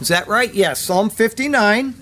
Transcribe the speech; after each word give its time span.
Is 0.00 0.08
that 0.08 0.28
right? 0.28 0.52
Yes, 0.52 0.80
Psalm 0.80 1.08
59. 1.08 1.94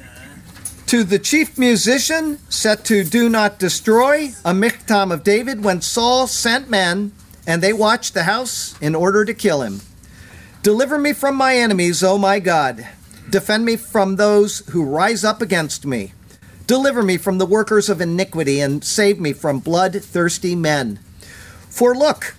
To 0.86 1.04
the 1.04 1.18
chief 1.18 1.56
musician, 1.58 2.38
set 2.50 2.84
to 2.86 3.04
Do 3.04 3.28
Not 3.28 3.58
Destroy, 3.58 4.32
a 4.44 4.52
miktam 4.52 5.12
of 5.12 5.24
David, 5.24 5.64
when 5.64 5.80
Saul 5.80 6.26
sent 6.26 6.68
men, 6.68 7.12
and 7.46 7.62
they 7.62 7.72
watched 7.72 8.14
the 8.14 8.24
house 8.24 8.78
in 8.80 8.94
order 8.94 9.24
to 9.24 9.34
kill 9.34 9.62
him. 9.62 9.80
Deliver 10.62 10.98
me 10.98 11.12
from 11.12 11.34
my 11.34 11.56
enemies, 11.56 12.02
O 12.02 12.18
my 12.18 12.40
God. 12.40 12.86
Defend 13.28 13.64
me 13.64 13.76
from 13.76 14.16
those 14.16 14.60
who 14.70 14.84
rise 14.84 15.24
up 15.24 15.40
against 15.40 15.86
me. 15.86 16.12
Deliver 16.66 17.02
me 17.02 17.16
from 17.16 17.38
the 17.38 17.46
workers 17.46 17.88
of 17.88 18.00
iniquity, 18.00 18.60
and 18.60 18.84
save 18.84 19.20
me 19.20 19.32
from 19.32 19.58
bloodthirsty 19.58 20.54
men. 20.54 20.98
For 21.68 21.94
look, 21.94 22.36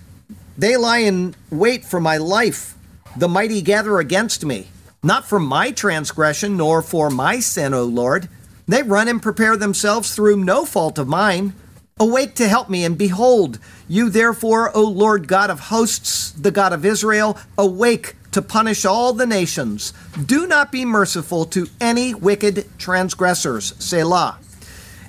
they 0.56 0.76
lie 0.76 0.98
in 0.98 1.34
wait 1.50 1.84
for 1.84 2.00
my 2.00 2.16
life. 2.16 2.74
The 3.16 3.28
mighty 3.28 3.62
gather 3.62 3.98
against 3.98 4.44
me. 4.44 4.68
Not 5.04 5.26
for 5.26 5.38
my 5.38 5.70
transgression, 5.70 6.56
nor 6.56 6.80
for 6.80 7.10
my 7.10 7.38
sin, 7.38 7.74
O 7.74 7.84
Lord. 7.84 8.26
They 8.66 8.82
run 8.82 9.06
and 9.06 9.20
prepare 9.20 9.54
themselves 9.54 10.14
through 10.14 10.38
no 10.38 10.64
fault 10.64 10.98
of 10.98 11.06
mine. 11.06 11.52
Awake 12.00 12.34
to 12.36 12.48
help 12.48 12.70
me, 12.70 12.84
and 12.86 12.96
behold, 12.96 13.58
you 13.86 14.08
therefore, 14.08 14.74
O 14.74 14.80
Lord 14.80 15.28
God 15.28 15.50
of 15.50 15.60
hosts, 15.60 16.30
the 16.30 16.50
God 16.50 16.72
of 16.72 16.86
Israel, 16.86 17.38
awake 17.58 18.16
to 18.32 18.40
punish 18.40 18.86
all 18.86 19.12
the 19.12 19.26
nations. 19.26 19.92
Do 20.24 20.46
not 20.46 20.72
be 20.72 20.86
merciful 20.86 21.44
to 21.46 21.68
any 21.82 22.14
wicked 22.14 22.66
transgressors. 22.78 23.74
Selah. 23.78 24.38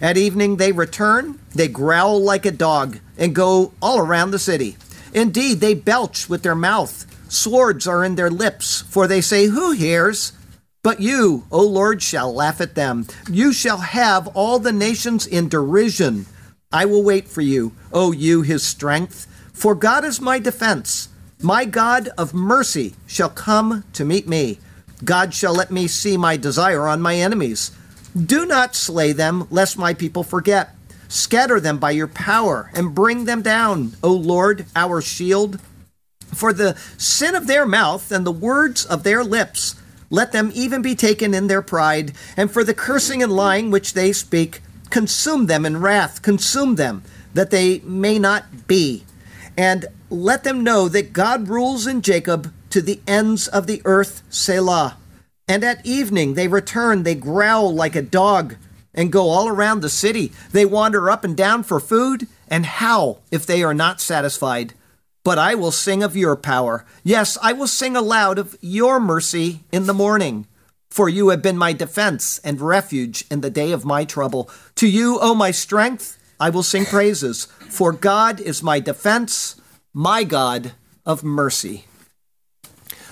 At 0.01 0.17
evening 0.17 0.57
they 0.57 0.73
return, 0.73 1.39
they 1.55 1.69
growl 1.69 2.21
like 2.21 2.45
a 2.45 2.51
dog, 2.51 2.99
and 3.17 3.33
go 3.33 3.71
all 3.81 3.99
around 3.99 4.31
the 4.31 4.39
city. 4.39 4.75
Indeed, 5.13 5.61
they 5.61 5.73
belch 5.73 6.27
with 6.27 6.43
their 6.43 6.53
mouth. 6.53 7.05
Swords 7.29 7.87
are 7.87 8.03
in 8.03 8.15
their 8.15 8.29
lips, 8.29 8.81
for 8.81 9.07
they 9.07 9.21
say, 9.21 9.45
Who 9.47 9.71
hears? 9.71 10.33
But 10.83 11.01
you, 11.01 11.45
O 11.51 11.61
Lord, 11.65 12.03
shall 12.03 12.33
laugh 12.33 12.61
at 12.61 12.75
them. 12.75 13.07
You 13.29 13.51
shall 13.53 13.77
have 13.79 14.27
all 14.35 14.59
the 14.59 14.71
nations 14.71 15.25
in 15.25 15.49
derision. 15.49 16.27
I 16.71 16.85
will 16.85 17.03
wait 17.03 17.27
for 17.27 17.41
you, 17.41 17.71
O 17.91 18.11
you, 18.11 18.43
his 18.43 18.61
strength. 18.63 19.25
For 19.51 19.73
God 19.73 20.05
is 20.05 20.21
my 20.21 20.37
defense. 20.37 21.09
My 21.41 21.65
God 21.65 22.09
of 22.17 22.33
mercy 22.33 22.95
shall 23.07 23.29
come 23.29 23.83
to 23.93 24.05
meet 24.05 24.27
me. 24.27 24.59
God 25.03 25.33
shall 25.33 25.53
let 25.53 25.71
me 25.71 25.87
see 25.87 26.17
my 26.17 26.37
desire 26.37 26.87
on 26.87 27.01
my 27.01 27.15
enemies. 27.15 27.71
Do 28.15 28.45
not 28.45 28.75
slay 28.75 29.11
them, 29.11 29.47
lest 29.49 29.77
my 29.77 29.93
people 29.93 30.23
forget. 30.23 30.75
Scatter 31.07 31.59
them 31.59 31.77
by 31.77 31.91
your 31.91 32.07
power 32.07 32.71
and 32.73 32.95
bring 32.95 33.25
them 33.25 33.41
down, 33.41 33.93
O 34.03 34.11
Lord, 34.11 34.65
our 34.75 35.01
shield. 35.01 35.59
For 36.35 36.51
the 36.51 36.77
sin 36.97 37.33
of 37.33 37.47
their 37.47 37.65
mouth 37.65 38.11
and 38.11 38.25
the 38.25 38.31
words 38.31 38.85
of 38.85 39.03
their 39.03 39.23
lips, 39.23 39.75
let 40.09 40.33
them 40.33 40.51
even 40.53 40.81
be 40.81 40.93
taken 40.93 41.33
in 41.33 41.47
their 41.47 41.61
pride, 41.61 42.11
and 42.35 42.51
for 42.51 42.63
the 42.63 42.73
cursing 42.73 43.23
and 43.23 43.31
lying 43.31 43.71
which 43.71 43.93
they 43.93 44.11
speak, 44.11 44.61
consume 44.89 45.45
them 45.45 45.65
in 45.65 45.81
wrath, 45.81 46.21
consume 46.21 46.75
them, 46.75 47.03
that 47.33 47.51
they 47.51 47.79
may 47.79 48.19
not 48.19 48.67
be. 48.67 49.05
And 49.57 49.85
let 50.09 50.43
them 50.43 50.63
know 50.63 50.89
that 50.89 51.13
God 51.13 51.47
rules 51.47 51.87
in 51.87 52.01
Jacob 52.01 52.53
to 52.69 52.81
the 52.81 52.99
ends 53.07 53.47
of 53.47 53.65
the 53.65 53.81
earth, 53.85 54.21
Selah. 54.29 54.97
And 55.47 55.63
at 55.63 55.85
evening 55.85 56.33
they 56.33 56.49
return, 56.49 57.03
they 57.03 57.15
growl 57.15 57.73
like 57.73 57.95
a 57.95 58.01
dog, 58.01 58.57
and 58.93 59.11
go 59.11 59.29
all 59.29 59.47
around 59.47 59.81
the 59.81 59.89
city. 59.89 60.33
They 60.51 60.65
wander 60.65 61.09
up 61.09 61.23
and 61.23 61.35
down 61.35 61.63
for 61.63 61.79
food, 61.79 62.27
and 62.49 62.65
howl 62.65 63.21
if 63.31 63.45
they 63.45 63.63
are 63.63 63.73
not 63.73 64.01
satisfied. 64.01 64.73
But 65.25 65.39
I 65.39 65.55
will 65.55 65.71
sing 65.71 66.03
of 66.03 66.15
your 66.15 66.35
power. 66.35 66.85
Yes, 67.03 67.35
I 67.41 67.51
will 67.51 67.67
sing 67.67 67.95
aloud 67.95 68.37
of 68.37 68.55
your 68.61 68.99
mercy 68.99 69.61
in 69.71 69.87
the 69.87 69.93
morning. 69.93 70.45
For 70.91 71.09
you 71.09 71.29
have 71.29 71.41
been 71.41 71.57
my 71.57 71.73
defense 71.73 72.39
and 72.43 72.61
refuge 72.61 73.25
in 73.31 73.41
the 73.41 73.49
day 73.49 73.71
of 73.71 73.83
my 73.83 74.05
trouble. 74.05 74.51
To 74.75 74.87
you, 74.87 75.17
O 75.19 75.33
my 75.33 75.49
strength, 75.49 76.19
I 76.39 76.51
will 76.51 76.61
sing 76.61 76.85
praises. 76.85 77.45
For 77.69 77.91
God 77.91 78.39
is 78.39 78.61
my 78.61 78.79
defense, 78.79 79.59
my 79.93 80.23
God 80.23 80.73
of 81.07 81.23
mercy. 81.23 81.85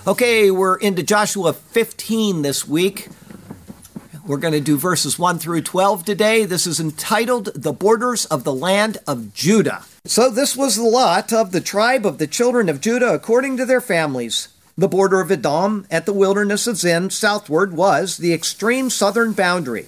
Okay, 0.06 0.52
we're 0.52 0.76
into 0.76 1.02
Joshua 1.02 1.52
15 1.52 2.44
this 2.44 2.68
week. 2.68 3.08
We're 4.28 4.38
going 4.38 4.54
to 4.54 4.62
do 4.62 4.78
verses 4.78 5.18
1 5.18 5.40
through 5.40 5.64
12 5.64 6.06
today. 6.06 6.46
This 6.46 6.68
is 6.68 6.80
entitled 6.80 7.50
The 7.56 7.74
Borders 7.74 8.26
of 8.26 8.44
the 8.44 8.54
Land 8.54 9.00
of 9.08 9.34
Judah. 9.34 9.84
So, 10.06 10.30
this 10.30 10.58
was 10.58 10.76
the 10.76 10.84
lot 10.84 11.32
of 11.32 11.54
the 11.54 11.62
tribe 11.62 12.06
of 12.06 12.18
the 12.18 12.28
children 12.28 12.68
of 12.68 12.82
Judah 12.82 13.14
according 13.14 13.56
to 13.56 13.66
their 13.66 13.80
families. 13.80 14.50
The 14.78 14.90
border 14.90 15.22
of 15.22 15.32
Edom 15.32 15.88
at 15.90 16.06
the 16.06 16.12
wilderness 16.12 16.68
of 16.68 16.76
Zin 16.76 17.10
southward 17.10 17.72
was 17.72 18.18
the 18.18 18.34
extreme 18.34 18.90
southern 18.90 19.32
boundary. 19.32 19.86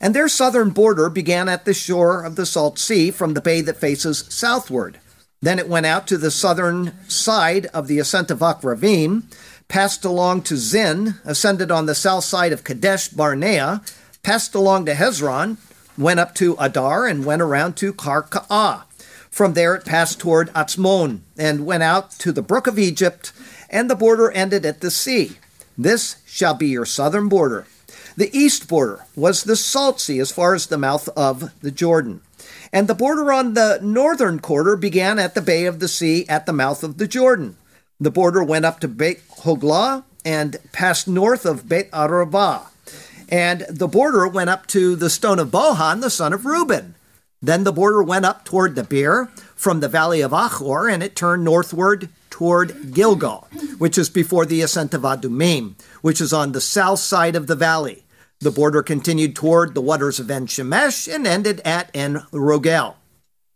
And 0.00 0.16
their 0.16 0.26
southern 0.26 0.70
border 0.70 1.08
began 1.08 1.48
at 1.48 1.64
the 1.64 1.74
shore 1.74 2.24
of 2.24 2.34
the 2.34 2.44
Salt 2.44 2.76
Sea 2.80 3.12
from 3.12 3.34
the 3.34 3.40
bay 3.40 3.60
that 3.60 3.76
faces 3.76 4.24
southward. 4.30 4.98
Then 5.40 5.60
it 5.60 5.68
went 5.68 5.86
out 5.86 6.08
to 6.08 6.18
the 6.18 6.32
southern 6.32 6.94
side 7.08 7.66
of 7.66 7.86
the 7.86 8.00
ascent 8.00 8.32
of 8.32 8.40
Akravim, 8.40 9.32
passed 9.68 10.04
along 10.04 10.42
to 10.42 10.56
Zin, 10.56 11.20
ascended 11.24 11.70
on 11.70 11.86
the 11.86 11.94
south 11.94 12.24
side 12.24 12.52
of 12.52 12.64
Kadesh 12.64 13.06
Barnea, 13.06 13.80
passed 14.24 14.56
along 14.56 14.86
to 14.86 14.94
Hezron, 14.94 15.58
went 15.96 16.18
up 16.18 16.34
to 16.34 16.56
Adar, 16.58 17.06
and 17.06 17.24
went 17.24 17.42
around 17.42 17.76
to 17.76 17.92
Karka'ah. 17.92 18.86
From 19.32 19.54
there 19.54 19.74
it 19.74 19.86
passed 19.86 20.20
toward 20.20 20.52
Atzmon, 20.52 21.20
and 21.38 21.64
went 21.64 21.82
out 21.82 22.10
to 22.18 22.32
the 22.32 22.42
brook 22.42 22.66
of 22.66 22.78
Egypt, 22.78 23.32
and 23.70 23.88
the 23.88 23.96
border 23.96 24.30
ended 24.30 24.66
at 24.66 24.82
the 24.82 24.90
sea. 24.90 25.38
This 25.76 26.16
shall 26.26 26.52
be 26.52 26.68
your 26.68 26.84
southern 26.84 27.30
border. 27.30 27.66
The 28.14 28.30
east 28.36 28.68
border 28.68 29.06
was 29.16 29.44
the 29.44 29.56
Salt 29.56 30.00
Sea 30.00 30.20
as 30.20 30.30
far 30.30 30.54
as 30.54 30.66
the 30.66 30.76
mouth 30.76 31.08
of 31.16 31.50
the 31.62 31.70
Jordan. 31.70 32.20
And 32.74 32.88
the 32.88 32.94
border 32.94 33.32
on 33.32 33.54
the 33.54 33.78
northern 33.82 34.38
quarter 34.38 34.76
began 34.76 35.18
at 35.18 35.34
the 35.34 35.40
bay 35.40 35.64
of 35.64 35.80
the 35.80 35.88
sea 35.88 36.26
at 36.28 36.44
the 36.44 36.52
mouth 36.52 36.84
of 36.84 36.98
the 36.98 37.08
Jordan. 37.08 37.56
The 37.98 38.10
border 38.10 38.44
went 38.44 38.66
up 38.66 38.80
to 38.80 38.88
Beit 38.88 39.26
Hoglah 39.44 40.04
and 40.26 40.58
passed 40.72 41.08
north 41.08 41.46
of 41.46 41.70
Beit 41.70 41.88
Arabah. 41.90 42.66
And 43.30 43.64
the 43.70 43.88
border 43.88 44.28
went 44.28 44.50
up 44.50 44.66
to 44.68 44.94
the 44.94 45.08
stone 45.08 45.38
of 45.38 45.48
Bohan, 45.48 46.02
the 46.02 46.10
son 46.10 46.34
of 46.34 46.44
Reuben. 46.44 46.96
Then 47.42 47.64
the 47.64 47.72
border 47.72 48.02
went 48.02 48.24
up 48.24 48.44
toward 48.44 48.76
Debir 48.76 49.28
from 49.56 49.80
the 49.80 49.88
valley 49.88 50.20
of 50.20 50.32
Achor, 50.32 50.88
and 50.88 51.02
it 51.02 51.16
turned 51.16 51.44
northward 51.44 52.08
toward 52.30 52.94
Gilgal, 52.94 53.48
which 53.78 53.98
is 53.98 54.08
before 54.08 54.46
the 54.46 54.62
ascent 54.62 54.94
of 54.94 55.02
Adumim, 55.02 55.74
which 56.02 56.20
is 56.20 56.32
on 56.32 56.52
the 56.52 56.60
south 56.60 57.00
side 57.00 57.34
of 57.34 57.48
the 57.48 57.56
valley. 57.56 58.04
The 58.38 58.50
border 58.50 58.82
continued 58.82 59.36
toward 59.36 59.74
the 59.74 59.80
waters 59.80 60.18
of 60.18 60.30
En 60.30 60.46
Shemesh 60.46 61.12
and 61.12 61.26
ended 61.26 61.60
at 61.64 61.90
En 61.94 62.22
Rogel. 62.32 62.96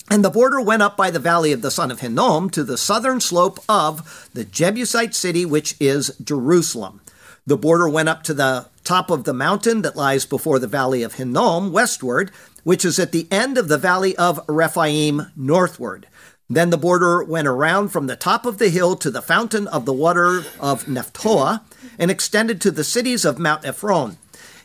And 0.08 0.24
the 0.24 0.30
border 0.30 0.60
went 0.60 0.82
up 0.82 0.96
by 0.96 1.10
the 1.10 1.18
valley 1.18 1.50
of 1.52 1.62
the 1.62 1.70
son 1.70 1.90
of 1.90 2.00
Hinnom 2.00 2.50
to 2.50 2.62
the 2.62 2.78
southern 2.78 3.20
slope 3.20 3.58
of 3.68 4.30
the 4.32 4.44
Jebusite 4.44 5.14
city, 5.14 5.44
which 5.44 5.74
is 5.80 6.16
Jerusalem. 6.22 7.00
The 7.44 7.56
border 7.56 7.88
went 7.88 8.08
up 8.08 8.22
to 8.24 8.34
the 8.34 8.66
top 8.84 9.10
of 9.10 9.24
the 9.24 9.34
mountain 9.34 9.82
that 9.82 9.96
lies 9.96 10.24
before 10.24 10.60
the 10.60 10.68
valley 10.68 11.02
of 11.02 11.14
Hinnom 11.14 11.72
westward, 11.72 12.30
which 12.66 12.84
is 12.84 12.98
at 12.98 13.12
the 13.12 13.28
end 13.30 13.56
of 13.56 13.68
the 13.68 13.78
valley 13.78 14.16
of 14.16 14.40
Rephaim 14.48 15.30
northward. 15.36 16.08
Then 16.50 16.70
the 16.70 16.76
border 16.76 17.22
went 17.22 17.46
around 17.46 17.90
from 17.90 18.08
the 18.08 18.16
top 18.16 18.44
of 18.44 18.58
the 18.58 18.70
hill 18.70 18.96
to 18.96 19.08
the 19.08 19.22
fountain 19.22 19.68
of 19.68 19.84
the 19.84 19.92
water 19.92 20.42
of 20.58 20.86
Nephtoah 20.86 21.60
and 21.96 22.10
extended 22.10 22.60
to 22.60 22.72
the 22.72 22.82
cities 22.82 23.24
of 23.24 23.38
Mount 23.38 23.64
Ephron. 23.64 24.18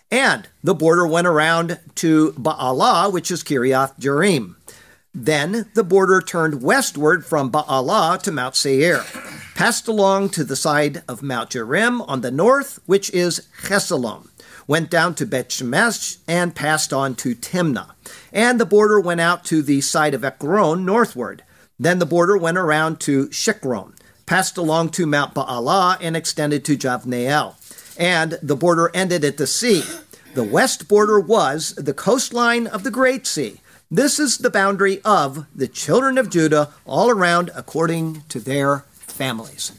And 0.10 0.48
the 0.64 0.74
border 0.74 1.06
went 1.06 1.28
around 1.28 1.80
to 1.98 2.32
Baalah, 2.32 3.14
which 3.14 3.30
is 3.30 3.44
Kiriath 3.44 4.00
Jearim. 4.00 4.56
Then 5.14 5.70
the 5.76 5.84
border 5.84 6.22
turned 6.22 6.64
westward 6.64 7.24
from 7.24 7.52
Baalah 7.52 8.20
to 8.24 8.32
Mount 8.32 8.56
Seir, 8.56 9.04
passed 9.54 9.88
along 9.88 10.30
to 10.30 10.44
the 10.44 10.56
side 10.56 11.04
of 11.08 11.22
Mount 11.22 11.52
Jearim 11.52 12.04
on 12.08 12.22
the 12.22 12.32
north, 12.32 12.80
which 12.88 13.12
is 13.12 13.48
Chesalon, 13.62 14.28
went 14.68 14.90
down 14.90 15.16
to 15.16 15.26
Bet 15.26 15.50
Shemesh, 15.50 16.18
and 16.28 16.56
passed 16.56 16.94
on 16.94 17.16
to 17.16 17.36
Timnah. 17.36 17.92
And 18.32 18.60
the 18.60 18.66
border 18.66 19.00
went 19.00 19.22
out 19.22 19.44
to 19.46 19.62
the 19.62 19.82
side 19.82 20.14
of 20.14 20.24
Ekron 20.24 20.86
northward. 20.86 21.44
Then 21.80 22.00
the 22.00 22.06
border 22.06 22.38
went 22.38 22.58
around 22.58 23.00
to 23.02 23.28
Shikron, 23.30 23.94
passed 24.26 24.58
along 24.58 24.90
to 24.90 25.06
Mount 25.06 25.34
Baalah, 25.34 25.98
and 26.00 26.16
extended 26.16 26.64
to 26.66 26.78
Javneel. 26.78 27.56
and 27.98 28.40
the 28.42 28.56
border 28.56 28.90
ended 28.94 29.24
at 29.26 29.38
the 29.38 29.48
sea. 29.48 29.84
The 30.34 30.44
west 30.44 30.88
border 30.88 31.20
was 31.20 31.76
the 31.76 31.94
coastline 31.94 32.66
of 32.68 32.84
the 32.84 32.92
Great 32.92 33.28
Sea. 33.28 33.60
This 33.90 34.18
is 34.18 34.38
the 34.38 34.50
boundary 34.50 35.02
of 35.04 35.46
the 35.54 35.68
children 35.68 36.18
of 36.18 36.30
Judah 36.30 36.70
all 36.86 37.10
around 37.10 37.52
according 37.54 38.24
to 38.30 38.40
their 38.40 38.86
families. 38.94 39.74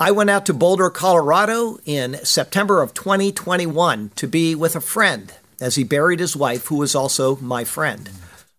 I 0.00 0.12
went 0.12 0.30
out 0.30 0.46
to 0.46 0.54
Boulder, 0.54 0.90
Colorado 0.90 1.78
in 1.84 2.24
September 2.24 2.82
of 2.82 2.94
2021 2.94 4.12
to 4.14 4.28
be 4.28 4.54
with 4.54 4.76
a 4.76 4.80
friend 4.80 5.34
as 5.60 5.74
he 5.74 5.82
buried 5.82 6.20
his 6.20 6.36
wife, 6.36 6.66
who 6.66 6.76
was 6.76 6.94
also 6.94 7.34
my 7.38 7.64
friend. 7.64 8.08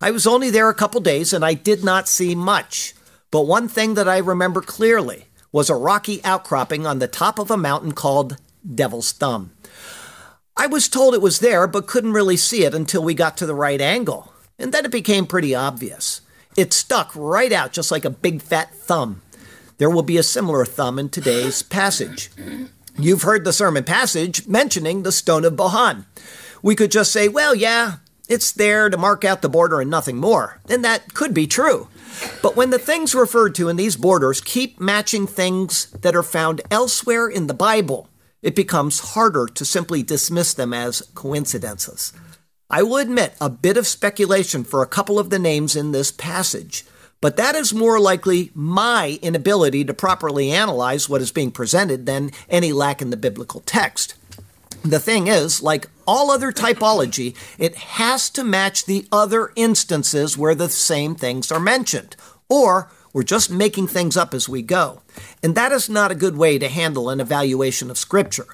I 0.01 0.12
was 0.12 0.27
only 0.27 0.50
there 0.50 0.68
a 0.68 0.74
couple 0.74 1.00
days 1.00 1.31
and 1.31 1.45
I 1.45 1.53
did 1.53 1.81
not 1.81 2.09
see 2.09 2.36
much. 2.36 2.94
But 3.31 3.47
one 3.47 3.69
thing 3.69 3.94
that 3.94 4.09
I 4.09 4.18
remember 4.18 4.59
clearly 4.59 5.27
was 5.53 5.69
a 5.69 5.75
rocky 5.75 6.21
outcropping 6.25 6.86
on 6.86 7.00
the 7.00 7.07
top 7.07 7.39
of 7.39 7.50
a 7.50 7.56
mountain 7.56 7.94
called 7.94 8.36
Devil's 8.75 9.13
Thumb. 9.13 9.51
I 10.57 10.68
was 10.68 10.89
told 10.89 11.13
it 11.13 11.21
was 11.21 11.39
there, 11.39 11.68
but 11.68 11.88
couldn't 11.88 12.12
really 12.12 12.36
see 12.36 12.65
it 12.65 12.74
until 12.74 13.01
we 13.01 13.13
got 13.13 13.38
to 13.38 13.45
the 13.45 13.56
right 13.56 13.80
angle. 13.80 14.33
And 14.57 14.74
then 14.74 14.83
it 14.83 14.91
became 14.91 15.25
pretty 15.25 15.56
obvious. 15.56 16.19
It 16.57 16.74
stuck 16.74 17.13
right 17.15 17.53
out 17.53 17.71
just 17.71 17.91
like 17.91 18.03
a 18.03 18.09
big 18.09 18.41
fat 18.41 18.75
thumb. 18.75 19.21
There 19.79 19.89
will 19.89 20.03
be 20.03 20.17
a 20.17 20.23
similar 20.23 20.65
thumb 20.65 20.99
in 20.99 21.07
today's 21.07 21.63
passage. 21.63 22.29
You've 22.97 23.21
heard 23.21 23.45
the 23.45 23.53
sermon 23.53 23.85
passage 23.85 24.45
mentioning 24.45 25.03
the 25.03 25.11
stone 25.11 25.45
of 25.45 25.53
Bohan. 25.53 26.05
We 26.61 26.75
could 26.75 26.91
just 26.91 27.13
say, 27.13 27.29
well, 27.29 27.55
yeah, 27.55 27.95
it's 28.27 28.51
there 28.51 28.89
to 28.89 28.97
mark 28.97 29.23
out 29.23 29.41
the 29.41 29.47
border 29.47 29.79
and 29.79 29.89
nothing 29.89 30.17
more. 30.17 30.59
And 30.67 30.83
that 30.83 31.13
could 31.13 31.33
be 31.33 31.47
true. 31.47 31.87
But 32.41 32.57
when 32.57 32.71
the 32.71 32.77
things 32.77 33.15
referred 33.15 33.55
to 33.55 33.69
in 33.69 33.77
these 33.77 33.95
borders 33.95 34.41
keep 34.41 34.81
matching 34.81 35.25
things 35.25 35.85
that 35.91 36.15
are 36.15 36.23
found 36.23 36.59
elsewhere 36.69 37.29
in 37.29 37.47
the 37.47 37.53
Bible, 37.53 38.09
it 38.41 38.55
becomes 38.55 39.13
harder 39.13 39.47
to 39.47 39.63
simply 39.63 40.03
dismiss 40.03 40.53
them 40.53 40.73
as 40.73 41.03
coincidences. 41.15 42.11
I 42.69 42.83
will 42.83 42.97
admit 42.97 43.33
a 43.39 43.49
bit 43.49 43.77
of 43.77 43.87
speculation 43.87 44.65
for 44.65 44.83
a 44.83 44.87
couple 44.87 45.17
of 45.17 45.29
the 45.29 45.39
names 45.39 45.77
in 45.77 45.93
this 45.93 46.11
passage, 46.11 46.83
but 47.21 47.38
that 47.38 47.56
is 47.56 47.74
more 47.74 48.00
likely 48.00 48.51
my 48.54 49.19
inability 49.21 49.83
to 49.86 49.94
properly 49.94 50.51
analyze 50.51 51.10
what 51.10 51.21
is 51.21 51.31
being 51.31 51.51
presented 51.51 52.06
than 52.06 52.31
any 52.50 52.71
lack 52.71 53.01
in 53.01 53.10
the 53.10 53.18
biblical 53.18 53.62
text. 53.62 54.16
The 54.83 55.00
thing 55.00 55.27
is, 55.27 55.62
like 55.62 55.89
all 56.07 56.31
other 56.31 56.51
typology, 56.51 57.36
it 57.57 57.75
has 57.75 58.30
to 58.31 58.44
match 58.44 58.86
the 58.86 59.06
other 59.12 59.51
instances 59.56 60.38
where 60.38 60.56
the 60.56 60.69
same 60.69 61.16
things 61.16 61.51
are 61.51 61.60
mentioned, 61.60 62.16
or 62.48 62.89
we're 63.12 63.24
just 63.24 63.51
making 63.51 63.88
things 63.88 64.15
up 64.15 64.33
as 64.33 64.48
we 64.48 64.62
go. 64.62 65.01
And 65.44 65.56
that 65.56 65.72
is 65.72 65.89
not 65.89 66.12
a 66.12 66.15
good 66.15 66.38
way 66.38 66.57
to 66.57 66.69
handle 66.69 67.10
an 67.10 67.19
evaluation 67.19 67.89
of 67.89 67.98
Scripture. 67.98 68.45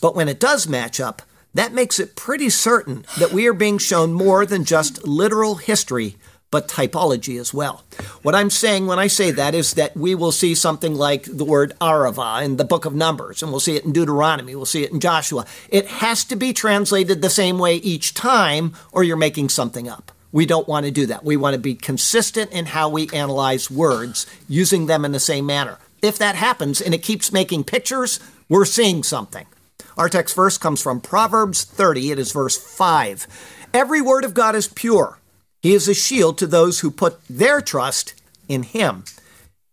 But 0.00 0.14
when 0.14 0.28
it 0.28 0.38
does 0.38 0.68
match 0.68 1.00
up, 1.00 1.22
that 1.54 1.72
makes 1.72 1.98
it 1.98 2.16
pretty 2.16 2.48
certain 2.48 3.04
that 3.18 3.32
we 3.32 3.46
are 3.46 3.52
being 3.52 3.78
shown 3.78 4.12
more 4.12 4.46
than 4.46 4.64
just 4.64 5.06
literal 5.06 5.56
history, 5.56 6.16
but 6.52 6.68
typology 6.68 7.40
as 7.40 7.52
well. 7.52 7.82
What 8.22 8.36
I'm 8.36 8.50
saying 8.50 8.86
when 8.86 9.00
I 9.00 9.08
say 9.08 9.32
that 9.32 9.56
is 9.56 9.74
that 9.74 9.96
we 9.96 10.14
will 10.14 10.30
see 10.30 10.54
something 10.54 10.94
like 10.94 11.24
the 11.24 11.44
word 11.44 11.72
Arava 11.80 12.44
in 12.44 12.58
the 12.58 12.64
book 12.64 12.84
of 12.84 12.94
Numbers, 12.94 13.42
and 13.42 13.50
we'll 13.50 13.58
see 13.58 13.74
it 13.74 13.84
in 13.84 13.92
Deuteronomy, 13.92 14.54
we'll 14.54 14.66
see 14.66 14.84
it 14.84 14.92
in 14.92 15.00
Joshua. 15.00 15.46
It 15.70 15.86
has 15.86 16.24
to 16.26 16.36
be 16.36 16.52
translated 16.52 17.22
the 17.22 17.30
same 17.30 17.58
way 17.58 17.76
each 17.76 18.14
time, 18.14 18.74
or 18.92 19.02
you're 19.02 19.16
making 19.16 19.48
something 19.48 19.88
up. 19.88 20.12
We 20.30 20.46
don't 20.46 20.68
want 20.68 20.86
to 20.86 20.92
do 20.92 21.06
that. 21.06 21.24
We 21.24 21.36
want 21.36 21.54
to 21.54 21.60
be 21.60 21.74
consistent 21.74 22.52
in 22.52 22.66
how 22.66 22.88
we 22.88 23.08
analyze 23.12 23.70
words, 23.70 24.26
using 24.48 24.86
them 24.86 25.04
in 25.04 25.12
the 25.12 25.20
same 25.20 25.46
manner. 25.46 25.78
If 26.02 26.18
that 26.18 26.34
happens 26.34 26.80
and 26.80 26.94
it 26.94 27.02
keeps 27.02 27.32
making 27.32 27.64
pictures, 27.64 28.20
we're 28.48 28.64
seeing 28.64 29.02
something. 29.02 29.46
Our 29.96 30.08
text 30.08 30.34
verse 30.36 30.58
comes 30.58 30.82
from 30.82 31.00
Proverbs 31.00 31.64
30. 31.64 32.10
It 32.10 32.18
is 32.18 32.32
verse 32.32 32.56
5. 32.56 33.26
Every 33.72 34.00
word 34.00 34.24
of 34.24 34.34
God 34.34 34.54
is 34.54 34.68
pure. 34.68 35.18
He 35.62 35.74
is 35.74 35.88
a 35.88 35.94
shield 35.94 36.38
to 36.38 36.46
those 36.46 36.80
who 36.80 36.90
put 36.90 37.20
their 37.30 37.60
trust 37.60 38.14
in 38.48 38.64
Him. 38.64 39.04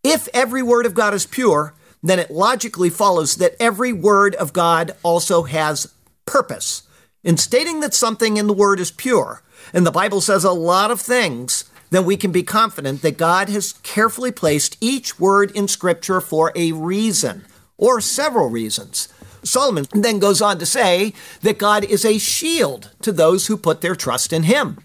If 0.03 0.29
every 0.33 0.61
word 0.61 0.85
of 0.85 0.93
God 0.93 1.13
is 1.13 1.25
pure, 1.25 1.73
then 2.01 2.19
it 2.19 2.31
logically 2.31 2.89
follows 2.89 3.35
that 3.37 3.55
every 3.59 3.91
word 3.91 4.35
of 4.35 4.53
God 4.53 4.95
also 5.03 5.43
has 5.43 5.93
purpose. 6.25 6.83
In 7.23 7.35
stating 7.35 7.79
that 7.81 7.93
something 7.93 8.37
in 8.37 8.47
the 8.47 8.53
word 8.53 8.79
is 8.79 8.91
pure, 8.91 9.41
and 9.73 9.85
the 9.85 9.91
Bible 9.91 10.21
says 10.21 10.43
a 10.43 10.51
lot 10.51 10.91
of 10.91 11.01
things, 11.01 11.65
then 11.89 12.05
we 12.05 12.15
can 12.15 12.31
be 12.31 12.43
confident 12.43 13.01
that 13.01 13.17
God 13.17 13.49
has 13.49 13.73
carefully 13.83 14.31
placed 14.31 14.77
each 14.79 15.19
word 15.19 15.51
in 15.51 15.67
Scripture 15.67 16.21
for 16.21 16.51
a 16.55 16.71
reason, 16.71 17.45
or 17.77 17.99
several 17.99 18.49
reasons. 18.49 19.09
Solomon 19.43 19.85
then 19.91 20.19
goes 20.19 20.41
on 20.41 20.59
to 20.59 20.65
say 20.65 21.13
that 21.41 21.57
God 21.57 21.83
is 21.83 22.05
a 22.05 22.19
shield 22.19 22.91
to 23.01 23.11
those 23.11 23.47
who 23.47 23.57
put 23.57 23.81
their 23.81 23.95
trust 23.95 24.31
in 24.31 24.43
Him. 24.43 24.77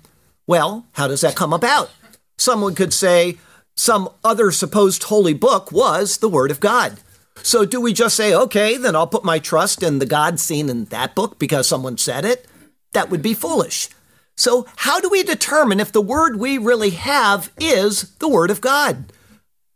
Well, 0.46 0.86
how 0.92 1.08
does 1.08 1.22
that 1.22 1.36
come 1.36 1.52
about? 1.52 1.90
Someone 2.36 2.74
could 2.74 2.92
say 2.92 3.38
some 3.76 4.08
other 4.22 4.50
supposed 4.50 5.04
holy 5.04 5.34
book 5.34 5.72
was 5.72 6.18
the 6.18 6.28
Word 6.28 6.50
of 6.50 6.60
God. 6.60 6.98
So 7.42 7.64
do 7.64 7.80
we 7.80 7.92
just 7.92 8.16
say, 8.16 8.34
okay, 8.34 8.76
then 8.76 8.94
I'll 8.94 9.06
put 9.06 9.24
my 9.24 9.38
trust 9.38 9.82
in 9.82 9.98
the 9.98 10.06
God 10.06 10.38
seen 10.38 10.68
in 10.68 10.84
that 10.86 11.14
book 11.14 11.38
because 11.38 11.66
someone 11.66 11.98
said 11.98 12.24
it? 12.24 12.46
That 12.92 13.10
would 13.10 13.22
be 13.22 13.34
foolish. 13.34 13.88
So, 14.36 14.66
how 14.76 15.00
do 15.00 15.08
we 15.08 15.22
determine 15.22 15.78
if 15.78 15.92
the 15.92 16.00
word 16.00 16.40
we 16.40 16.58
really 16.58 16.90
have 16.90 17.52
is 17.60 18.14
the 18.18 18.28
Word 18.28 18.50
of 18.50 18.60
God? 18.60 19.12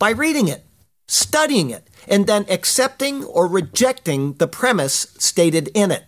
By 0.00 0.10
reading 0.10 0.48
it, 0.48 0.64
studying 1.06 1.70
it, 1.70 1.88
and 2.08 2.26
then 2.26 2.44
accepting 2.48 3.24
or 3.24 3.46
rejecting 3.46 4.34
the 4.34 4.48
premise 4.48 5.14
stated 5.18 5.68
in 5.74 5.92
it. 5.92 6.04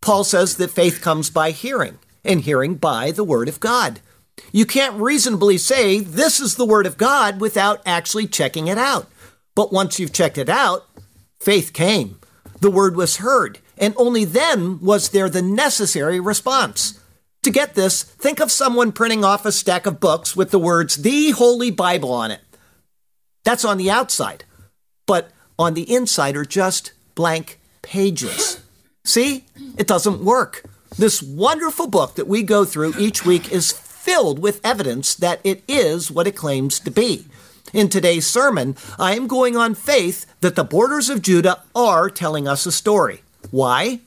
Paul 0.00 0.24
says 0.24 0.56
that 0.56 0.72
faith 0.72 1.00
comes 1.00 1.30
by 1.30 1.52
hearing, 1.52 1.98
and 2.24 2.40
hearing 2.40 2.76
by 2.76 3.10
the 3.10 3.24
Word 3.24 3.48
of 3.48 3.60
God. 3.60 4.00
You 4.50 4.66
can't 4.66 5.00
reasonably 5.00 5.58
say 5.58 6.00
this 6.00 6.40
is 6.40 6.56
the 6.56 6.66
Word 6.66 6.86
of 6.86 6.96
God 6.96 7.40
without 7.40 7.80
actually 7.84 8.26
checking 8.26 8.66
it 8.66 8.78
out. 8.78 9.08
But 9.54 9.72
once 9.72 9.98
you've 9.98 10.12
checked 10.12 10.38
it 10.38 10.48
out, 10.48 10.86
faith 11.40 11.72
came. 11.72 12.18
The 12.60 12.70
Word 12.70 12.96
was 12.96 13.16
heard, 13.16 13.58
and 13.76 13.94
only 13.96 14.24
then 14.24 14.80
was 14.80 15.10
there 15.10 15.28
the 15.28 15.42
necessary 15.42 16.20
response. 16.20 17.00
To 17.42 17.50
get 17.50 17.74
this, 17.74 18.04
think 18.04 18.40
of 18.40 18.52
someone 18.52 18.92
printing 18.92 19.24
off 19.24 19.44
a 19.44 19.52
stack 19.52 19.84
of 19.84 19.98
books 19.98 20.36
with 20.36 20.52
the 20.52 20.60
words 20.60 20.96
the 20.96 21.30
Holy 21.32 21.70
Bible 21.70 22.12
on 22.12 22.30
it. 22.30 22.40
That's 23.44 23.64
on 23.64 23.78
the 23.78 23.90
outside, 23.90 24.44
but 25.06 25.30
on 25.58 25.74
the 25.74 25.92
inside 25.92 26.36
are 26.36 26.44
just 26.44 26.92
blank 27.14 27.58
pages. 27.82 28.60
See? 29.04 29.44
It 29.76 29.88
doesn't 29.88 30.24
work. 30.24 30.64
This 30.98 31.22
wonderful 31.22 31.86
book 31.86 32.16
that 32.16 32.28
we 32.28 32.42
go 32.42 32.64
through 32.66 32.94
each 32.98 33.24
week 33.24 33.50
is 33.50 33.72
filled 33.72 34.38
with 34.38 34.60
evidence 34.62 35.14
that 35.14 35.40
it 35.42 35.62
is 35.66 36.10
what 36.10 36.26
it 36.26 36.36
claims 36.36 36.78
to 36.80 36.90
be. 36.90 37.26
In 37.72 37.88
today's 37.88 38.26
sermon, 38.26 38.76
I 38.98 39.14
am 39.14 39.26
going 39.26 39.56
on 39.56 39.74
faith 39.74 40.26
that 40.42 40.54
the 40.54 40.64
borders 40.64 41.08
of 41.08 41.22
Judah 41.22 41.62
are 41.74 42.10
telling 42.10 42.46
us 42.46 42.66
a 42.66 42.72
story. 42.72 43.22
Why? 43.50 44.00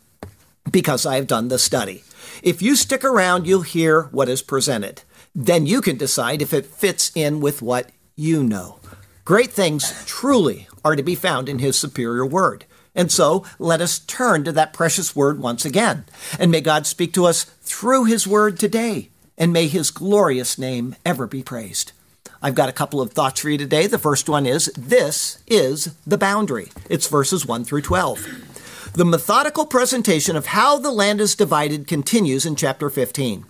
Because 0.69 1.07
I 1.07 1.15
have 1.15 1.25
done 1.25 1.47
the 1.47 1.57
study. 1.57 2.03
If 2.43 2.61
you 2.61 2.75
stick 2.75 3.03
around, 3.03 3.47
you'll 3.47 3.61
hear 3.61 4.03
what 4.11 4.29
is 4.29 4.43
presented. 4.43 5.01
Then 5.33 5.65
you 5.65 5.81
can 5.81 5.97
decide 5.97 6.41
if 6.41 6.53
it 6.53 6.67
fits 6.67 7.11
in 7.15 7.39
with 7.39 7.63
what 7.63 7.89
you 8.15 8.43
know. 8.43 8.79
Great 9.23 9.51
things 9.51 10.05
truly 10.05 10.67
are 10.83 10.95
to 10.95 11.01
be 11.01 11.15
found 11.15 11.49
in 11.49 11.57
His 11.57 11.77
superior 11.77 12.25
word. 12.25 12.65
And 12.95 13.11
so 13.11 13.45
let 13.59 13.81
us 13.81 13.99
turn 13.99 14.43
to 14.45 14.51
that 14.53 14.73
precious 14.73 15.15
word 15.15 15.39
once 15.39 15.65
again. 15.65 16.05
And 16.39 16.49
may 16.49 16.61
God 16.61 16.87
speak 16.87 17.13
to 17.13 17.25
us 17.25 17.43
through 17.61 18.05
His 18.05 18.25
word 18.25 18.57
today. 18.57 19.09
And 19.37 19.51
may 19.51 19.67
His 19.67 19.91
glorious 19.91 20.57
name 20.57 20.95
ever 21.05 21.27
be 21.27 21.43
praised. 21.43 21.91
I've 22.41 22.55
got 22.55 22.69
a 22.69 22.73
couple 22.73 23.01
of 23.01 23.11
thoughts 23.11 23.41
for 23.41 23.49
you 23.49 23.57
today. 23.57 23.87
The 23.87 23.99
first 23.99 24.29
one 24.29 24.45
is 24.45 24.67
this 24.77 25.39
is 25.47 25.95
the 26.05 26.17
boundary. 26.17 26.71
It's 26.89 27.07
verses 27.07 27.45
1 27.45 27.65
through 27.65 27.81
12. 27.81 28.93
The 28.93 29.05
methodical 29.05 29.65
presentation 29.65 30.35
of 30.35 30.47
how 30.47 30.79
the 30.79 30.91
land 30.91 31.19
is 31.19 31.35
divided 31.35 31.87
continues 31.87 32.45
in 32.45 32.55
chapter 32.55 32.89
15. 32.89 33.45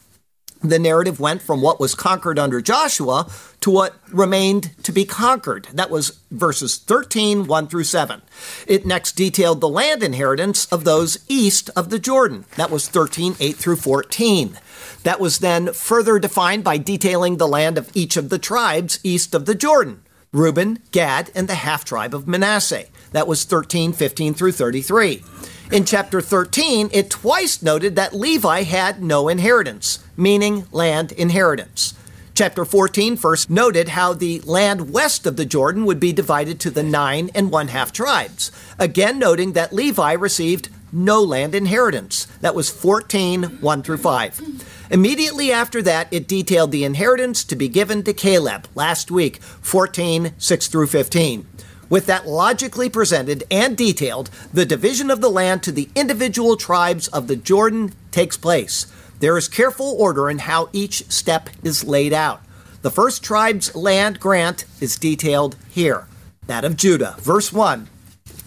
The 0.65 0.79
narrative 0.79 1.19
went 1.19 1.43
from 1.43 1.61
what 1.61 1.79
was 1.79 1.93
conquered 1.93 2.39
under 2.39 2.59
Joshua 2.59 3.29
to 3.61 3.69
what 3.69 3.95
remained 4.11 4.71
to 4.83 4.91
be 4.91 5.05
conquered. 5.05 5.67
That 5.71 5.91
was 5.91 6.19
verses 6.31 6.77
13, 6.77 7.45
1 7.45 7.67
through 7.67 7.83
7. 7.83 8.23
It 8.65 8.83
next 8.83 9.11
detailed 9.11 9.61
the 9.61 9.69
land 9.69 10.01
inheritance 10.01 10.65
of 10.71 10.83
those 10.83 11.19
east 11.27 11.69
of 11.75 11.91
the 11.91 11.99
Jordan. 11.99 12.45
That 12.55 12.71
was 12.71 12.87
13, 12.87 13.35
8 13.39 13.55
through 13.55 13.75
14. 13.75 14.57
That 15.03 15.19
was 15.19 15.37
then 15.37 15.71
further 15.71 16.17
defined 16.17 16.63
by 16.63 16.79
detailing 16.79 17.37
the 17.37 17.47
land 17.47 17.77
of 17.77 17.91
each 17.93 18.17
of 18.17 18.29
the 18.29 18.39
tribes 18.39 18.99
east 19.03 19.35
of 19.35 19.45
the 19.45 19.53
Jordan 19.53 20.01
Reuben, 20.35 20.79
Gad, 20.91 21.31
and 21.33 21.47
the 21.47 21.55
half 21.55 21.85
tribe 21.85 22.13
of 22.13 22.27
Manasseh. 22.27 22.83
That 23.13 23.25
was 23.25 23.45
13, 23.45 23.93
15 23.93 24.33
through 24.33 24.51
33. 24.51 25.23
In 25.71 25.85
chapter 25.85 26.19
13, 26.19 26.89
it 26.91 27.09
twice 27.09 27.61
noted 27.61 27.95
that 27.95 28.13
Levi 28.13 28.63
had 28.63 29.01
no 29.01 29.29
inheritance, 29.29 29.99
meaning 30.17 30.67
land 30.73 31.13
inheritance. 31.13 31.93
Chapter 32.33 32.65
14 32.65 33.15
first 33.15 33.49
noted 33.49 33.87
how 33.87 34.11
the 34.11 34.41
land 34.41 34.91
west 34.91 35.25
of 35.25 35.37
the 35.37 35.45
Jordan 35.45 35.85
would 35.85 36.01
be 36.01 36.11
divided 36.11 36.59
to 36.59 36.69
the 36.69 36.83
nine 36.83 37.31
and 37.33 37.49
one 37.49 37.69
half 37.69 37.93
tribes, 37.93 38.51
again 38.77 39.17
noting 39.17 39.53
that 39.53 39.71
Levi 39.71 40.11
received 40.11 40.67
no 40.91 41.21
land 41.21 41.55
inheritance. 41.55 42.25
That 42.41 42.53
was 42.53 42.69
14, 42.69 43.43
1 43.61 43.83
through 43.83 43.97
5. 43.97 44.74
Immediately 44.95 45.51
after 45.51 45.81
that, 45.81 46.07
it 46.09 46.25
detailed 46.25 46.71
the 46.71 46.85
inheritance 46.85 47.43
to 47.43 47.57
be 47.57 47.67
given 47.67 48.01
to 48.03 48.13
Caleb 48.13 48.65
last 48.75 49.11
week, 49.11 49.43
14, 49.43 50.31
6 50.37 50.67
through 50.69 50.87
15. 50.87 51.45
With 51.89 52.05
that 52.05 52.25
logically 52.25 52.87
presented 52.87 53.43
and 53.51 53.75
detailed, 53.75 54.29
the 54.53 54.65
division 54.65 55.11
of 55.11 55.19
the 55.19 55.29
land 55.29 55.63
to 55.63 55.73
the 55.73 55.89
individual 55.95 56.55
tribes 56.55 57.09
of 57.09 57.27
the 57.27 57.35
Jordan 57.35 57.91
takes 58.11 58.37
place. 58.37 58.87
There 59.19 59.37
is 59.37 59.49
careful 59.49 59.97
order 59.99 60.29
in 60.29 60.39
how 60.39 60.69
each 60.71 61.11
step 61.11 61.49
is 61.61 61.83
laid 61.83 62.13
out. 62.13 62.39
The 62.81 62.89
first 62.89 63.21
tribe's 63.21 63.75
land 63.75 64.21
grant 64.21 64.63
is 64.79 64.97
detailed 64.97 65.57
here, 65.69 66.07
that 66.47 66.63
of 66.63 66.77
Judah. 66.77 67.17
Verse 67.19 67.51
1 67.51 67.89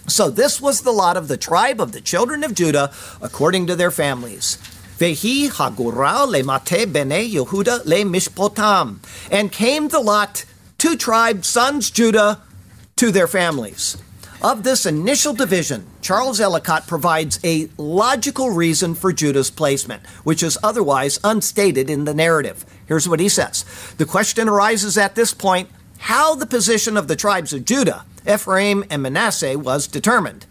So 0.07 0.31
this 0.31 0.59
was 0.59 0.81
the 0.81 0.91
lot 0.91 1.15
of 1.15 1.27
the 1.27 1.37
tribe 1.37 1.79
of 1.79 1.91
the 1.91 2.01
children 2.01 2.43
of 2.43 2.55
Judah 2.55 2.91
according 3.21 3.67
to 3.67 3.75
their 3.75 3.91
families. 3.91 4.57
Vehi 4.99 5.49
hagura 5.49 6.27
lemate 6.27 6.91
bene 6.91 7.25
Yehuda 7.25 7.85
le 7.85 8.03
mishpotam. 8.03 8.97
And 9.31 9.49
came 9.49 9.87
the 9.87 10.01
lot, 10.01 10.43
two 10.77 10.97
tribes, 10.97 11.47
sons 11.47 11.89
Judah, 11.89 12.41
to 12.97 13.09
their 13.09 13.27
families. 13.27 13.95
Of 14.41 14.63
this 14.63 14.85
initial 14.85 15.33
division, 15.33 15.87
Charles 16.01 16.41
Ellicott 16.41 16.85
provides 16.85 17.39
a 17.45 17.69
logical 17.77 18.49
reason 18.49 18.93
for 18.93 19.13
Judah's 19.13 19.49
placement, 19.49 20.05
which 20.23 20.43
is 20.43 20.57
otherwise 20.61 21.19
unstated 21.23 21.89
in 21.89 22.03
the 22.03 22.13
narrative. 22.13 22.65
Here's 22.85 23.07
what 23.07 23.21
he 23.21 23.29
says 23.29 23.63
The 23.97 24.05
question 24.05 24.49
arises 24.49 24.97
at 24.97 25.15
this 25.15 25.33
point 25.33 25.69
how 25.99 26.35
the 26.35 26.45
position 26.45 26.97
of 26.97 27.07
the 27.07 27.15
tribes 27.15 27.53
of 27.53 27.63
Judah, 27.63 28.05
Ephraim, 28.27 28.83
and 28.89 29.01
Manasseh 29.01 29.57
was 29.57 29.87
determined. 29.87 30.45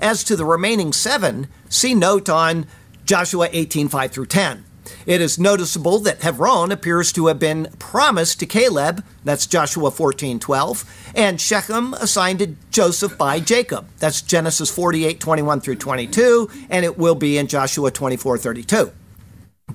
As 0.00 0.22
to 0.24 0.36
the 0.36 0.44
remaining 0.44 0.92
seven, 0.92 1.48
see 1.68 1.94
note 1.94 2.28
on 2.28 2.66
Joshua 3.08 3.48
18 3.50 3.88
5 3.88 4.12
through 4.12 4.26
10. 4.26 4.66
It 5.06 5.22
is 5.22 5.38
noticeable 5.38 5.98
that 6.00 6.20
Hebron 6.20 6.70
appears 6.70 7.10
to 7.12 7.28
have 7.28 7.38
been 7.38 7.68
promised 7.78 8.38
to 8.40 8.46
Caleb, 8.46 9.02
that's 9.24 9.46
Joshua 9.46 9.90
14 9.90 10.38
12, 10.38 11.12
and 11.14 11.40
Shechem 11.40 11.94
assigned 11.94 12.40
to 12.40 12.54
Joseph 12.70 13.16
by 13.16 13.40
Jacob, 13.40 13.88
that's 13.96 14.20
Genesis 14.20 14.70
48 14.70 15.20
21 15.20 15.62
through 15.62 15.76
22, 15.76 16.50
and 16.68 16.84
it 16.84 16.98
will 16.98 17.14
be 17.14 17.38
in 17.38 17.46
Joshua 17.46 17.90
24 17.90 18.36
32. 18.36 18.92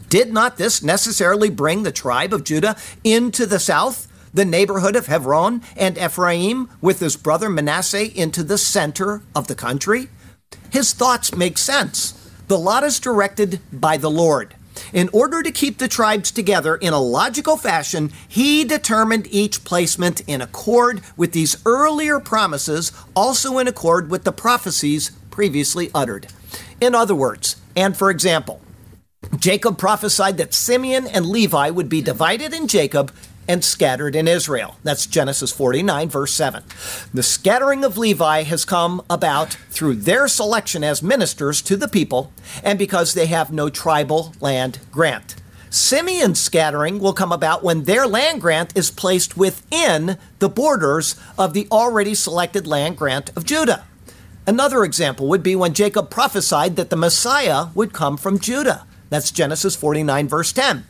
Did 0.10 0.32
not 0.32 0.58
this 0.58 0.84
necessarily 0.84 1.50
bring 1.50 1.82
the 1.82 1.92
tribe 1.92 2.34
of 2.34 2.44
Judah 2.44 2.76
into 3.04 3.48
the 3.48 3.60
south, 3.60 4.08
the 4.32 4.46
neighborhood 4.46 4.96
of 4.96 5.08
Hebron, 5.08 5.64
and 5.76 5.98
Ephraim 5.98 6.70
with 6.82 7.00
his 7.00 7.18
brother 7.18 7.50
Manasseh 7.50 8.16
into 8.16 8.44
the 8.44 8.60
center 8.60 9.24
of 9.34 9.48
the 9.48 9.56
country? 9.56 10.10
His 10.70 10.94
thoughts 10.94 11.36
make 11.36 11.58
sense. 11.58 12.20
The 12.48 12.58
lot 12.58 12.84
is 12.84 13.00
directed 13.00 13.60
by 13.72 13.98
the 13.98 14.12
Lord. 14.12 14.56
In 14.92 15.10
order 15.14 15.44
to 15.44 15.52
keep 15.52 15.78
the 15.78 15.88
tribes 15.88 16.32
together 16.32 16.76
in 16.76 16.94
a 16.94 17.00
logical 17.00 17.58
fashion, 17.58 18.12
he 18.28 18.64
determined 18.64 19.28
each 19.30 19.64
placement 19.64 20.22
in 20.22 20.42
accord 20.42 21.02
with 21.16 21.32
these 21.32 21.58
earlier 21.66 22.20
promises, 22.20 22.92
also 23.16 23.60
in 23.60 23.68
accord 23.68 24.10
with 24.10 24.24
the 24.24 24.32
prophecies 24.32 25.12
previously 25.30 25.90
uttered. 25.96 26.28
In 26.82 26.96
other 26.96 27.16
words, 27.16 27.58
and 27.76 27.96
for 27.96 28.10
example, 28.10 28.62
Jacob 29.38 29.78
prophesied 29.78 30.38
that 30.38 30.54
Simeon 30.54 31.08
and 31.08 31.26
Levi 31.26 31.70
would 31.70 31.90
be 31.90 32.02
divided 32.02 32.54
in 32.54 32.68
Jacob 32.68 33.12
and 33.48 33.64
scattered 33.64 34.16
in 34.16 34.28
Israel. 34.28 34.78
That's 34.84 35.06
Genesis 35.06 35.52
49, 35.52 36.10
verse 36.10 36.34
7. 36.34 36.64
The 37.14 37.24
scattering 37.24 37.84
of 37.84 37.98
Levi 37.98 38.44
has 38.44 38.66
come 38.66 39.02
about 39.10 39.54
through 39.70 39.96
their 39.96 40.28
selection 40.28 40.84
as 40.84 41.04
ministers 41.04 41.62
to 41.64 41.78
the 41.78 41.88
people 41.88 42.32
and 42.64 42.80
because 42.80 43.14
they 43.14 43.26
have 43.28 43.52
no 43.52 43.70
tribal 43.70 44.34
land 44.40 44.80
grant. 44.92 45.36
Simeon's 45.70 46.40
scattering 46.40 47.00
will 47.00 47.14
come 47.14 47.32
about 47.32 47.64
when 47.64 47.86
their 47.86 48.06
land 48.06 48.40
grant 48.40 48.78
is 48.78 48.92
placed 48.92 49.36
within 49.36 50.18
the 50.38 50.50
borders 50.50 51.16
of 51.38 51.54
the 51.54 51.68
already 51.72 52.14
selected 52.14 52.68
land 52.68 52.96
grant 52.96 53.36
of 53.36 53.44
Judah. 53.44 53.84
Another 54.46 54.84
example 54.84 55.28
would 55.30 55.42
be 55.42 55.56
when 55.56 55.74
Jacob 55.74 56.12
prophesied 56.12 56.76
that 56.76 56.92
the 56.92 56.96
Messiah 56.96 57.68
would 57.74 57.92
come 57.92 58.18
from 58.18 58.40
Judah. 58.40 58.86
That's 59.10 59.32
Genesis 59.32 59.76
49, 59.76 60.28
verse 60.28 60.52
10. 60.54 60.86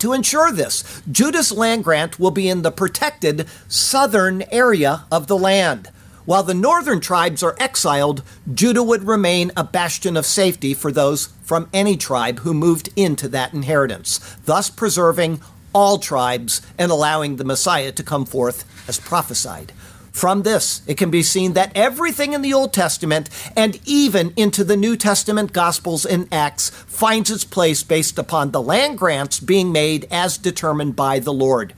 To 0.00 0.14
ensure 0.14 0.50
this, 0.50 1.02
Judah's 1.10 1.52
land 1.52 1.84
grant 1.84 2.18
will 2.18 2.30
be 2.30 2.48
in 2.48 2.62
the 2.62 2.70
protected 2.70 3.46
southern 3.68 4.42
area 4.50 5.04
of 5.12 5.26
the 5.26 5.36
land. 5.36 5.90
While 6.24 6.42
the 6.42 6.54
northern 6.54 7.00
tribes 7.00 7.42
are 7.42 7.56
exiled, 7.58 8.22
Judah 8.52 8.82
would 8.82 9.04
remain 9.04 9.52
a 9.56 9.64
bastion 9.64 10.16
of 10.16 10.24
safety 10.24 10.72
for 10.72 10.90
those 10.90 11.26
from 11.42 11.68
any 11.74 11.98
tribe 11.98 12.40
who 12.40 12.54
moved 12.54 12.88
into 12.96 13.28
that 13.28 13.52
inheritance, 13.52 14.20
thus 14.46 14.70
preserving 14.70 15.42
all 15.74 15.98
tribes 15.98 16.62
and 16.78 16.90
allowing 16.90 17.36
the 17.36 17.44
Messiah 17.44 17.92
to 17.92 18.02
come 18.02 18.24
forth 18.24 18.64
as 18.88 18.98
prophesied. 18.98 19.72
From 20.12 20.42
this, 20.42 20.82
it 20.86 20.96
can 20.96 21.10
be 21.10 21.22
seen 21.22 21.52
that 21.52 21.72
everything 21.74 22.32
in 22.32 22.42
the 22.42 22.52
Old 22.52 22.72
Testament 22.72 23.30
and 23.56 23.78
even 23.84 24.32
into 24.36 24.64
the 24.64 24.76
New 24.76 24.96
Testament 24.96 25.52
Gospels 25.52 26.04
and 26.04 26.26
Acts 26.32 26.70
finds 26.70 27.30
its 27.30 27.44
place 27.44 27.82
based 27.82 28.18
upon 28.18 28.50
the 28.50 28.62
land 28.62 28.98
grants 28.98 29.40
being 29.40 29.72
made 29.72 30.06
as 30.10 30.36
determined 30.36 30.96
by 30.96 31.20
the 31.20 31.32
Lord. 31.32 31.74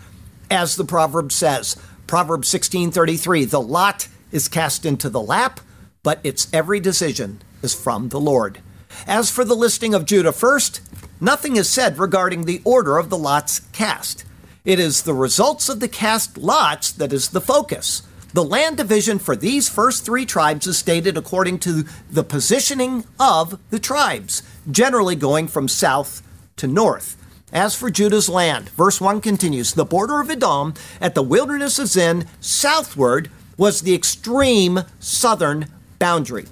As 0.50 0.76
the 0.76 0.84
proverb 0.84 1.30
says, 1.30 1.76
Proverbs 2.06 2.48
16:33, 2.48 3.44
the 3.44 3.60
lot 3.60 4.08
is 4.30 4.48
cast 4.48 4.84
into 4.84 5.08
the 5.08 5.20
lap, 5.20 5.60
but 6.02 6.20
its 6.24 6.48
every 6.52 6.80
decision 6.80 7.40
is 7.62 7.74
from 7.74 8.08
the 8.08 8.20
Lord. 8.20 8.60
As 9.06 9.30
for 9.30 9.44
the 9.44 9.56
listing 9.56 9.94
of 9.94 10.04
Judah 10.04 10.32
first, 10.32 10.80
nothing 11.20 11.56
is 11.56 11.68
said 11.68 11.98
regarding 11.98 12.44
the 12.44 12.60
order 12.64 12.98
of 12.98 13.08
the 13.08 13.18
lots 13.18 13.60
cast. 13.72 14.24
It 14.64 14.78
is 14.78 15.02
the 15.02 15.14
results 15.14 15.68
of 15.68 15.80
the 15.80 15.88
cast 15.88 16.38
lots 16.38 16.90
that 16.92 17.12
is 17.12 17.30
the 17.30 17.40
focus. 17.40 18.02
The 18.32 18.44
land 18.44 18.78
division 18.78 19.18
for 19.18 19.36
these 19.36 19.68
first 19.68 20.06
three 20.06 20.24
tribes 20.24 20.66
is 20.66 20.78
stated 20.78 21.18
according 21.18 21.58
to 21.60 21.84
the 22.10 22.24
positioning 22.24 23.04
of 23.20 23.60
the 23.68 23.78
tribes, 23.78 24.42
generally 24.70 25.16
going 25.16 25.48
from 25.48 25.68
south 25.68 26.22
to 26.56 26.66
north. 26.66 27.18
As 27.52 27.74
for 27.74 27.90
Judah's 27.90 28.30
land, 28.30 28.70
verse 28.70 29.02
1 29.02 29.20
continues 29.20 29.74
The 29.74 29.84
border 29.84 30.22
of 30.22 30.30
Edom 30.30 30.72
at 30.98 31.14
the 31.14 31.22
wilderness 31.22 31.78
of 31.78 31.88
Zin 31.88 32.26
southward 32.40 33.30
was 33.58 33.82
the 33.82 33.94
extreme 33.94 34.80
southern 34.98 35.66
boundary. 35.98 36.46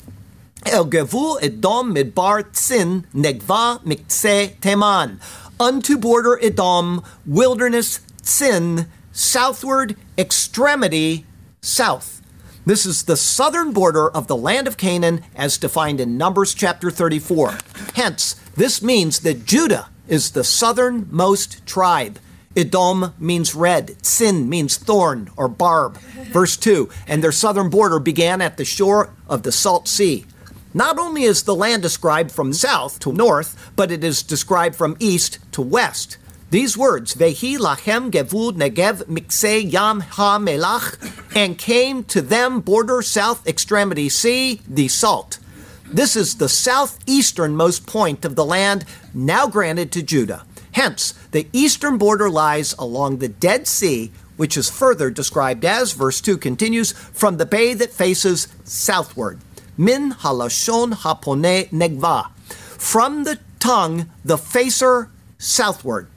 El 0.66 0.84
Gevul 0.84 1.42
Edom 1.42 1.94
Midbar 1.94 2.42
Tzin 2.42 3.06
Negva 3.14 3.82
Mikse 3.84 4.54
Teman. 4.60 5.18
Unto 5.58 5.96
border 5.96 6.38
Edom, 6.42 7.02
wilderness 7.24 8.00
Tzin, 8.22 8.86
southward 9.12 9.96
extremity 10.18 11.24
south. 11.60 12.20
This 12.66 12.84
is 12.84 13.04
the 13.04 13.16
southern 13.16 13.72
border 13.72 14.08
of 14.08 14.26
the 14.26 14.36
land 14.36 14.66
of 14.66 14.76
Canaan 14.76 15.24
as 15.34 15.58
defined 15.58 16.00
in 16.00 16.18
Numbers 16.18 16.54
chapter 16.54 16.90
34. 16.90 17.58
Hence, 17.94 18.34
this 18.56 18.82
means 18.82 19.20
that 19.20 19.46
Judah 19.46 19.88
is 20.08 20.32
the 20.32 20.44
southernmost 20.44 21.64
tribe. 21.66 22.18
Edom 22.56 23.14
means 23.18 23.54
red, 23.54 24.04
Sin 24.04 24.48
means 24.48 24.76
thorn 24.76 25.30
or 25.36 25.48
barb. 25.48 25.98
Verse 26.32 26.56
2 26.56 26.90
And 27.06 27.22
their 27.22 27.32
southern 27.32 27.70
border 27.70 27.98
began 27.98 28.40
at 28.40 28.56
the 28.56 28.64
shore 28.64 29.10
of 29.28 29.42
the 29.42 29.52
Salt 29.52 29.88
Sea. 29.88 30.26
Not 30.74 30.98
only 30.98 31.24
is 31.24 31.42
the 31.42 31.54
land 31.54 31.82
described 31.82 32.30
from 32.30 32.52
south 32.52 33.00
to 33.00 33.12
north, 33.12 33.70
but 33.74 33.90
it 33.90 34.04
is 34.04 34.22
described 34.22 34.76
from 34.76 34.96
east 35.00 35.38
to 35.52 35.62
west. 35.62 36.16
These 36.50 36.76
words, 36.76 37.14
Vehi 37.14 37.58
lachem 37.58 38.10
gevud 38.10 38.56
negev 38.56 39.04
mikse 39.04 39.72
yam 39.72 40.00
ha 40.00 40.36
melach, 40.38 40.98
and 41.36 41.56
came 41.56 42.02
to 42.04 42.20
them 42.20 42.60
border 42.60 43.02
south 43.02 43.46
extremity 43.46 44.08
sea, 44.08 44.60
the 44.68 44.88
salt. 44.88 45.38
This 45.86 46.16
is 46.16 46.36
the 46.36 46.46
southeasternmost 46.46 47.86
point 47.86 48.24
of 48.24 48.34
the 48.34 48.44
land 48.44 48.84
now 49.14 49.46
granted 49.46 49.92
to 49.92 50.02
Judah. 50.02 50.44
Hence, 50.72 51.12
the 51.30 51.46
eastern 51.52 51.98
border 51.98 52.28
lies 52.28 52.74
along 52.80 53.18
the 53.18 53.28
Dead 53.28 53.68
Sea, 53.68 54.10
which 54.36 54.56
is 54.56 54.68
further 54.68 55.08
described 55.08 55.64
as, 55.64 55.92
verse 55.92 56.20
2 56.20 56.36
continues, 56.36 56.90
from 56.92 57.36
the 57.36 57.46
bay 57.46 57.74
that 57.74 57.92
faces 57.92 58.48
southward. 58.64 59.38
Min 59.76 60.12
halashon 60.12 60.94
hapone 60.94 61.70
negva. 61.70 62.32
From 62.76 63.22
the 63.22 63.38
tongue, 63.60 64.10
the 64.24 64.36
facer 64.36 65.10
southward. 65.38 66.08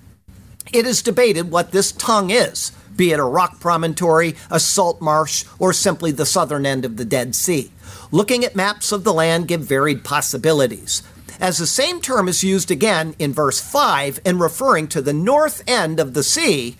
It 0.72 0.86
is 0.86 1.02
debated 1.02 1.52
what 1.52 1.72
this 1.72 1.92
tongue 1.92 2.30
is, 2.30 2.72
be 2.96 3.12
it 3.12 3.20
a 3.20 3.24
rock 3.24 3.60
promontory, 3.60 4.36
a 4.50 4.60
salt 4.60 5.02
marsh, 5.02 5.46
or 5.60 5.74
simply 5.74 6.12
the 6.12 6.26
southern 6.26 6.66
end 6.66 6.86
of 6.86 6.98
the 6.98 7.06
Dead 7.06 7.36
Sea. 7.36 7.72
Looking 8.12 8.44
at 8.44 8.56
maps 8.56 8.92
of 8.92 9.04
the 9.04 9.14
land 9.14 9.48
give 9.48 9.62
varied 9.62 10.04
possibilities. 10.04 11.04
As 11.40 11.58
the 11.58 11.68
same 11.68 12.00
term 12.00 12.28
is 12.28 12.44
used 12.44 12.72
again 12.72 13.16
in 13.20 13.34
verse 13.34 13.60
5 13.60 14.20
in 14.24 14.40
referring 14.40 14.88
to 14.90 15.02
the 15.02 15.14
north 15.14 15.64
end 15.68 16.00
of 16.00 16.14
the 16.14 16.24
sea, 16.24 16.78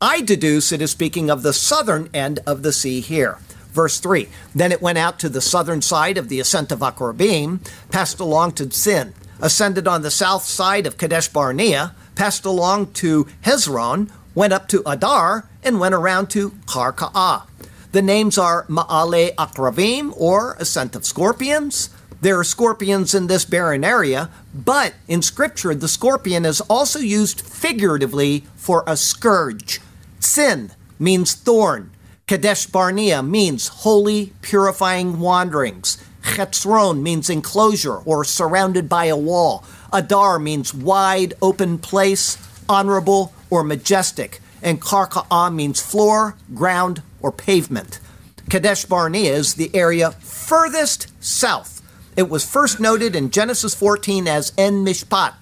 I 0.00 0.20
deduce 0.20 0.72
it 0.72 0.82
is 0.82 0.90
speaking 0.90 1.30
of 1.30 1.42
the 1.42 1.54
southern 1.54 2.10
end 2.12 2.40
of 2.46 2.62
the 2.62 2.72
sea 2.72 3.00
here. 3.00 3.38
Verse 3.72 3.98
3 3.98 4.28
Then 4.54 4.72
it 4.72 4.82
went 4.82 4.98
out 4.98 5.18
to 5.20 5.28
the 5.28 5.40
southern 5.40 5.80
side 5.80 6.18
of 6.18 6.28
the 6.28 6.38
ascent 6.38 6.70
of 6.70 6.80
Akrabim, 6.80 7.60
passed 7.90 8.20
along 8.20 8.52
to 8.52 8.70
Zin, 8.70 9.14
ascended 9.40 9.88
on 9.88 10.02
the 10.02 10.10
south 10.10 10.44
side 10.44 10.86
of 10.86 10.98
Kadesh 10.98 11.28
Barnea, 11.28 11.94
passed 12.16 12.44
along 12.44 12.92
to 12.94 13.26
Hezron, 13.42 14.10
went 14.34 14.52
up 14.52 14.66
to 14.68 14.82
Adar, 14.84 15.48
and 15.62 15.78
went 15.78 15.94
around 15.94 16.28
to 16.30 16.50
Karka'ah. 16.66 17.46
The 17.92 18.02
names 18.02 18.36
are 18.36 18.64
Ma'ale 18.64 19.34
Akravim, 19.36 20.12
or 20.16 20.56
Ascent 20.58 20.96
of 20.96 21.06
Scorpions. 21.06 21.90
There 22.20 22.38
are 22.38 22.44
scorpions 22.44 23.14
in 23.14 23.28
this 23.28 23.44
barren 23.44 23.84
area, 23.84 24.30
but 24.52 24.94
in 25.06 25.22
Scripture, 25.22 25.74
the 25.74 25.86
scorpion 25.86 26.44
is 26.44 26.60
also 26.62 26.98
used 26.98 27.40
figuratively 27.40 28.44
for 28.56 28.82
a 28.86 28.96
scourge. 28.96 29.80
Sin 30.18 30.72
means 30.98 31.34
thorn. 31.34 31.90
Kadesh 32.26 32.66
Barnea 32.66 33.22
means 33.22 33.68
holy, 33.68 34.32
purifying 34.42 35.20
wanderings. 35.20 36.02
Chetzron 36.22 37.00
means 37.00 37.30
enclosure 37.30 37.98
or 37.98 38.24
surrounded 38.24 38.88
by 38.88 39.04
a 39.04 39.16
wall. 39.16 39.64
Adar 39.92 40.38
means 40.38 40.74
wide, 40.74 41.34
open 41.40 41.78
place, 41.78 42.38
honorable, 42.68 43.32
or 43.50 43.62
majestic. 43.62 44.40
And 44.62 44.80
Karka'ah 44.80 45.54
means 45.54 45.80
floor, 45.80 46.36
ground, 46.54 47.02
or 47.20 47.32
pavement. 47.32 48.00
Kadesh 48.48 48.84
Barnea 48.84 49.32
is 49.32 49.54
the 49.54 49.74
area 49.74 50.12
furthest 50.12 51.08
south. 51.22 51.82
It 52.16 52.30
was 52.30 52.48
first 52.48 52.80
noted 52.80 53.16
in 53.16 53.30
Genesis 53.30 53.74
14 53.74 54.28
as 54.28 54.52
En 54.56 54.84
Mishpat. 54.84 55.34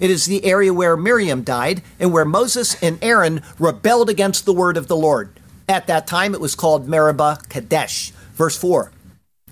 It 0.00 0.10
is 0.10 0.26
the 0.26 0.44
area 0.44 0.74
where 0.74 0.96
Miriam 0.96 1.42
died 1.42 1.82
and 1.98 2.12
where 2.12 2.24
Moses 2.24 2.82
and 2.82 2.98
Aaron 3.02 3.42
rebelled 3.58 4.10
against 4.10 4.44
the 4.44 4.52
word 4.52 4.76
of 4.76 4.88
the 4.88 4.96
Lord. 4.96 5.30
At 5.68 5.86
that 5.86 6.06
time, 6.06 6.34
it 6.34 6.40
was 6.40 6.54
called 6.54 6.88
Meribah 6.88 7.38
Kadesh. 7.48 8.12
Verse 8.34 8.56
4 8.58 8.92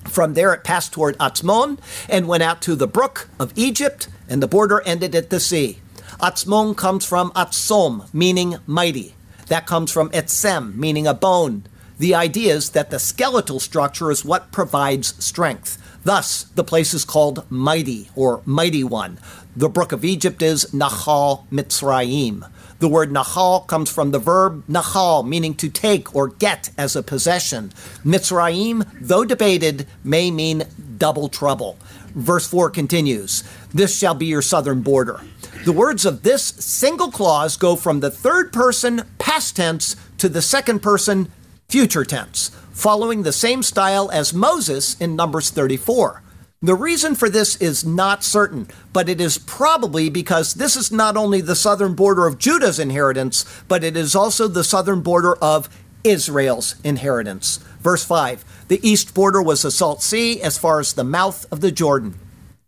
From 0.04 0.34
there, 0.34 0.52
it 0.52 0.64
passed 0.64 0.92
toward 0.92 1.16
Atzmon 1.18 1.78
and 2.08 2.28
went 2.28 2.42
out 2.42 2.60
to 2.62 2.74
the 2.74 2.86
brook 2.86 3.28
of 3.38 3.52
Egypt, 3.56 4.08
and 4.28 4.42
the 4.42 4.48
border 4.48 4.82
ended 4.86 5.14
at 5.14 5.30
the 5.30 5.40
sea. 5.40 5.78
Atzmon 6.20 6.76
comes 6.76 7.04
from 7.04 7.30
Atzom, 7.32 8.12
meaning 8.14 8.56
mighty. 8.66 9.14
That 9.48 9.66
comes 9.66 9.90
from 9.90 10.10
Etzem, 10.10 10.74
meaning 10.76 11.06
a 11.06 11.14
bone. 11.14 11.64
The 11.98 12.14
idea 12.14 12.54
is 12.54 12.70
that 12.70 12.90
the 12.90 12.98
skeletal 12.98 13.60
structure 13.60 14.10
is 14.10 14.24
what 14.24 14.52
provides 14.52 15.14
strength. 15.24 15.78
Thus, 16.02 16.44
the 16.54 16.64
place 16.64 16.92
is 16.92 17.04
called 17.04 17.48
mighty 17.50 18.10
or 18.14 18.42
mighty 18.44 18.84
one. 18.84 19.18
The 19.56 19.68
brook 19.68 19.92
of 19.92 20.04
Egypt 20.04 20.42
is 20.42 20.66
Nahal 20.66 21.46
Mitzrayim. 21.50 22.50
The 22.80 22.88
word 22.88 23.10
nahal 23.10 23.66
comes 23.66 23.88
from 23.88 24.10
the 24.10 24.18
verb 24.18 24.64
nahal, 24.66 25.26
meaning 25.26 25.54
to 25.54 25.70
take 25.70 26.14
or 26.14 26.28
get 26.28 26.70
as 26.76 26.96
a 26.96 27.02
possession. 27.02 27.72
Mitzrayim, 28.04 28.86
though 29.00 29.24
debated, 29.24 29.86
may 30.02 30.30
mean 30.30 30.64
double 30.98 31.28
trouble. 31.28 31.78
Verse 32.14 32.46
4 32.46 32.70
continues 32.70 33.42
This 33.74 33.98
shall 33.98 34.14
be 34.14 34.26
your 34.26 34.40
southern 34.40 34.82
border. 34.82 35.20
The 35.64 35.72
words 35.72 36.06
of 36.06 36.22
this 36.22 36.44
single 36.44 37.10
clause 37.10 37.56
go 37.56 37.74
from 37.74 37.98
the 37.98 38.10
third 38.10 38.52
person 38.52 39.02
past 39.18 39.56
tense 39.56 39.96
to 40.18 40.28
the 40.28 40.40
second 40.40 40.78
person 40.78 41.32
future 41.68 42.04
tense, 42.04 42.50
following 42.72 43.24
the 43.24 43.32
same 43.32 43.64
style 43.64 44.12
as 44.12 44.32
Moses 44.32 44.96
in 45.00 45.16
Numbers 45.16 45.50
34. 45.50 46.22
The 46.62 46.76
reason 46.76 47.16
for 47.16 47.28
this 47.28 47.56
is 47.56 47.84
not 47.84 48.22
certain, 48.22 48.68
but 48.92 49.08
it 49.08 49.20
is 49.20 49.38
probably 49.38 50.08
because 50.08 50.54
this 50.54 50.76
is 50.76 50.92
not 50.92 51.16
only 51.16 51.40
the 51.40 51.56
southern 51.56 51.94
border 51.94 52.26
of 52.28 52.38
Judah's 52.38 52.78
inheritance, 52.78 53.44
but 53.66 53.82
it 53.82 53.96
is 53.96 54.14
also 54.14 54.46
the 54.46 54.64
southern 54.64 55.00
border 55.00 55.34
of 55.42 55.68
Israel's 56.04 56.76
inheritance. 56.84 57.58
Verse 57.80 58.04
5 58.04 58.44
The 58.68 58.88
east 58.88 59.14
border 59.14 59.42
was 59.42 59.62
the 59.62 59.72
Salt 59.72 60.00
Sea 60.00 60.40
as 60.40 60.58
far 60.58 60.78
as 60.78 60.92
the 60.92 61.04
mouth 61.04 61.44
of 61.50 61.60
the 61.60 61.72
Jordan. 61.72 62.18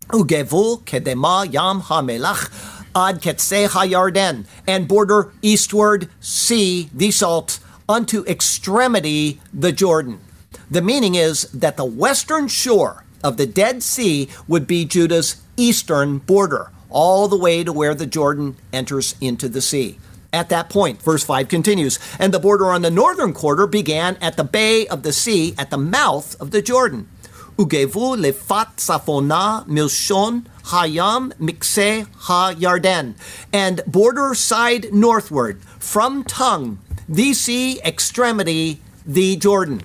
Ugevul 0.09 0.83
kedema 0.85 1.53
yam 1.53 1.83
hamelach 1.83 2.51
ad 2.95 3.21
ketse 3.21 3.69
hayarden, 3.69 4.47
and 4.67 4.89
border 4.89 5.33
eastward, 5.43 6.09
sea, 6.21 6.89
the 6.95 7.11
salt, 7.11 7.59
unto 7.89 8.25
extremity, 8.25 9.41
the 9.53 9.73
Jordan. 9.73 10.21
The 10.71 10.83
meaning 10.83 11.15
is 11.15 11.43
that 11.53 11.77
the 11.77 11.85
western 11.85 12.49
shore 12.49 13.05
of 13.23 13.37
the 13.37 13.47
Dead 13.47 13.83
Sea 13.83 14.29
would 14.49 14.67
be 14.67 14.85
Judah's 14.85 15.43
eastern 15.57 16.19
border, 16.19 16.71
all 16.89 17.29
the 17.29 17.37
way 17.37 17.63
to 17.65 17.73
where 17.73 17.95
the 17.95 18.07
Jordan 18.07 18.57
enters 18.73 19.15
into 19.21 19.49
the 19.49 19.61
sea. 19.61 19.99
At 20.33 20.49
that 20.49 20.69
point, 20.69 21.01
verse 21.03 21.25
5 21.25 21.49
continues, 21.49 21.99
and 22.19 22.33
the 22.33 22.39
border 22.39 22.67
on 22.67 22.83
the 22.83 22.91
northern 22.91 23.33
quarter 23.33 23.67
began 23.67 24.17
at 24.21 24.37
the 24.37 24.45
bay 24.45 24.87
of 24.87 25.03
the 25.03 25.13
sea 25.13 25.55
at 25.57 25.71
the 25.71 25.79
mouth 25.79 26.39
of 26.41 26.51
the 26.51 26.63
Jordan. 26.63 27.09
Ugevu 27.57 28.17
lefat 28.21 28.77
safona 28.77 29.67
milshon 29.67 30.45
hayam 30.65 31.33
mikse 31.39 32.07
ha 32.15 32.53
yarden, 32.55 33.15
and 33.51 33.81
border 33.87 34.35
side 34.35 34.93
northward 34.93 35.63
from 35.79 36.23
tongue, 36.25 36.79
the 37.09 37.33
sea 37.33 37.81
extremity, 37.83 38.83
the 39.07 39.37
Jordan. 39.37 39.81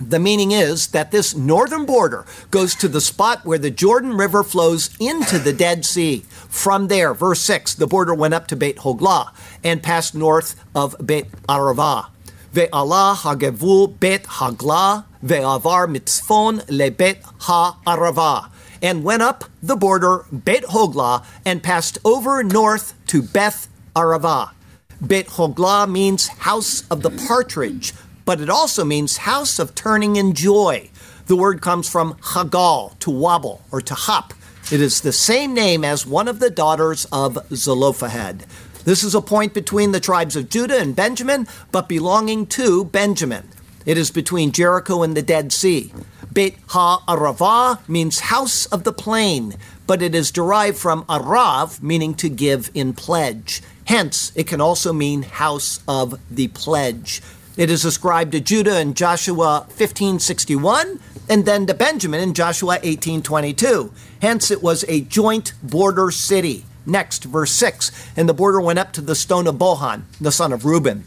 The 0.00 0.20
meaning 0.20 0.52
is 0.52 0.88
that 0.88 1.10
this 1.10 1.34
northern 1.34 1.84
border 1.84 2.26
goes 2.52 2.74
to 2.76 2.88
the 2.88 3.00
spot 3.00 3.44
where 3.44 3.58
the 3.58 3.70
Jordan 3.70 4.16
River 4.16 4.44
flows 4.44 4.90
into 5.00 5.38
the 5.38 5.52
Dead 5.52 5.84
Sea. 5.84 6.24
From 6.48 6.88
there, 6.88 7.14
verse 7.14 7.40
6, 7.40 7.74
the 7.74 7.86
border 7.86 8.14
went 8.14 8.34
up 8.34 8.46
to 8.48 8.56
Beit 8.56 8.78
Hoglah 8.78 9.32
and 9.64 9.82
passed 9.82 10.14
north 10.14 10.62
of 10.74 10.94
Beit 11.04 11.30
Arava. 11.48 12.08
Ve'ala 12.52 13.16
hagevul 13.16 13.98
Beit 13.98 14.24
Haglah 14.24 15.06
ve'avar 15.24 15.88
mitzvon 15.88 16.60
lebet 16.66 17.22
ha'arava 17.40 18.50
and 18.84 19.02
went 19.02 19.22
up 19.22 19.44
the 19.62 19.76
border 19.76 20.26
Bet 20.30 20.64
Hoglah 20.64 21.24
and 21.46 21.62
passed 21.62 21.96
over 22.04 22.42
north 22.42 22.92
to 23.06 23.22
Beth 23.22 23.66
Arava. 23.96 24.50
Bet 25.00 25.26
Hoglah 25.26 25.90
means 25.90 26.28
house 26.28 26.86
of 26.88 27.00
the 27.00 27.10
partridge, 27.10 27.94
but 28.26 28.42
it 28.42 28.50
also 28.50 28.84
means 28.84 29.16
house 29.18 29.58
of 29.58 29.74
turning 29.74 30.16
in 30.16 30.34
joy. 30.34 30.90
The 31.26 31.36
word 31.36 31.62
comes 31.62 31.88
from 31.88 32.14
hagal, 32.14 32.98
to 32.98 33.10
wobble 33.10 33.62
or 33.72 33.80
to 33.80 33.94
hop. 33.94 34.34
It 34.70 34.82
is 34.82 35.00
the 35.00 35.12
same 35.12 35.54
name 35.54 35.82
as 35.82 36.06
one 36.06 36.28
of 36.28 36.38
the 36.38 36.50
daughters 36.50 37.06
of 37.10 37.38
Zelophehad. 37.50 38.44
This 38.84 39.02
is 39.02 39.14
a 39.14 39.22
point 39.22 39.54
between 39.54 39.92
the 39.92 40.00
tribes 40.00 40.36
of 40.36 40.50
Judah 40.50 40.78
and 40.78 40.94
Benjamin, 40.94 41.46
but 41.72 41.88
belonging 41.88 42.46
to 42.48 42.84
Benjamin. 42.84 43.48
It 43.86 43.98
is 43.98 44.10
between 44.10 44.52
Jericho 44.52 45.02
and 45.02 45.16
the 45.16 45.22
Dead 45.22 45.52
Sea. 45.52 45.92
Beit 46.32 46.56
Ha-Aravah 46.68 47.86
means 47.88 48.20
house 48.20 48.66
of 48.66 48.84
the 48.84 48.92
plain, 48.92 49.54
but 49.86 50.02
it 50.02 50.14
is 50.14 50.30
derived 50.30 50.78
from 50.78 51.04
Arav, 51.04 51.82
meaning 51.82 52.14
to 52.14 52.28
give 52.28 52.70
in 52.74 52.94
pledge. 52.94 53.62
Hence, 53.86 54.32
it 54.34 54.46
can 54.46 54.60
also 54.60 54.92
mean 54.92 55.22
house 55.22 55.80
of 55.86 56.18
the 56.30 56.48
pledge. 56.48 57.20
It 57.56 57.70
is 57.70 57.84
ascribed 57.84 58.32
to 58.32 58.40
Judah 58.40 58.80
in 58.80 58.94
Joshua 58.94 59.60
1561 59.68 60.98
and 61.28 61.44
then 61.44 61.66
to 61.66 61.74
Benjamin 61.74 62.20
in 62.20 62.34
Joshua 62.34 62.74
1822. 62.82 63.92
Hence 64.20 64.50
it 64.50 64.62
was 64.62 64.84
a 64.88 65.02
joint 65.02 65.52
border 65.62 66.10
city. 66.10 66.64
Next, 66.86 67.24
verse 67.24 67.52
6, 67.52 67.90
and 68.16 68.28
the 68.28 68.34
border 68.34 68.60
went 68.60 68.78
up 68.78 68.92
to 68.92 69.00
the 69.00 69.14
stone 69.14 69.46
of 69.46 69.54
Bohan, 69.54 70.02
the 70.20 70.32
son 70.32 70.52
of 70.52 70.64
Reuben. 70.64 71.04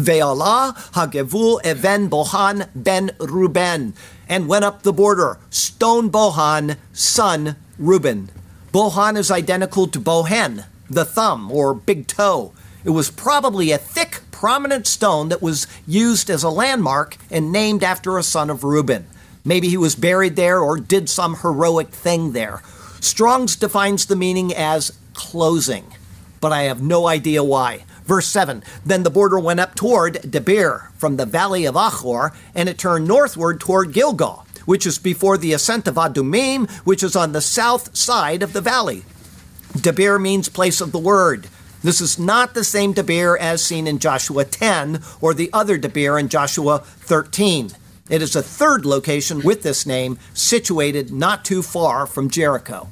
Ve'alah 0.00 0.74
hagevul 0.94 1.60
even 1.64 2.08
Bohan 2.08 2.68
ben 2.74 3.10
Reuben, 3.18 3.94
and 4.28 4.48
went 4.48 4.64
up 4.64 4.82
the 4.82 4.92
border, 4.92 5.38
stone 5.50 6.10
Bohan, 6.10 6.76
son 6.92 7.56
Reuben. 7.78 8.30
Bohan 8.72 9.18
is 9.18 9.30
identical 9.30 9.86
to 9.88 10.00
Bohen, 10.00 10.64
the 10.88 11.04
thumb 11.04 11.50
or 11.50 11.74
big 11.74 12.06
toe. 12.06 12.52
It 12.82 12.90
was 12.90 13.10
probably 13.10 13.72
a 13.72 13.78
thick, 13.78 14.22
prominent 14.30 14.86
stone 14.86 15.28
that 15.28 15.42
was 15.42 15.66
used 15.86 16.30
as 16.30 16.42
a 16.42 16.48
landmark 16.48 17.18
and 17.30 17.52
named 17.52 17.84
after 17.84 18.16
a 18.16 18.22
son 18.22 18.48
of 18.48 18.64
Reuben. 18.64 19.06
Maybe 19.44 19.68
he 19.68 19.76
was 19.76 19.94
buried 19.94 20.36
there 20.36 20.60
or 20.60 20.78
did 20.78 21.10
some 21.10 21.36
heroic 21.36 21.88
thing 21.88 22.32
there. 22.32 22.62
Strong's 23.00 23.56
defines 23.56 24.06
the 24.06 24.16
meaning 24.16 24.54
as 24.54 24.96
closing, 25.12 25.92
but 26.40 26.52
I 26.52 26.62
have 26.62 26.80
no 26.82 27.06
idea 27.06 27.44
why. 27.44 27.84
Verse 28.10 28.26
7 28.26 28.64
Then 28.84 29.04
the 29.04 29.08
border 29.08 29.38
went 29.38 29.60
up 29.60 29.76
toward 29.76 30.14
Debir 30.14 30.90
from 30.94 31.16
the 31.16 31.24
valley 31.24 31.64
of 31.64 31.76
Achor, 31.76 32.32
and 32.56 32.68
it 32.68 32.76
turned 32.76 33.06
northward 33.06 33.60
toward 33.60 33.92
Gilgal, 33.92 34.44
which 34.64 34.84
is 34.84 34.98
before 34.98 35.38
the 35.38 35.52
ascent 35.52 35.86
of 35.86 35.94
Adumim, 35.94 36.68
which 36.84 37.04
is 37.04 37.14
on 37.14 37.30
the 37.30 37.40
south 37.40 37.96
side 37.96 38.42
of 38.42 38.52
the 38.52 38.60
valley. 38.60 39.04
Debir 39.74 40.20
means 40.20 40.48
place 40.48 40.80
of 40.80 40.90
the 40.90 40.98
word. 40.98 41.46
This 41.84 42.00
is 42.00 42.18
not 42.18 42.54
the 42.54 42.64
same 42.64 42.94
Debir 42.94 43.38
as 43.38 43.64
seen 43.64 43.86
in 43.86 44.00
Joshua 44.00 44.44
10 44.44 45.00
or 45.20 45.32
the 45.32 45.48
other 45.52 45.78
Debir 45.78 46.18
in 46.18 46.28
Joshua 46.28 46.80
13. 46.80 47.70
It 48.08 48.22
is 48.22 48.34
a 48.34 48.42
third 48.42 48.84
location 48.84 49.40
with 49.44 49.62
this 49.62 49.86
name, 49.86 50.18
situated 50.34 51.12
not 51.12 51.44
too 51.44 51.62
far 51.62 52.06
from 52.06 52.28
Jericho. 52.28 52.88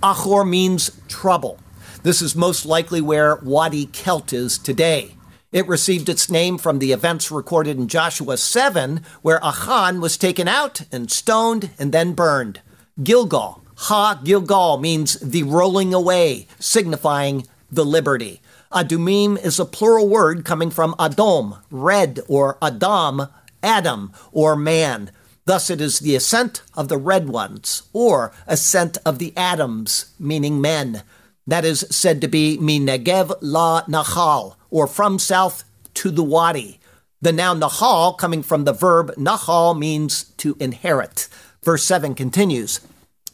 Achor 0.00 0.44
means 0.44 0.92
trouble. 1.08 1.58
This 2.02 2.22
is 2.22 2.34
most 2.34 2.64
likely 2.64 3.02
where 3.02 3.36
Wadi 3.36 3.84
Kelt 3.84 4.32
is 4.32 4.56
today. 4.56 5.16
It 5.52 5.68
received 5.68 6.08
its 6.08 6.30
name 6.30 6.56
from 6.56 6.78
the 6.78 6.92
events 6.92 7.30
recorded 7.30 7.76
in 7.76 7.88
Joshua 7.88 8.38
7, 8.38 9.02
where 9.20 9.44
Achan 9.44 10.00
was 10.00 10.16
taken 10.16 10.48
out 10.48 10.80
and 10.90 11.10
stoned 11.10 11.68
and 11.78 11.92
then 11.92 12.14
burned. 12.14 12.62
Gilgal, 13.02 13.62
Ha 13.74 14.18
Gilgal, 14.24 14.78
means 14.78 15.20
the 15.20 15.42
rolling 15.42 15.92
away, 15.92 16.46
signifying 16.58 17.46
the 17.70 17.84
liberty. 17.84 18.40
Adumim 18.72 19.36
is 19.36 19.60
a 19.60 19.66
plural 19.66 20.08
word 20.08 20.42
coming 20.42 20.70
from 20.70 20.94
Adom, 20.94 21.58
red, 21.70 22.20
or 22.28 22.56
Adam, 22.62 23.26
Adam, 23.62 24.10
or 24.32 24.56
man. 24.56 25.10
Thus, 25.44 25.68
it 25.68 25.82
is 25.82 25.98
the 25.98 26.16
ascent 26.16 26.62
of 26.74 26.88
the 26.88 26.96
red 26.96 27.28
ones, 27.28 27.82
or 27.92 28.32
ascent 28.46 28.96
of 29.04 29.18
the 29.18 29.36
Adams, 29.36 30.14
meaning 30.18 30.62
men. 30.62 31.02
That 31.50 31.64
is 31.64 31.84
said 31.90 32.20
to 32.20 32.28
be 32.28 32.58
Minegev 32.58 33.36
la 33.40 33.82
Nahal, 33.86 34.54
or 34.70 34.86
from 34.86 35.18
south 35.18 35.64
to 35.94 36.12
the 36.12 36.22
wadi. 36.22 36.78
The 37.20 37.32
noun 37.32 37.58
Nahal, 37.58 38.16
coming 38.16 38.44
from 38.44 38.62
the 38.62 38.72
verb 38.72 39.12
Nahal, 39.16 39.76
means 39.76 40.26
to 40.36 40.56
inherit. 40.60 41.26
Verse 41.64 41.82
7 41.82 42.14
continues 42.14 42.78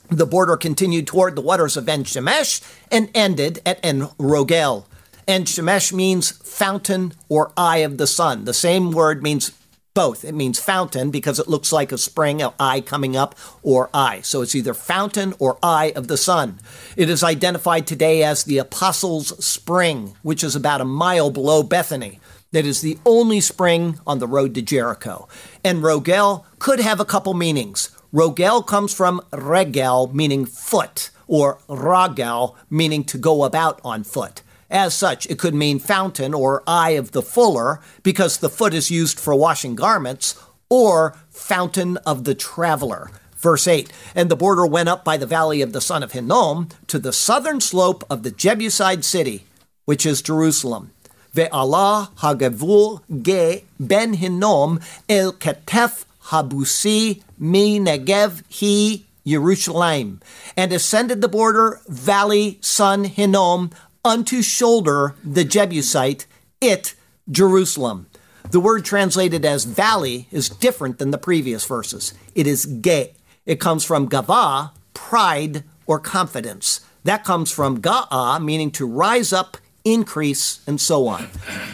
The 0.09 0.25
border 0.25 0.57
continued 0.57 1.07
toward 1.07 1.37
the 1.37 1.43
waters 1.43 1.77
of 1.77 1.91
En 1.91 2.05
Shemesh 2.05 2.63
and 2.91 3.11
ended 3.15 3.61
at 3.67 3.81
En 3.83 4.09
Rogel. 4.19 4.87
En 5.29 5.45
Shemesh 5.45 5.93
means 5.93 6.31
fountain 6.31 7.13
or 7.29 7.53
eye 7.55 7.85
of 7.85 7.99
the 7.99 8.07
sun. 8.07 8.47
The 8.47 8.55
same 8.55 8.93
word 8.93 9.23
means 9.23 9.53
both. 9.97 10.27
It 10.27 10.35
means 10.35 10.61
fountain 10.61 11.11
because 11.11 11.39
it 11.39 11.49
looks 11.49 11.73
like 11.73 11.91
a 11.91 11.97
spring, 11.97 12.43
an 12.43 12.53
eye 12.61 12.83
coming 12.83 13.17
up, 13.17 13.35
or 13.63 13.89
eye. 13.95 14.21
So 14.21 14.43
it's 14.43 14.55
either 14.55 14.75
fountain 14.75 15.33
or 15.39 15.59
eye 15.63 15.95
of 15.97 16.07
the 16.07 16.19
sun. 16.19 16.61
It 16.97 17.09
is 17.09 17.25
identified 17.25 17.87
today 17.87 18.23
as 18.23 18.45
the 18.45 18.59
Apostles' 18.59 19.43
Spring, 19.43 20.15
which 20.23 20.45
is 20.45 20.55
about 20.55 20.83
a 20.83 20.85
mile 20.85 21.31
below 21.31 21.63
Bethany. 21.63 22.21
That 22.53 22.67
is 22.67 22.83
the 22.83 22.99
only 23.07 23.41
spring 23.41 23.99
on 24.07 24.19
the 24.19 24.29
road 24.29 24.55
to 24.55 24.63
Jericho. 24.63 25.29
En 25.65 25.81
Rogel 25.81 26.45
could 26.59 26.81
have 26.81 27.01
a 27.01 27.07
couple 27.07 27.33
meanings. 27.33 27.89
Rogel 28.13 28.67
comes 28.67 28.93
from 28.93 29.23
regel, 29.33 30.15
meaning 30.15 30.45
foot, 30.45 31.09
or 31.27 31.59
ragel, 31.69 32.55
meaning 32.69 33.03
to 33.05 33.17
go 33.17 33.45
about 33.45 33.81
on 33.83 34.05
foot. 34.05 34.43
As 34.71 34.95
such, 34.95 35.27
it 35.27 35.39
could 35.39 35.55
mean 35.55 35.79
fountain 35.79 36.35
or 36.35 36.63
eye 36.67 36.91
of 36.91 37.13
the 37.13 37.23
fuller, 37.23 37.81
because 38.03 38.39
the 38.39 38.51
foot 38.51 38.75
is 38.75 38.91
used 38.91 39.21
for 39.21 39.35
washing 39.35 39.75
garments, 39.75 40.35
or 40.69 41.17
fountain 41.31 41.97
of 41.99 42.25
the 42.25 42.35
traveler. 42.35 43.11
Verse 43.37 43.69
8 43.69 43.93
And 44.15 44.29
the 44.31 44.37
border 44.37 44.67
went 44.67 44.89
up 44.89 45.05
by 45.05 45.17
the 45.17 45.27
valley 45.27 45.63
of 45.63 45.73
the 45.73 45.81
son 45.81 46.03
of 46.03 46.13
Hinnom 46.13 46.69
to 46.89 46.99
the 46.99 47.13
southern 47.13 47.61
slope 47.61 48.03
of 48.11 48.23
the 48.23 48.31
Jebusite 48.31 49.05
city, 49.05 49.45
which 49.85 50.05
is 50.05 50.23
Jerusalem. 50.23 50.91
Ve'allah 51.35 52.11
hagavul 52.17 53.03
ge 53.23 53.63
ben 53.79 54.15
Hinnom 54.15 54.81
el 55.09 55.33
ketef 55.33 56.05
habusi 56.25 57.23
mi 57.39 57.79
negev 57.79 58.43
hi 58.51 59.05
Yerushalayim, 59.27 60.21
and 60.57 60.73
ascended 60.73 61.21
the 61.21 61.29
border 61.29 61.81
valley 61.89 62.59
son 62.61 63.05
Hinnom 63.05 63.71
unto 64.07 64.41
shoulder 64.41 65.17
the 65.25 65.45
Jebusite, 65.45 66.27
it, 66.61 66.95
Jerusalem. 67.29 68.07
The 68.51 68.61
word 68.61 68.85
translated 68.85 69.45
as 69.45 69.65
valley 69.65 70.29
is 70.31 70.49
different 70.49 70.99
than 70.99 71.11
the 71.11 71.19
previous 71.19 71.67
verses. 71.67 72.15
It 72.35 72.47
is 72.47 72.65
ge. 72.65 73.11
It 73.45 73.61
comes 73.61 73.85
from 73.85 74.09
gava, 74.09 74.71
pride 74.95 75.65
or 75.87 75.99
confidence. 75.99 76.81
That 77.03 77.25
comes 77.25 77.51
from 77.51 77.81
ga'a, 77.81 78.43
meaning 78.43 78.71
to 78.73 78.87
rise 78.87 79.33
up, 79.33 79.57
increase, 79.85 80.61
and 80.67 80.81
so 80.81 81.07
on. 81.07 81.29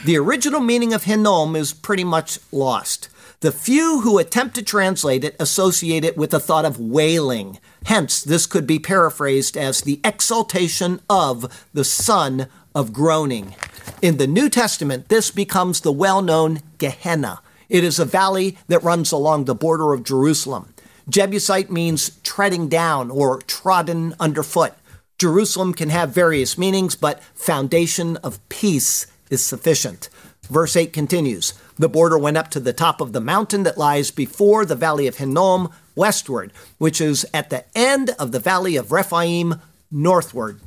The 0.04 0.16
original 0.18 0.60
meaning 0.60 0.92
of 0.92 1.04
Hinnom 1.04 1.54
is 1.54 1.72
pretty 1.72 2.04
much 2.04 2.38
lost. 2.50 3.08
The 3.42 3.50
few 3.50 4.02
who 4.02 4.18
attempt 4.18 4.54
to 4.54 4.62
translate 4.62 5.24
it 5.24 5.34
associate 5.40 6.04
it 6.04 6.16
with 6.16 6.30
the 6.30 6.38
thought 6.38 6.64
of 6.64 6.78
wailing. 6.78 7.58
Hence, 7.86 8.22
this 8.22 8.46
could 8.46 8.68
be 8.68 8.78
paraphrased 8.78 9.56
as 9.56 9.80
the 9.80 10.00
exaltation 10.04 11.00
of 11.10 11.52
the 11.74 11.82
son 11.82 12.46
of 12.72 12.92
groaning. 12.92 13.56
In 14.00 14.18
the 14.18 14.28
New 14.28 14.48
Testament, 14.48 15.08
this 15.08 15.32
becomes 15.32 15.80
the 15.80 15.90
well 15.90 16.22
known 16.22 16.60
Gehenna. 16.78 17.40
It 17.68 17.82
is 17.82 17.98
a 17.98 18.04
valley 18.04 18.58
that 18.68 18.84
runs 18.84 19.10
along 19.10 19.46
the 19.46 19.56
border 19.56 19.92
of 19.92 20.04
Jerusalem. 20.04 20.72
Jebusite 21.08 21.68
means 21.68 22.20
treading 22.22 22.68
down 22.68 23.10
or 23.10 23.40
trodden 23.40 24.14
underfoot. 24.20 24.74
Jerusalem 25.18 25.74
can 25.74 25.88
have 25.88 26.14
various 26.14 26.56
meanings, 26.56 26.94
but 26.94 27.20
foundation 27.34 28.18
of 28.18 28.38
peace 28.48 29.08
is 29.30 29.42
sufficient. 29.42 30.10
Verse 30.48 30.76
8 30.76 30.92
continues 30.92 31.54
The 31.78 31.88
border 31.88 32.18
went 32.18 32.36
up 32.36 32.50
to 32.50 32.60
the 32.60 32.72
top 32.72 33.00
of 33.00 33.12
the 33.12 33.20
mountain 33.20 33.62
that 33.62 33.78
lies 33.78 34.10
before 34.10 34.64
the 34.64 34.74
valley 34.74 35.06
of 35.06 35.16
Hinnom 35.16 35.70
westward, 35.94 36.52
which 36.78 37.00
is 37.00 37.26
at 37.32 37.50
the 37.50 37.64
end 37.76 38.10
of 38.18 38.32
the 38.32 38.40
valley 38.40 38.76
of 38.76 38.92
Rephaim 38.92 39.60
northward. 39.90 40.60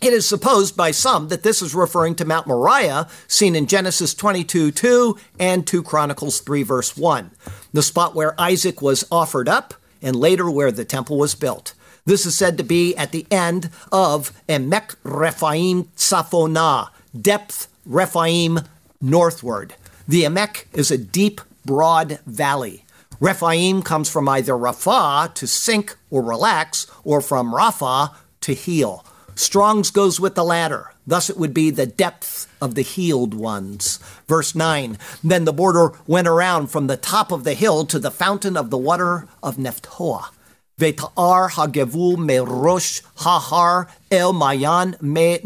It 0.00 0.12
is 0.12 0.28
supposed 0.28 0.76
by 0.76 0.92
some 0.92 1.28
that 1.28 1.42
this 1.42 1.60
is 1.60 1.74
referring 1.74 2.14
to 2.16 2.24
Mount 2.24 2.46
Moriah, 2.46 3.08
seen 3.26 3.56
in 3.56 3.66
Genesis 3.66 4.14
22 4.14 4.70
2 4.70 5.18
and 5.40 5.66
2 5.66 5.82
Chronicles 5.82 6.40
3 6.40 6.62
verse 6.62 6.96
1, 6.96 7.32
the 7.72 7.82
spot 7.82 8.14
where 8.14 8.40
Isaac 8.40 8.80
was 8.80 9.04
offered 9.10 9.48
up 9.48 9.74
and 10.00 10.14
later 10.14 10.48
where 10.48 10.70
the 10.70 10.84
temple 10.84 11.18
was 11.18 11.34
built. 11.34 11.74
This 12.06 12.24
is 12.24 12.36
said 12.36 12.56
to 12.58 12.64
be 12.64 12.96
at 12.96 13.10
the 13.10 13.26
end 13.30 13.70
of 13.90 14.32
Emek 14.48 14.94
Rephaim 15.02 15.84
Tzafonah, 15.96 16.90
depth 17.20 17.66
Rephaim 17.84 18.60
northward. 19.00 19.74
The 20.06 20.22
Emek 20.22 20.64
is 20.72 20.90
a 20.90 20.98
deep, 20.98 21.40
broad 21.64 22.20
valley. 22.26 22.84
Rephaim 23.20 23.82
comes 23.82 24.08
from 24.08 24.28
either 24.28 24.52
Rapha, 24.52 25.34
to 25.34 25.46
sink 25.46 25.96
or 26.10 26.22
relax, 26.22 26.86
or 27.04 27.20
from 27.20 27.52
Rapha, 27.52 28.14
to 28.42 28.54
heal. 28.54 29.04
Strong's 29.34 29.90
goes 29.90 30.18
with 30.18 30.34
the 30.34 30.44
latter. 30.44 30.92
Thus 31.06 31.30
it 31.30 31.36
would 31.36 31.54
be 31.54 31.70
the 31.70 31.86
depth 31.86 32.46
of 32.60 32.74
the 32.74 32.82
healed 32.82 33.34
ones. 33.34 33.98
Verse 34.26 34.54
9 34.54 34.98
Then 35.24 35.44
the 35.44 35.52
border 35.52 35.92
went 36.06 36.28
around 36.28 36.68
from 36.68 36.86
the 36.86 36.96
top 36.96 37.32
of 37.32 37.44
the 37.44 37.54
hill 37.54 37.86
to 37.86 37.98
the 37.98 38.10
fountain 38.10 38.56
of 38.56 38.70
the 38.70 38.78
water 38.78 39.26
of 39.42 39.56
Nephtoah. 39.56 40.30
Ve'ta'ar 40.78 41.50
hagevul 41.50 42.16
merosh 42.16 43.02
hahar 43.18 43.88
el 44.10 44.32
mayan 44.32 44.96
me 45.00 45.38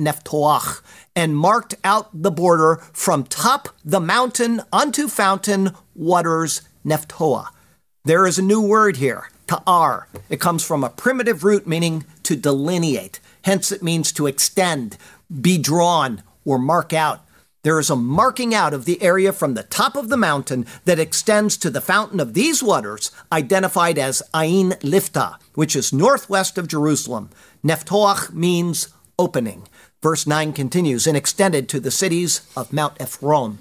and 1.14 1.36
marked 1.36 1.74
out 1.84 2.08
the 2.12 2.30
border 2.30 2.76
from 2.92 3.24
top 3.24 3.68
the 3.84 4.00
mountain 4.00 4.60
unto 4.72 5.08
fountain 5.08 5.72
waters 5.94 6.62
Nephtoah. 6.84 7.48
There 8.04 8.26
is 8.26 8.38
a 8.38 8.42
new 8.42 8.60
word 8.60 8.96
here, 8.96 9.30
ta'ar. 9.46 10.08
It 10.28 10.40
comes 10.40 10.64
from 10.64 10.82
a 10.82 10.90
primitive 10.90 11.44
root 11.44 11.66
meaning 11.66 12.04
to 12.24 12.34
delineate. 12.34 13.20
Hence, 13.44 13.70
it 13.70 13.82
means 13.82 14.12
to 14.12 14.26
extend, 14.26 14.96
be 15.40 15.58
drawn, 15.58 16.22
or 16.44 16.58
mark 16.58 16.92
out. 16.92 17.20
There 17.62 17.78
is 17.78 17.90
a 17.90 17.96
marking 17.96 18.52
out 18.52 18.74
of 18.74 18.86
the 18.86 19.00
area 19.00 19.32
from 19.32 19.54
the 19.54 19.62
top 19.62 19.94
of 19.94 20.08
the 20.08 20.16
mountain 20.16 20.66
that 20.84 20.98
extends 20.98 21.56
to 21.58 21.70
the 21.70 21.80
fountain 21.80 22.18
of 22.18 22.34
these 22.34 22.60
waters, 22.60 23.12
identified 23.30 23.98
as 23.98 24.20
Ain 24.34 24.70
Lifta, 24.80 25.36
which 25.54 25.76
is 25.76 25.92
northwest 25.92 26.58
of 26.58 26.66
Jerusalem. 26.66 27.30
Nephtoach 27.64 28.32
means 28.32 28.88
opening. 29.16 29.68
Verse 30.02 30.26
9 30.26 30.52
continues, 30.52 31.06
and 31.06 31.16
extended 31.16 31.68
to 31.68 31.78
the 31.78 31.92
cities 31.92 32.42
of 32.56 32.72
Mount 32.72 33.00
Ephron. 33.00 33.58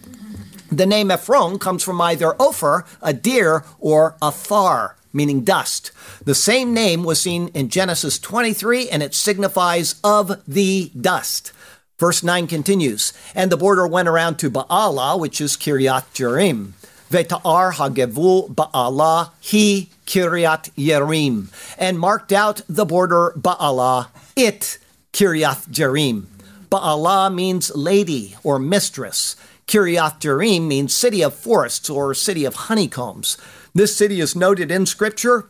The 0.72 0.88
name 0.88 1.12
Ephron 1.12 1.60
comes 1.60 1.84
from 1.84 2.02
either 2.02 2.34
Ophir, 2.42 2.84
a 3.02 3.14
deer, 3.14 3.64
or 3.80 4.16
Afar, 4.22 4.96
meaning 5.14 5.44
dust. 5.44 5.92
The 6.26 6.34
same 6.34 6.74
name 6.74 7.04
was 7.04 7.22
seen 7.22 7.50
in 7.50 7.70
Genesis 7.70 8.18
23, 8.18 8.90
and 8.90 9.04
it 9.04 9.14
signifies 9.14 9.96
of 10.04 10.42
the 10.48 10.92
dust. 11.00 11.52
Verse 12.00 12.24
9 12.24 12.48
continues, 12.48 13.14
and 13.36 13.52
the 13.52 13.58
border 13.58 13.86
went 13.86 14.08
around 14.08 14.38
to 14.38 14.50
Baalah, 14.50 15.20
which 15.20 15.40
is 15.40 15.56
Kiryat 15.56 16.06
Jearim. 16.16 16.72
Ve'ta'ar 17.12 17.74
hagevul 17.74 18.56
Baalah 18.56 19.32
he 19.40 19.92
Kiryat 20.08 20.72
Yerim, 20.72 21.50
and 21.78 22.00
marked 22.00 22.32
out 22.32 22.62
the 22.68 22.86
border 22.86 23.34
Baalah, 23.38 24.08
it 24.36 24.80
Kiryat 25.14 25.70
Jearim. 25.70 26.26
Baalah 26.72 27.34
means 27.34 27.76
lady 27.76 28.38
or 28.44 28.58
mistress. 28.58 29.36
Jearim 29.68 30.68
means 30.68 30.94
city 30.94 31.22
of 31.22 31.34
forests 31.34 31.90
or 31.90 32.14
city 32.14 32.46
of 32.46 32.56
honeycombs. 32.56 33.38
This 33.76 33.96
city 33.96 34.22
is 34.22 34.38
noted 34.38 34.72
in 34.72 34.86
Scripture 34.86 35.50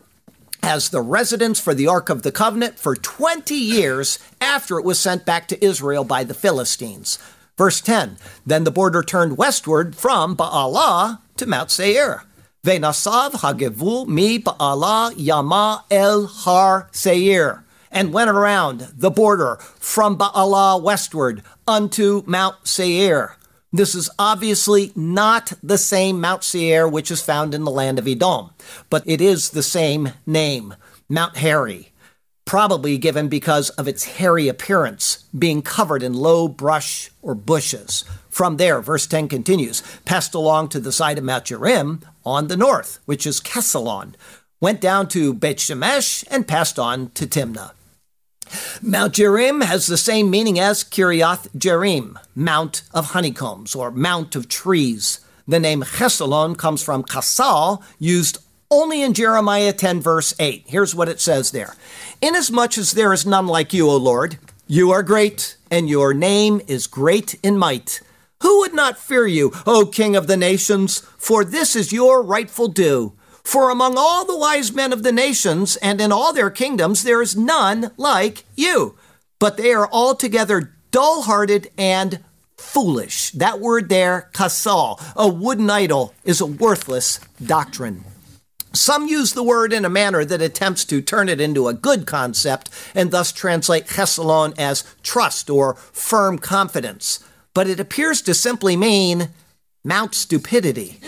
as 0.64 0.90
the 0.90 1.02
residence 1.02 1.60
for 1.60 1.76
the 1.76 1.88
Ark 1.88 2.10
of 2.10 2.24
the 2.24 2.32
Covenant 2.32 2.80
for 2.80 2.96
20 2.96 3.54
years 3.54 4.18
after 4.40 4.80
it 4.80 4.86
was 4.86 5.00
sent 5.00 5.24
back 5.26 5.48
to 5.48 5.64
Israel 5.64 6.04
by 6.04 6.24
the 6.24 6.34
Philistines. 6.34 7.20
Verse 7.56 7.82
10 7.82 8.18
Then 8.44 8.64
the 8.64 8.72
border 8.72 9.04
turned 9.04 9.38
westward 9.38 9.96
from 9.96 10.36
Baalah 10.36 11.20
to 11.38 11.46
Mount 11.46 11.70
Seir. 11.70 12.24
Venasav 12.64 13.34
hagevul 13.34 14.08
mi 14.08 14.40
Baalah 14.40 15.14
yama 15.18 15.86
el 15.92 16.26
har 16.26 16.90
Seir. 16.92 17.64
And 17.92 18.14
went 18.14 18.30
around 18.30 18.88
the 18.96 19.12
border 19.12 19.58
from 19.78 20.18
Baalah 20.18 20.82
westward 20.82 21.44
unto 21.68 22.24
Mount 22.26 22.68
Seir. 22.68 23.36
This 23.74 23.96
is 23.96 24.10
obviously 24.20 24.92
not 24.96 25.54
the 25.64 25.78
same 25.78 26.20
Mount 26.20 26.44
Seir 26.44 26.88
which 26.88 27.10
is 27.10 27.22
found 27.22 27.54
in 27.54 27.64
the 27.64 27.72
land 27.72 28.00
of 28.00 28.08
Edom, 28.08 28.52
but 28.90 29.04
it 29.06 29.22
is 29.22 29.52
the 29.52 29.64
same 29.64 30.12
name, 30.26 30.76
Mount 31.08 31.38
Hairy, 31.38 31.94
probably 32.44 32.98
given 32.98 33.30
because 33.30 33.70
of 33.72 33.88
its 33.88 34.04
hairy 34.04 34.50
appearance, 34.50 35.24
being 35.38 35.62
covered 35.62 36.04
in 36.04 36.14
low 36.14 36.50
brush 36.50 37.12
or 37.22 37.34
bushes. 37.34 38.04
From 38.30 38.58
there, 38.58 38.82
verse 38.82 39.08
10 39.08 39.30
continues, 39.30 39.82
passed 40.04 40.34
along 40.34 40.68
to 40.70 40.80
the 40.82 40.92
side 40.92 41.18
of 41.18 41.24
Mount 41.24 41.46
Jearim 41.46 42.02
on 42.26 42.48
the 42.48 42.58
north, 42.58 43.00
which 43.06 43.26
is 43.26 43.40
Kesalon, 43.40 44.16
went 44.60 44.82
down 44.82 45.08
to 45.10 45.34
Beth 45.34 45.58
Shemesh, 45.58 46.26
and 46.30 46.46
passed 46.46 46.78
on 46.78 47.12
to 47.12 47.26
Timnah. 47.26 47.72
Mount 48.82 49.16
Jerim 49.16 49.64
has 49.64 49.88
the 49.88 49.98
same 49.98 50.30
meaning 50.30 50.60
as 50.60 50.84
Kiriath 50.84 51.48
Jerim, 51.58 52.18
Mount 52.36 52.84
of 52.94 53.12
Honeycombs, 53.12 53.76
or 53.76 53.92
Mount 53.92 54.36
of 54.36 54.48
Trees. 54.48 55.20
The 55.48 55.60
name 55.60 55.82
Chesalon 55.82 56.58
comes 56.58 56.84
from 56.84 57.04
Kasal, 57.04 57.84
used 58.00 58.38
only 58.70 59.02
in 59.02 59.14
Jeremiah 59.14 59.74
10, 59.74 60.02
verse 60.02 60.34
8. 60.40 60.64
Here's 60.68 60.96
what 60.96 61.10
it 61.10 61.20
says 61.20 61.52
there 61.52 61.76
Inasmuch 62.22 62.78
as 62.78 62.94
there 62.94 63.14
is 63.14 63.26
none 63.26 63.48
like 63.48 63.74
you, 63.74 63.90
O 63.90 63.98
Lord, 63.98 64.38
you 64.68 64.92
are 64.92 65.04
great, 65.04 65.58
and 65.70 65.90
your 65.90 66.14
name 66.14 66.62
is 66.68 66.88
great 66.88 67.36
in 67.44 67.58
might. 67.58 68.02
Who 68.42 68.60
would 68.60 68.74
not 68.74 68.98
fear 68.98 69.28
you, 69.28 69.52
O 69.68 69.86
King 69.86 70.16
of 70.16 70.28
the 70.28 70.38
nations? 70.38 71.00
For 71.18 71.44
this 71.44 71.76
is 71.76 71.92
your 71.94 72.24
rightful 72.24 72.70
due. 72.70 73.14
For 73.44 73.70
among 73.70 73.96
all 73.98 74.26
the 74.26 74.38
wise 74.38 74.72
men 74.72 74.94
of 74.94 75.04
the 75.04 75.12
nations 75.12 75.76
and 75.78 76.00
in 76.00 76.12
all 76.12 76.34
their 76.34 76.50
kingdoms, 76.50 77.04
there 77.04 77.22
is 77.22 77.36
none 77.36 77.92
like 77.98 78.46
you. 78.56 78.96
But 79.40 79.58
they 79.58 79.74
are 79.74 79.90
altogether 79.92 80.74
dull 80.92 81.24
hearted 81.24 81.72
and 81.78 82.24
foolish. 82.58 83.32
That 83.32 83.60
word 83.60 83.90
there, 83.90 84.30
kasal, 84.34 85.02
a 85.16 85.28
wooden 85.28 85.70
idol, 85.70 86.14
is 86.24 86.40
a 86.40 86.46
worthless 86.46 87.20
doctrine. 87.44 88.04
Some 88.74 89.08
use 89.08 89.34
the 89.34 89.44
word 89.44 89.74
in 89.74 89.84
a 89.84 89.90
manner 89.90 90.24
that 90.24 90.42
attempts 90.42 90.86
to 90.86 91.02
turn 91.02 91.28
it 91.28 91.42
into 91.42 91.68
a 91.68 91.74
good 91.74 92.06
concept 92.06 92.70
and 92.96 93.12
thus 93.12 93.34
translate 93.34 93.88
chesalon 93.88 94.54
as 94.58 94.86
trust 95.04 95.50
or 95.50 95.74
firm 95.74 96.38
confidence. 96.38 97.20
But 97.54 97.68
it 97.68 97.82
appears 97.82 98.22
to 98.22 98.34
simply 98.34 98.78
mean 98.78 99.30
Mount 99.84 100.14
Stupidity. 100.14 101.00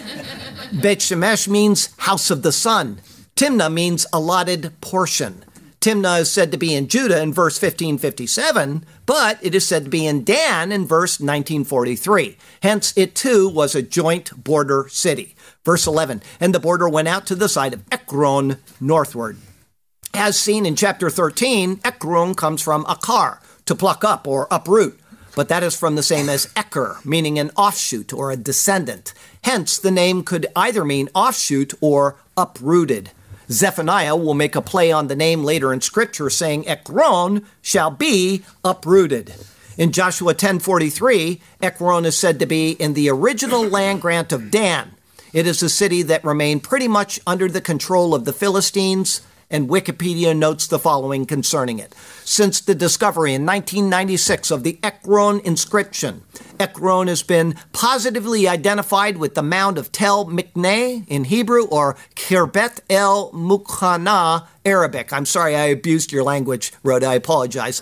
Beth 0.71 0.97
Shemesh 0.97 1.47
means 1.47 1.93
house 1.99 2.31
of 2.31 2.41
the 2.41 2.51
sun. 2.51 3.01
Timnah 3.35 3.71
means 3.71 4.07
allotted 4.11 4.73
portion. 4.81 5.45
Timnah 5.79 6.21
is 6.21 6.31
said 6.31 6.51
to 6.51 6.57
be 6.57 6.73
in 6.73 6.87
Judah 6.87 7.21
in 7.21 7.33
verse 7.33 7.61
1557, 7.61 8.83
but 9.05 9.37
it 9.41 9.53
is 9.53 9.67
said 9.67 9.83
to 9.83 9.89
be 9.89 10.07
in 10.07 10.23
Dan 10.23 10.71
in 10.71 10.87
verse 10.87 11.19
1943. 11.19 12.37
Hence, 12.63 12.93
it 12.95 13.13
too 13.13 13.47
was 13.47 13.75
a 13.75 13.81
joint 13.83 14.43
border 14.43 14.87
city. 14.89 15.35
Verse 15.63 15.85
11, 15.85 16.23
and 16.39 16.55
the 16.55 16.59
border 16.59 16.89
went 16.89 17.07
out 17.07 17.27
to 17.27 17.35
the 17.35 17.49
side 17.49 17.73
of 17.73 17.83
Ekron 17.91 18.57
northward. 18.79 19.37
As 20.15 20.39
seen 20.39 20.65
in 20.65 20.75
chapter 20.75 21.09
13, 21.09 21.81
Ekron 21.83 22.33
comes 22.33 22.61
from 22.61 22.85
akar, 22.85 23.39
to 23.65 23.75
pluck 23.75 24.03
up 24.03 24.27
or 24.27 24.47
uproot 24.49 24.99
but 25.35 25.49
that 25.49 25.63
is 25.63 25.75
from 25.75 25.95
the 25.95 26.03
same 26.03 26.29
as 26.29 26.47
Eker, 26.53 27.03
meaning 27.05 27.39
an 27.39 27.51
offshoot 27.55 28.13
or 28.13 28.31
a 28.31 28.37
descendant. 28.37 29.13
Hence, 29.43 29.77
the 29.77 29.91
name 29.91 30.23
could 30.23 30.47
either 30.55 30.85
mean 30.85 31.09
offshoot 31.13 31.73
or 31.81 32.15
uprooted. 32.37 33.11
Zephaniah 33.49 34.15
will 34.15 34.33
make 34.33 34.55
a 34.55 34.61
play 34.61 34.91
on 34.91 35.07
the 35.07 35.15
name 35.15 35.43
later 35.43 35.73
in 35.73 35.81
Scripture, 35.81 36.29
saying 36.29 36.67
Ekron 36.67 37.45
shall 37.61 37.91
be 37.91 38.43
uprooted. 38.63 39.33
In 39.77 39.91
Joshua 39.91 40.33
10:43, 40.33 41.41
Ekron 41.61 42.05
is 42.05 42.15
said 42.15 42.39
to 42.39 42.45
be 42.45 42.71
in 42.71 42.93
the 42.93 43.09
original 43.09 43.63
land 43.63 44.01
grant 44.01 44.31
of 44.31 44.51
Dan. 44.51 44.91
It 45.33 45.47
is 45.47 45.63
a 45.63 45.69
city 45.69 46.03
that 46.03 46.23
remained 46.23 46.63
pretty 46.63 46.87
much 46.87 47.19
under 47.25 47.49
the 47.49 47.61
control 47.61 48.13
of 48.13 48.25
the 48.25 48.33
Philistines 48.33 49.21
and 49.49 49.69
Wikipedia 49.69 50.35
notes 50.35 50.67
the 50.67 50.79
following 50.79 51.25
concerning 51.25 51.79
it. 51.79 51.93
Since 52.23 52.61
the 52.61 52.75
discovery 52.75 53.33
in 53.33 53.45
1996 53.45 54.51
of 54.51 54.63
the 54.63 54.79
Ekron 54.83 55.39
inscription, 55.41 56.23
Ekron 56.59 57.07
has 57.07 57.23
been 57.23 57.55
positively 57.73 58.47
identified 58.47 59.17
with 59.17 59.35
the 59.35 59.43
mound 59.43 59.77
of 59.77 59.91
Tel 59.91 60.25
Mikne 60.25 61.07
in 61.07 61.25
Hebrew 61.25 61.65
or 61.65 61.95
Kirbet 62.15 62.79
el 62.89 63.31
Mukhana 63.31 64.47
Arabic. 64.65 65.11
I'm 65.11 65.25
sorry 65.25 65.55
I 65.55 65.65
abused 65.65 66.11
your 66.11 66.23
language, 66.23 66.71
Rhoda. 66.83 67.07
I 67.07 67.15
apologize. 67.15 67.81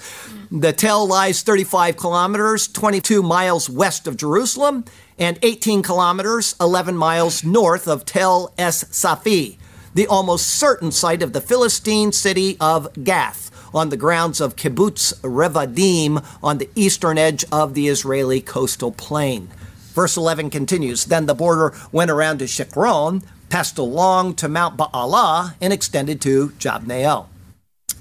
The 0.52 0.74
Tel 0.74 1.08
lies 1.08 1.44
35 1.44 1.96
kilometers, 1.96 2.68
22 2.68 3.22
miles 3.22 3.70
west 3.70 4.08
of 4.08 4.18
Jerusalem, 4.18 4.86
and 5.18 5.38
18 5.44 5.84
kilometers, 5.84 6.56
11 6.60 6.98
miles 6.98 7.44
north 7.44 7.88
of 7.88 8.06
Tel 8.06 8.54
Es 8.58 8.84
Safi 8.86 9.58
the 9.94 10.08
almost 10.08 10.48
certain 10.48 10.92
site 10.92 11.22
of 11.22 11.34
the 11.34 11.42
Philistine 11.42 12.12
city 12.12 12.58
of 12.60 12.88
Gath 13.04 13.52
on 13.74 13.90
the 13.90 13.98
grounds 13.98 14.42
of 14.42 14.56
Kibbutz 14.56 15.14
Revadim 15.22 16.26
on 16.44 16.58
the 16.58 16.70
eastern 16.76 17.18
edge 17.18 17.46
of 17.52 17.74
the 17.74 17.88
Israeli 17.88 18.42
coastal 18.42 18.92
plain. 18.92 19.50
Verse 19.94 20.16
11 20.18 20.50
continues 20.50 21.06
Then 21.06 21.26
the 21.26 21.36
border 21.36 21.74
went 21.92 22.12
around 22.12 22.40
to 22.40 22.46
Shikron, 22.46 23.24
passed 23.50 23.78
along 23.78 24.36
to 24.36 24.48
Mount 24.48 24.78
Baalah, 24.78 25.56
and 25.60 25.74
extended 25.74 26.22
to 26.22 26.50
Jabneel. 26.52 27.28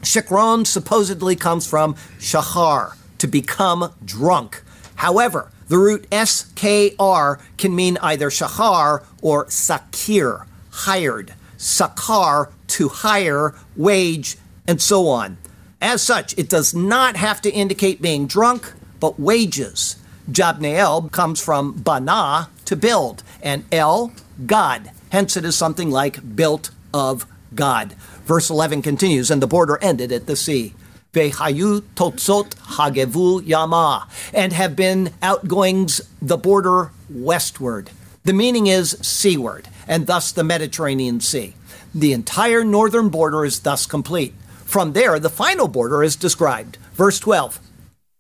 Shikron 0.03 0.67
supposedly 0.67 1.37
comes 1.37 1.67
from 1.67 1.95
shachar, 2.19 2.95
to 3.19 3.27
become 3.27 3.93
drunk. 4.05 4.63
However, 4.97 5.51
the 5.69 5.79
root 5.79 6.09
skr 6.11 7.41
can 7.59 7.77
mean 7.77 7.99
either 7.99 8.31
shachar 8.31 9.05
or 9.21 9.47
sakir, 9.47 10.47
hired 10.71 11.35
sakar, 11.61 12.51
to 12.67 12.89
hire, 12.89 13.55
wage, 13.77 14.39
and 14.67 14.81
so 14.81 15.09
on. 15.09 15.37
As 15.81 16.03
such, 16.03 16.37
it 16.39 16.49
does 16.49 16.75
not 16.75 17.17
have 17.17 17.41
to 17.43 17.51
indicate 17.51 18.03
being 18.03 18.27
drunk, 18.27 18.73
but 18.99 19.21
wages. 19.21 19.97
Jabneel 20.31 21.11
comes 21.13 21.41
from 21.41 21.73
bana, 21.73 22.49
to 22.65 22.77
build, 22.77 23.23
and 23.43 23.65
el, 23.73 24.13
God. 24.47 24.91
Hence, 25.11 25.37
it 25.37 25.45
is 25.45 25.57
something 25.57 25.91
like 25.91 26.37
built 26.37 26.71
of 26.95 27.27
God. 27.55 27.93
Verse 28.25 28.49
11 28.49 28.83
continues, 28.83 29.31
and 29.31 29.43
the 29.43 29.47
border 29.47 29.79
ended 29.83 30.13
at 30.13 30.27
the 30.27 30.37
sea. 30.37 30.75
Vehayu 31.13 31.81
totzot 31.97 32.55
hagevu 32.55 33.45
yama, 33.47 34.07
and 34.33 34.53
have 34.53 34.77
been 34.77 35.13
outgoings 35.23 36.01
the 36.23 36.39
border 36.39 36.93
westward. 37.09 37.91
The 38.23 38.33
meaning 38.33 38.69
is 38.69 38.97
seaward, 39.01 39.69
and 39.91 40.07
thus 40.07 40.31
the 40.31 40.45
Mediterranean 40.45 41.21
Sea. 41.21 41.53
The 41.93 42.13
entire 42.13 42.65
northern 42.65 43.09
border 43.09 43.45
is 43.45 43.59
thus 43.59 43.85
complete. 43.85 44.33
From 44.65 44.93
there, 44.93 45.19
the 45.19 45.29
final 45.29 45.67
border 45.67 46.05
is 46.05 46.15
described. 46.15 46.77
Verse 46.95 47.19
12 47.19 47.59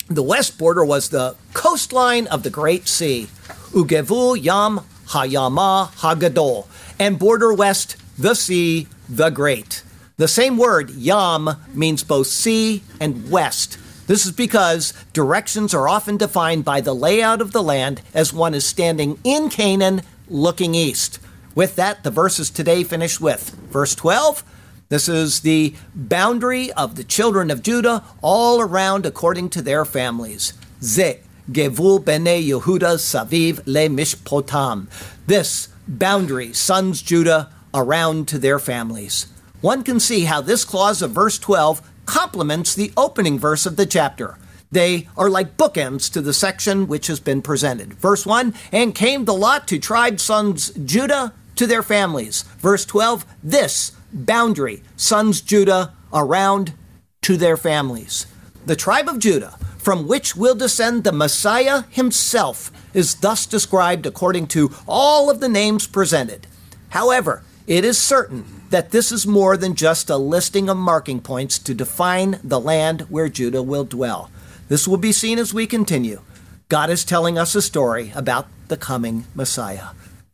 The 0.09 0.22
west 0.22 0.59
border 0.59 0.85
was 0.85 1.09
the 1.09 1.37
coastline 1.54 2.26
of 2.26 2.42
the 2.42 2.50
Great 2.50 2.88
Sea, 2.88 3.28
Ugevu 3.70 4.42
Yam 4.42 4.80
Hayama 5.06 5.92
Hagadol, 5.94 6.66
and 6.98 7.20
border 7.20 7.54
west, 7.54 7.96
the 8.18 8.35
sea, 8.35 8.88
the 9.09 9.30
great. 9.30 9.85
The 10.16 10.28
same 10.28 10.59
word, 10.59 10.90
Yam, 10.90 11.50
means 11.72 12.02
both 12.02 12.26
sea 12.26 12.83
and 12.98 13.30
west. 13.30 13.78
This 14.09 14.26
is 14.26 14.33
because 14.33 14.92
directions 15.12 15.72
are 15.72 15.88
often 15.88 16.16
defined 16.16 16.64
by 16.64 16.80
the 16.80 16.94
layout 16.94 17.40
of 17.40 17.52
the 17.52 17.62
land 17.62 18.02
as 18.12 18.33
one 18.33 18.54
is 18.54 18.66
standing 18.66 19.18
in 19.22 19.48
Canaan 19.48 20.02
looking 20.28 20.74
east. 20.74 21.20
With 21.54 21.76
that, 21.76 22.04
the 22.04 22.10
verses 22.10 22.48
today 22.48 22.84
finish 22.84 23.20
with 23.20 23.50
verse 23.70 23.94
12. 23.94 24.44
This 24.88 25.08
is 25.08 25.40
the 25.40 25.74
boundary 25.94 26.72
of 26.72 26.96
the 26.96 27.04
children 27.04 27.50
of 27.50 27.62
Judah 27.62 28.04
all 28.22 28.60
around 28.60 29.06
according 29.06 29.50
to 29.50 29.62
their 29.62 29.84
families. 29.84 30.52
Ze 30.82 31.20
gevul 31.50 32.04
bene 32.04 32.40
Yehuda 32.40 32.98
saviv 32.98 33.60
le 33.66 33.88
mishpotam. 33.88 34.88
This 35.26 35.68
boundary, 35.88 36.52
sons 36.52 37.02
Judah, 37.02 37.52
around 37.74 38.28
to 38.28 38.38
their 38.38 38.58
families. 38.58 39.26
One 39.60 39.82
can 39.82 40.00
see 40.00 40.24
how 40.24 40.40
this 40.40 40.64
clause 40.64 41.02
of 41.02 41.10
verse 41.10 41.38
12 41.38 41.82
complements 42.06 42.74
the 42.74 42.92
opening 42.96 43.38
verse 43.38 43.66
of 43.66 43.76
the 43.76 43.86
chapter. 43.86 44.38
They 44.72 45.08
are 45.16 45.28
like 45.28 45.56
bookends 45.56 46.10
to 46.12 46.20
the 46.20 46.32
section 46.32 46.86
which 46.86 47.08
has 47.08 47.18
been 47.18 47.42
presented. 47.42 47.94
Verse 47.94 48.24
1 48.24 48.54
And 48.72 48.94
came 48.94 49.24
the 49.24 49.34
lot 49.34 49.66
to 49.68 49.78
tribe 49.78 50.20
sons 50.20 50.70
Judah 50.70 51.32
to 51.61 51.66
their 51.66 51.83
families. 51.83 52.40
Verse 52.59 52.87
12, 52.87 53.27
this 53.42 53.92
boundary, 54.14 54.83
sons 54.96 55.42
Judah, 55.42 55.92
around 56.11 56.73
to 57.20 57.37
their 57.37 57.59
families. 57.59 58.27
The 58.64 58.75
tribe 58.75 59.11
of 59.11 59.18
Judah, 59.18 59.59
from 59.77 60.09
which 60.09 60.35
will 60.35 60.55
descend 60.55 61.05
the 61.05 61.12
Messiah 61.12 61.83
himself, 61.90 62.73
is 62.94 63.16
thus 63.16 63.44
described 63.44 64.07
according 64.07 64.46
to 64.46 64.70
all 64.88 65.29
of 65.29 65.40
the 65.40 65.51
names 65.51 65.87
presented. 65.87 66.46
However, 66.88 67.42
it 67.66 67.85
is 67.85 67.99
certain 67.99 68.46
that 68.70 68.90
this 68.90 69.12
is 69.12 69.27
more 69.27 69.59
than 69.59 69.75
just 69.75 70.09
a 70.09 70.16
listing 70.16 70.70
of 70.70 70.79
marking 70.79 71.20
points 71.20 71.59
to 71.59 71.75
define 71.75 72.40
the 72.42 72.59
land 72.59 73.03
where 73.11 73.29
Judah 73.29 73.62
will 73.62 73.85
dwell. 73.85 74.31
This 74.68 74.88
will 74.88 74.96
be 74.96 75.12
seen 75.12 75.38
as 75.38 75.53
we 75.53 75.66
continue. 75.66 76.23
God 76.70 76.88
is 76.88 77.05
telling 77.05 77.37
us 77.37 77.55
a 77.55 77.61
story 77.61 78.12
about 78.14 78.46
the 78.68 78.79
coming 78.79 79.27
Messiah, 79.35 79.88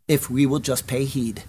if 0.08 0.30
we 0.30 0.46
will 0.46 0.60
just 0.60 0.86
pay 0.86 1.04
heed. 1.04 1.42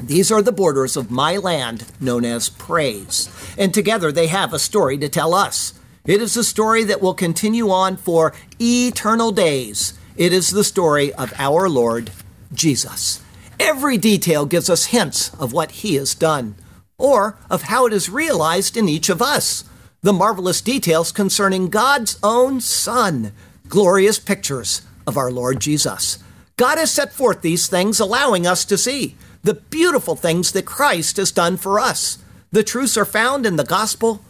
These 0.00 0.32
are 0.32 0.42
the 0.42 0.52
borders 0.52 0.96
of 0.96 1.10
my 1.10 1.36
land 1.36 1.84
known 2.00 2.24
as 2.24 2.48
praise, 2.48 3.28
and 3.58 3.72
together 3.72 4.10
they 4.10 4.28
have 4.28 4.52
a 4.52 4.58
story 4.58 4.96
to 4.98 5.08
tell 5.08 5.34
us. 5.34 5.74
It 6.06 6.22
is 6.22 6.36
a 6.36 6.44
story 6.44 6.84
that 6.84 7.02
will 7.02 7.14
continue 7.14 7.70
on 7.70 7.96
for 7.96 8.32
eternal 8.58 9.30
days. 9.30 9.94
It 10.16 10.32
is 10.32 10.50
the 10.50 10.64
story 10.64 11.12
of 11.12 11.32
our 11.38 11.68
Lord 11.68 12.10
Jesus. 12.52 13.22
Every 13.60 13.98
detail 13.98 14.46
gives 14.46 14.70
us 14.70 14.86
hints 14.86 15.34
of 15.34 15.52
what 15.52 15.70
he 15.70 15.96
has 15.96 16.14
done, 16.14 16.54
or 16.96 17.38
of 17.50 17.64
how 17.64 17.86
it 17.86 17.92
is 17.92 18.08
realized 18.08 18.76
in 18.76 18.88
each 18.88 19.10
of 19.10 19.20
us. 19.20 19.64
The 20.00 20.14
marvelous 20.14 20.62
details 20.62 21.12
concerning 21.12 21.68
God's 21.68 22.18
own 22.22 22.62
Son, 22.62 23.32
glorious 23.68 24.18
pictures 24.18 24.80
of 25.06 25.18
our 25.18 25.30
Lord 25.30 25.60
Jesus. 25.60 26.18
God 26.60 26.76
has 26.76 26.90
set 26.90 27.14
forth 27.14 27.40
these 27.40 27.68
things, 27.68 28.00
allowing 28.00 28.46
us 28.46 28.66
to 28.66 28.76
see 28.76 29.16
the 29.42 29.54
beautiful 29.54 30.14
things 30.14 30.52
that 30.52 30.66
Christ 30.66 31.16
has 31.16 31.32
done 31.32 31.56
for 31.56 31.80
us. 31.80 32.18
The 32.52 32.62
truths 32.62 32.98
are 32.98 33.06
found 33.06 33.46
in 33.46 33.56
the 33.56 33.64
gospel 33.64 34.20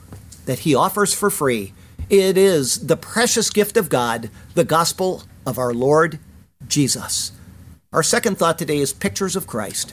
that 0.46 0.60
he 0.60 0.72
offers 0.72 1.12
for 1.12 1.28
free. 1.28 1.72
It 2.08 2.38
is 2.38 2.86
the 2.86 2.96
precious 2.96 3.50
gift 3.50 3.76
of 3.76 3.88
God, 3.88 4.30
the 4.54 4.62
gospel 4.62 5.24
of 5.44 5.58
our 5.58 5.74
Lord 5.74 6.20
Jesus. 6.68 7.32
Our 7.92 8.04
second 8.04 8.38
thought 8.38 8.60
today 8.60 8.78
is 8.78 8.92
pictures 8.92 9.34
of 9.34 9.48
Christ. 9.48 9.92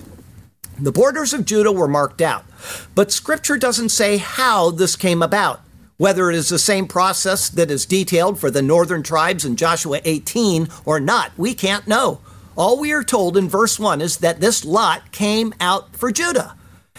The 0.77 0.91
borders 0.91 1.33
of 1.33 1.43
Judah 1.43 1.71
were 1.71 1.87
marked 1.87 2.21
out, 2.21 2.45
but 2.93 3.11
scripture 3.11 3.57
doesn't 3.57 3.89
say 3.89 4.17
how 4.17 4.69
this 4.69 4.95
came 4.95 5.23
about. 5.23 5.61
Whether 5.97 6.29
it 6.29 6.35
is 6.35 6.49
the 6.49 6.59
same 6.59 6.87
process 6.87 7.49
that 7.49 7.71
is 7.71 7.87
detailed 7.87 8.39
for 8.39 8.51
the 8.51 8.61
northern 8.61 9.01
tribes 9.01 9.43
in 9.43 9.55
Joshua 9.55 10.01
18 10.05 10.67
or 10.85 10.99
not, 10.99 11.31
we 11.35 11.55
can't 11.55 11.87
know. 11.87 12.21
All 12.57 12.79
we 12.79 12.91
are 12.91 13.03
told 13.03 13.37
in 13.37 13.47
verse 13.47 13.79
1 13.79 14.01
is 14.01 14.17
that 14.17 14.41
this 14.41 14.65
lot 14.65 15.11
came 15.11 15.53
out 15.59 15.95
for 15.95 16.11
Judah. 16.11 16.55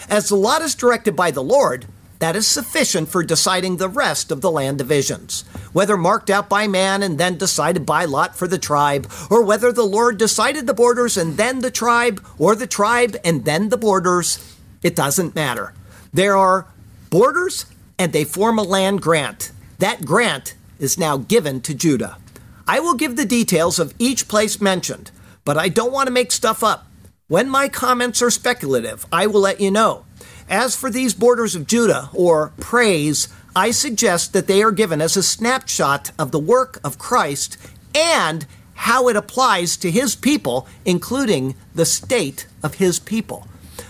As 0.09 0.29
the 0.29 0.37
lot 0.37 0.61
is 0.61 0.73
directed 0.73 1.17
by 1.17 1.31
the 1.31 1.43
Lord, 1.43 1.85
that 2.19 2.37
is 2.37 2.47
sufficient 2.47 3.09
for 3.09 3.23
deciding 3.23 3.75
the 3.75 3.89
rest 3.89 4.31
of 4.31 4.39
the 4.39 4.49
land 4.49 4.77
divisions. 4.77 5.41
Whether 5.73 5.97
marked 5.97 6.29
out 6.29 6.47
by 6.47 6.67
man 6.67 7.03
and 7.03 7.17
then 7.17 7.37
decided 7.37 7.85
by 7.85 8.05
lot 8.05 8.37
for 8.37 8.47
the 8.47 8.57
tribe, 8.57 9.11
or 9.29 9.43
whether 9.43 9.73
the 9.73 9.83
Lord 9.83 10.17
decided 10.17 10.65
the 10.65 10.73
borders 10.73 11.17
and 11.17 11.35
then 11.35 11.59
the 11.59 11.71
tribe, 11.71 12.25
or 12.37 12.55
the 12.55 12.65
tribe 12.65 13.17
and 13.25 13.43
then 13.43 13.67
the 13.67 13.77
borders, 13.77 14.57
it 14.81 14.95
doesn't 14.95 15.35
matter. 15.35 15.73
There 16.13 16.37
are 16.37 16.67
borders 17.09 17.65
and 17.97 18.13
they 18.13 18.23
form 18.23 18.59
a 18.59 18.63
land 18.63 19.01
grant. 19.01 19.51
That 19.79 20.05
grant 20.05 20.55
is 20.79 20.97
now 20.97 21.17
given 21.17 21.59
to 21.61 21.73
Judah. 21.73 22.17
I 22.65 22.79
will 22.79 22.95
give 22.95 23.17
the 23.17 23.25
details 23.25 23.77
of 23.77 23.93
each 23.99 24.29
place 24.29 24.61
mentioned, 24.61 25.11
but 25.49 25.57
I 25.57 25.67
don't 25.67 25.91
want 25.91 26.05
to 26.05 26.13
make 26.13 26.31
stuff 26.31 26.63
up. 26.63 26.85
When 27.27 27.49
my 27.49 27.69
comments 27.69 28.21
are 28.21 28.29
speculative, 28.29 29.07
I 29.11 29.25
will 29.25 29.41
let 29.41 29.59
you 29.59 29.71
know. 29.71 30.05
As 30.47 30.75
for 30.75 30.91
these 30.91 31.15
borders 31.15 31.55
of 31.55 31.65
Judah, 31.65 32.11
or 32.13 32.53
praise, 32.59 33.29
I 33.55 33.71
suggest 33.71 34.31
that 34.33 34.45
they 34.45 34.61
are 34.61 34.69
given 34.69 35.01
as 35.01 35.17
a 35.17 35.23
snapshot 35.23 36.11
of 36.19 36.31
the 36.31 36.37
work 36.37 36.79
of 36.83 36.99
Christ 36.99 37.57
and 37.95 38.45
how 38.75 39.07
it 39.07 39.15
applies 39.15 39.75
to 39.77 39.89
his 39.89 40.15
people, 40.15 40.67
including 40.85 41.55
the 41.73 41.83
state 41.83 42.45
of 42.61 42.75
his 42.75 42.99
people. 42.99 43.47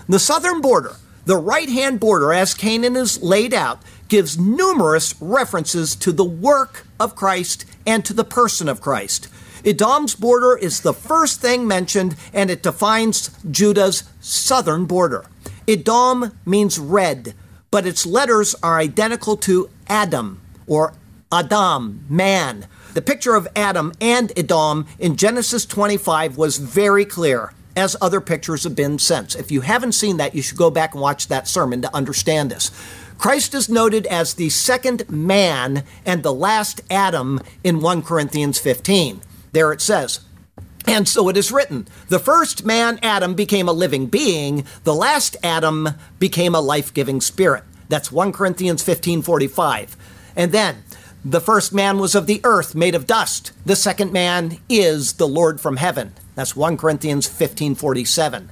The 0.08 0.17
southern 0.17 0.62
border, 0.62 0.95
the 1.26 1.36
right 1.36 1.67
hand 1.67 2.00
border 2.00 2.32
as 2.32 2.54
Canaan 2.54 2.95
is 2.95 3.22
laid 3.22 3.54
out, 3.54 3.82
gives 4.08 4.39
numerous 4.39 5.13
references 5.19 5.93
to 5.98 6.13
the 6.13 6.24
work 6.24 6.88
of 7.02 7.17
Christ 7.17 7.65
and 7.86 8.06
to 8.06 8.13
the 8.13 8.24
person 8.24 8.69
of 8.69 8.80
Christ. 8.80 9.28
Edom's 9.65 10.15
border 10.15 10.58
is 10.58 10.82
the 10.82 10.93
first 10.93 11.41
thing 11.41 11.67
mentioned, 11.67 12.15
and 12.34 12.50
it 12.50 12.63
defines 12.63 13.30
Judah's 13.50 14.04
southern 14.19 14.86
border. 14.86 15.26
Edom 15.67 16.38
means 16.45 16.80
red, 16.80 17.34
but 17.72 17.86
its 17.86 18.06
letters 18.06 18.56
are 18.63 18.80
identical 18.80 19.38
to 19.38 19.69
Adam 19.88 20.41
or 20.67 20.93
Adam, 21.32 22.06
man. 22.10 22.67
The 22.93 23.02
picture 23.02 23.36
of 23.36 23.48
Adam 23.56 23.93
and 24.02 24.32
Edom 24.38 24.88
in 24.98 25.15
Genesis 25.15 25.65
25 25.65 26.38
was 26.38 26.58
very 26.58 27.06
clear, 27.06 27.54
as 27.76 27.95
other 28.02 28.19
pictures 28.19 28.63
have 28.63 28.76
been 28.76 28.98
since. 28.98 29.36
If 29.36 29.52
you 29.52 29.62
haven't 29.62 29.91
seen 29.91 30.17
that, 30.17 30.34
you 30.34 30.41
should 30.41 30.58
go 30.58 30.72
back 30.72 30.93
and 30.93 31.02
watch 31.02 31.28
that 31.28 31.48
sermon 31.48 31.82
to 31.84 31.95
understand 31.95 32.50
this. 32.50 32.72
Christ 33.19 33.54
is 33.54 33.69
noted 33.69 34.08
as 34.08 34.34
the 34.34 34.50
second 34.50 35.08
man 35.10 35.84
and 36.06 36.24
the 36.24 36.34
last 36.34 36.82
Adam 36.89 37.41
in 37.63 37.82
1 37.82 38.02
Corinthians 38.02 38.58
15. 38.58 39.22
There 39.52 39.72
it 39.72 39.82
says, 39.82 40.22
and 40.86 41.08
so 41.08 41.30
it 41.30 41.38
is 41.38 41.52
written 41.52 41.88
the 42.08 42.20
first 42.20 42.66
man, 42.66 43.00
Adam, 43.04 43.36
became 43.36 43.68
a 43.68 43.74
living 43.74 44.08
being, 44.08 44.66
the 44.84 44.96
last 44.96 45.38
Adam 45.44 45.90
became 46.18 46.56
a 46.56 46.62
life 46.62 46.94
giving 46.94 47.22
spirit. 47.22 47.64
That's 47.90 48.12
1 48.12 48.32
Corinthians 48.32 48.84
15 48.84 49.22
45. 49.22 49.98
And 50.36 50.52
then, 50.52 50.84
the 51.24 51.42
first 51.42 51.74
man 51.74 52.00
was 52.00 52.16
of 52.16 52.28
the 52.28 52.40
earth, 52.44 52.76
made 52.76 52.96
of 52.96 53.06
dust. 53.06 53.52
The 53.66 53.76
second 53.76 54.14
man 54.14 54.60
is 54.70 55.14
the 55.14 55.28
Lord 55.28 55.60
from 55.60 55.78
heaven. 55.78 56.14
That's 56.36 56.56
1 56.56 56.78
Corinthians 56.78 57.28
15 57.28 57.76
47. 57.76 58.50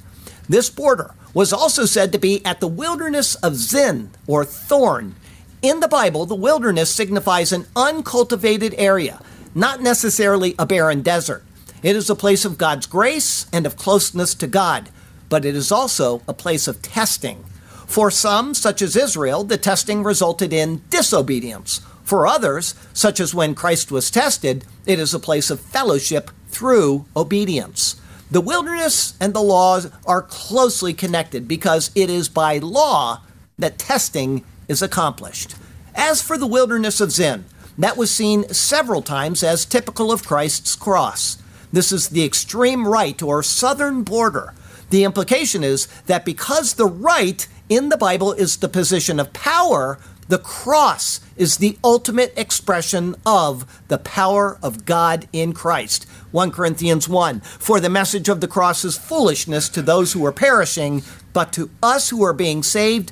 This 0.50 0.70
border 0.70 1.14
was 1.34 1.54
also 1.54 1.86
said 1.86 2.12
to 2.12 2.18
be 2.18 2.46
at 2.46 2.60
the 2.60 2.68
wilderness 2.68 3.36
of 3.36 3.56
Zin, 3.56 4.12
or 4.26 4.44
thorn. 4.44 5.16
In 5.62 5.80
the 5.80 5.88
Bible, 5.88 6.26
the 6.26 6.36
wilderness 6.36 6.94
signifies 6.94 7.52
an 7.52 7.68
uncultivated 7.76 8.76
area, 8.78 9.22
not 9.58 9.82
necessarily 9.82 10.54
a 10.60 10.68
barren 10.68 11.02
desert. 11.02 11.44
It 11.82 11.96
is 11.96 12.10
a 12.10 12.16
place 12.16 12.46
of 12.46 12.60
God's 12.60 12.86
grace 12.86 13.48
and 13.52 13.66
of 13.66 13.76
closeness 13.76 14.36
to 14.36 14.46
God, 14.46 14.90
but 15.30 15.46
it 15.46 15.56
is 15.56 15.72
also 15.72 16.22
a 16.28 16.34
place 16.34 16.68
of 16.68 16.84
testing. 16.84 17.44
For 17.88 18.12
some, 18.12 18.54
such 18.54 18.84
as 18.84 18.96
Israel, 18.96 19.44
the 19.44 19.58
testing 19.58 20.04
resulted 20.04 20.54
in 20.54 20.84
disobedience. 20.92 21.82
For 22.04 22.28
others, 22.28 22.76
such 22.94 23.20
as 23.20 23.34
when 23.34 23.56
Christ 23.56 23.92
was 23.92 24.12
tested, 24.12 24.64
it 24.86 25.00
is 25.00 25.14
a 25.14 25.20
place 25.20 25.50
of 25.50 25.60
fellowship 25.60 26.30
through 26.50 27.06
obedience. 27.16 28.00
The 28.30 28.42
wilderness 28.42 29.16
and 29.20 29.34
the 29.34 29.42
laws 29.42 29.90
are 30.06 30.22
closely 30.22 30.94
connected 30.94 31.48
because 31.48 31.90
it 31.96 32.10
is 32.10 32.30
by 32.30 32.60
law 32.60 33.22
that 33.58 33.80
testing 33.80 34.44
is 34.68 34.84
accomplished. 34.84 35.56
As 35.96 36.22
for 36.22 36.38
the 36.38 36.46
wilderness 36.46 37.02
of 37.02 37.12
Zin, 37.12 37.46
that 37.78 37.98
was 37.98 38.12
seen 38.12 38.48
several 38.50 39.02
times 39.02 39.44
as 39.44 39.66
typical 39.66 40.12
of 40.12 40.26
Christ's 40.26 40.76
cross. 40.76 41.38
This 41.72 41.92
is 41.92 42.10
the 42.10 42.24
extreme 42.24 42.88
right 42.88 43.22
or 43.22 43.44
southern 43.44 44.04
border. 44.04 44.54
The 44.90 45.04
implication 45.04 45.64
is 45.64 45.88
that 46.06 46.26
because 46.26 46.74
the 46.74 46.86
right 46.86 47.48
in 47.70 47.90
the 47.90 47.98
Bible 47.98 48.32
is 48.32 48.58
the 48.58 48.70
position 48.70 49.20
of 49.20 49.34
power, 49.34 50.00
the 50.30 50.38
cross 50.38 51.22
is 51.36 51.58
the 51.58 51.78
ultimate 51.84 52.34
expression 52.36 53.16
of 53.26 53.82
the 53.88 53.98
power 53.98 54.58
of 54.62 54.86
God 54.86 55.28
in 55.32 55.54
Christ. 55.54 56.06
1 56.32 56.52
Corinthians 56.52 57.08
1 57.08 57.42
For 57.42 57.80
the 57.80 57.90
message 57.90 58.28
of 58.28 58.42
the 58.42 58.48
cross 58.48 58.84
is 58.84 58.98
foolishness 58.98 59.70
to 59.70 59.82
those 59.82 60.14
who 60.14 60.26
are 60.26 60.32
perishing, 60.32 61.04
but 61.34 61.54
to 61.54 61.70
us 61.82 62.10
who 62.10 62.24
are 62.24 62.34
being 62.34 62.64
saved, 62.64 63.12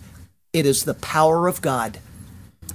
it 0.52 0.66
is 0.66 0.84
the 0.84 0.94
power 0.94 1.48
of 1.48 1.62
God. 1.62 2.00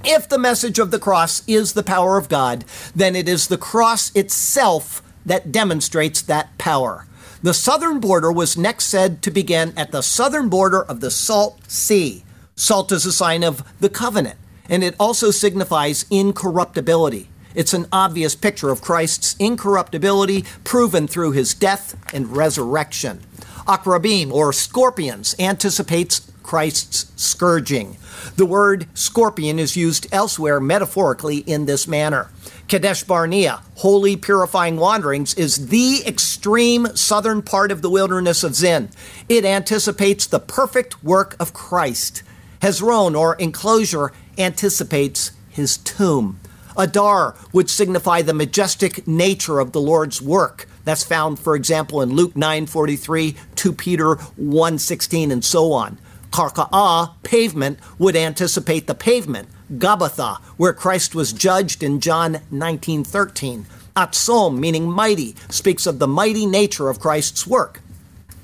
If 0.03 0.27
the 0.27 0.39
message 0.39 0.79
of 0.79 0.91
the 0.91 0.99
cross 0.99 1.43
is 1.47 1.73
the 1.73 1.83
power 1.83 2.17
of 2.17 2.29
God, 2.29 2.65
then 2.95 3.15
it 3.15 3.29
is 3.29 3.47
the 3.47 3.57
cross 3.57 4.15
itself 4.15 5.03
that 5.25 5.51
demonstrates 5.51 6.21
that 6.23 6.57
power. 6.57 7.05
The 7.43 7.53
southern 7.53 7.99
border 7.99 8.31
was 8.31 8.57
next 8.57 8.85
said 8.85 9.21
to 9.23 9.31
begin 9.31 9.73
at 9.75 9.91
the 9.91 10.01
southern 10.01 10.49
border 10.49 10.83
of 10.83 10.99
the 10.99 11.11
Salt 11.11 11.59
Sea. 11.69 12.23
Salt 12.55 12.91
is 12.91 13.05
a 13.05 13.11
sign 13.11 13.43
of 13.43 13.63
the 13.79 13.89
covenant, 13.89 14.37
and 14.69 14.83
it 14.83 14.95
also 14.99 15.31
signifies 15.31 16.05
incorruptibility. 16.11 17.29
It's 17.53 17.73
an 17.73 17.87
obvious 17.91 18.35
picture 18.35 18.69
of 18.69 18.81
Christ's 18.81 19.35
incorruptibility 19.39 20.45
proven 20.63 21.07
through 21.07 21.31
his 21.31 21.53
death 21.53 21.95
and 22.13 22.35
resurrection. 22.35 23.21
Akrabim, 23.67 24.31
or 24.31 24.53
scorpions, 24.53 25.35
anticipates 25.37 26.30
Christ's 26.43 27.11
scourging. 27.15 27.97
The 28.35 28.45
word 28.45 28.87
scorpion 28.93 29.59
is 29.59 29.75
used 29.75 30.07
elsewhere 30.11 30.59
metaphorically 30.59 31.37
in 31.37 31.65
this 31.65 31.87
manner. 31.87 32.29
Kadesh 32.67 33.03
Barnea, 33.03 33.61
holy 33.75 34.15
purifying 34.15 34.77
wanderings, 34.77 35.33
is 35.33 35.67
the 35.67 36.03
extreme 36.05 36.87
southern 36.95 37.41
part 37.41 37.71
of 37.71 37.81
the 37.81 37.89
wilderness 37.89 38.43
of 38.43 38.55
Zin. 38.55 38.89
It 39.27 39.43
anticipates 39.43 40.25
the 40.25 40.39
perfect 40.39 41.03
work 41.03 41.35
of 41.39 41.53
Christ. 41.53 42.23
Hezron, 42.61 43.17
or 43.17 43.35
enclosure, 43.35 44.13
anticipates 44.37 45.31
his 45.49 45.77
tomb. 45.77 46.39
Adar 46.77 47.35
would 47.51 47.69
signify 47.69 48.21
the 48.21 48.33
majestic 48.33 49.05
nature 49.05 49.59
of 49.59 49.73
the 49.73 49.81
Lord's 49.81 50.21
work. 50.21 50.67
That's 50.85 51.03
found, 51.03 51.39
for 51.39 51.55
example, 51.55 52.01
in 52.01 52.15
Luke 52.15 52.35
9:43, 52.35 53.35
2 53.55 53.73
Peter 53.73 54.15
1:16, 54.37 55.31
and 55.31 55.43
so 55.43 55.73
on. 55.73 55.97
Karka'ah, 56.31 57.13
pavement, 57.23 57.79
would 57.99 58.15
anticipate 58.15 58.87
the 58.87 58.95
pavement. 58.95 59.49
Gabbatha, 59.77 60.37
where 60.57 60.73
Christ 60.73 61.15
was 61.15 61.33
judged 61.33 61.83
in 61.83 61.99
John 61.99 62.41
19:13. 62.51 63.65
Atzmon, 63.95 64.57
meaning 64.57 64.89
mighty, 64.89 65.35
speaks 65.49 65.85
of 65.85 65.99
the 65.99 66.07
mighty 66.07 66.45
nature 66.45 66.89
of 66.89 66.99
Christ's 66.99 67.45
work. 67.45 67.81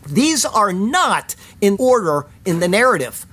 These 0.05 0.45
are 0.45 0.73
not 0.73 1.35
in 1.61 1.75
order 1.79 2.25
in 2.45 2.59
the 2.59 2.67
narrative, 2.67 3.25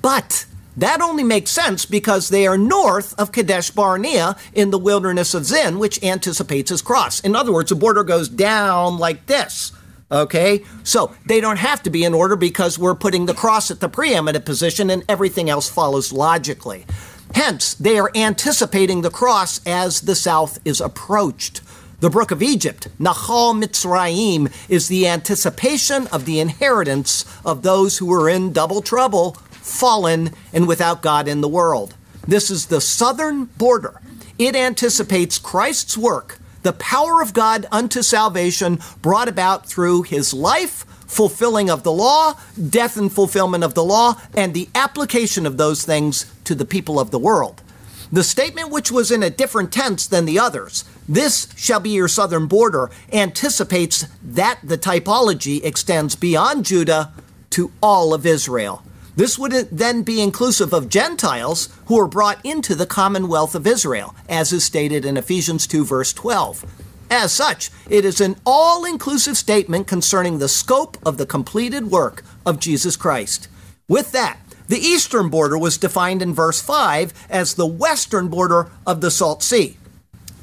but 0.00 0.46
that 0.76 1.00
only 1.00 1.24
makes 1.24 1.50
sense 1.50 1.86
because 1.86 2.28
they 2.28 2.46
are 2.46 2.58
north 2.58 3.14
of 3.18 3.32
Kadesh 3.32 3.70
Barnea 3.70 4.36
in 4.52 4.70
the 4.70 4.78
wilderness 4.78 5.32
of 5.32 5.46
Zin, 5.46 5.78
which 5.78 6.02
anticipates 6.02 6.70
his 6.70 6.82
cross. 6.82 7.20
In 7.20 7.34
other 7.34 7.52
words, 7.52 7.70
the 7.70 7.74
border 7.74 8.04
goes 8.04 8.28
down 8.28 8.98
like 8.98 9.26
this. 9.26 9.72
Okay? 10.10 10.64
So 10.82 11.14
they 11.26 11.40
don't 11.40 11.58
have 11.58 11.82
to 11.82 11.90
be 11.90 12.04
in 12.04 12.14
order 12.14 12.36
because 12.36 12.78
we're 12.78 12.94
putting 12.94 13.26
the 13.26 13.34
cross 13.34 13.70
at 13.70 13.80
the 13.80 13.88
preeminent 13.88 14.44
position 14.44 14.90
and 14.90 15.04
everything 15.08 15.50
else 15.50 15.68
follows 15.68 16.12
logically. 16.12 16.86
Hence, 17.34 17.74
they 17.74 17.98
are 17.98 18.12
anticipating 18.14 19.02
the 19.02 19.10
cross 19.10 19.60
as 19.66 20.02
the 20.02 20.14
south 20.14 20.58
is 20.64 20.80
approached. 20.80 21.60
The 22.00 22.10
brook 22.10 22.30
of 22.30 22.42
Egypt, 22.42 22.88
Nahal 23.00 23.54
Mitzrayim, 23.60 24.52
is 24.68 24.88
the 24.88 25.08
anticipation 25.08 26.06
of 26.08 26.24
the 26.24 26.40
inheritance 26.40 27.24
of 27.44 27.62
those 27.62 27.98
who 27.98 28.12
are 28.12 28.28
in 28.28 28.52
double 28.52 28.82
trouble, 28.82 29.32
fallen, 29.50 30.30
and 30.52 30.68
without 30.68 31.02
God 31.02 31.26
in 31.26 31.40
the 31.40 31.48
world. 31.48 31.94
This 32.26 32.50
is 32.50 32.66
the 32.66 32.80
southern 32.80 33.46
border. 33.46 34.00
It 34.38 34.54
anticipates 34.54 35.38
Christ's 35.38 35.96
work, 35.96 36.38
the 36.66 36.72
power 36.72 37.22
of 37.22 37.32
God 37.32 37.66
unto 37.70 38.02
salvation 38.02 38.80
brought 39.00 39.28
about 39.28 39.66
through 39.66 40.02
his 40.02 40.34
life, 40.34 40.84
fulfilling 41.06 41.70
of 41.70 41.84
the 41.84 41.92
law, 41.92 42.34
death 42.68 42.96
and 42.96 43.12
fulfillment 43.12 43.62
of 43.62 43.74
the 43.74 43.84
law, 43.84 44.20
and 44.34 44.52
the 44.52 44.68
application 44.74 45.46
of 45.46 45.58
those 45.58 45.84
things 45.84 46.26
to 46.42 46.56
the 46.56 46.64
people 46.64 46.98
of 46.98 47.12
the 47.12 47.20
world. 47.20 47.62
The 48.10 48.24
statement, 48.24 48.70
which 48.70 48.90
was 48.90 49.12
in 49.12 49.22
a 49.22 49.30
different 49.30 49.72
tense 49.72 50.08
than 50.08 50.24
the 50.24 50.40
others, 50.40 50.84
this 51.08 51.48
shall 51.56 51.78
be 51.78 51.90
your 51.90 52.08
southern 52.08 52.46
border, 52.48 52.90
anticipates 53.12 54.06
that 54.20 54.58
the 54.60 54.76
typology 54.76 55.62
extends 55.64 56.16
beyond 56.16 56.64
Judah 56.64 57.12
to 57.50 57.70
all 57.80 58.12
of 58.12 58.26
Israel. 58.26 58.82
This 59.16 59.38
would 59.38 59.52
then 59.72 60.02
be 60.02 60.20
inclusive 60.20 60.74
of 60.74 60.90
Gentiles 60.90 61.70
who 61.86 61.98
are 61.98 62.06
brought 62.06 62.44
into 62.44 62.74
the 62.74 62.84
commonwealth 62.84 63.54
of 63.54 63.66
Israel, 63.66 64.14
as 64.28 64.52
is 64.52 64.62
stated 64.62 65.06
in 65.06 65.16
Ephesians 65.16 65.66
2, 65.66 65.86
verse 65.86 66.12
12. 66.12 66.64
As 67.10 67.32
such, 67.32 67.70
it 67.88 68.04
is 68.04 68.20
an 68.20 68.36
all 68.44 68.84
inclusive 68.84 69.38
statement 69.38 69.86
concerning 69.86 70.38
the 70.38 70.48
scope 70.48 70.98
of 71.06 71.16
the 71.16 71.24
completed 71.24 71.90
work 71.90 72.24
of 72.44 72.60
Jesus 72.60 72.94
Christ. 72.96 73.48
With 73.88 74.12
that, 74.12 74.38
the 74.68 74.78
eastern 74.78 75.30
border 75.30 75.56
was 75.56 75.78
defined 75.78 76.20
in 76.20 76.34
verse 76.34 76.60
5 76.60 77.14
as 77.30 77.54
the 77.54 77.66
western 77.66 78.28
border 78.28 78.70
of 78.86 79.00
the 79.00 79.10
Salt 79.10 79.42
Sea. 79.42 79.78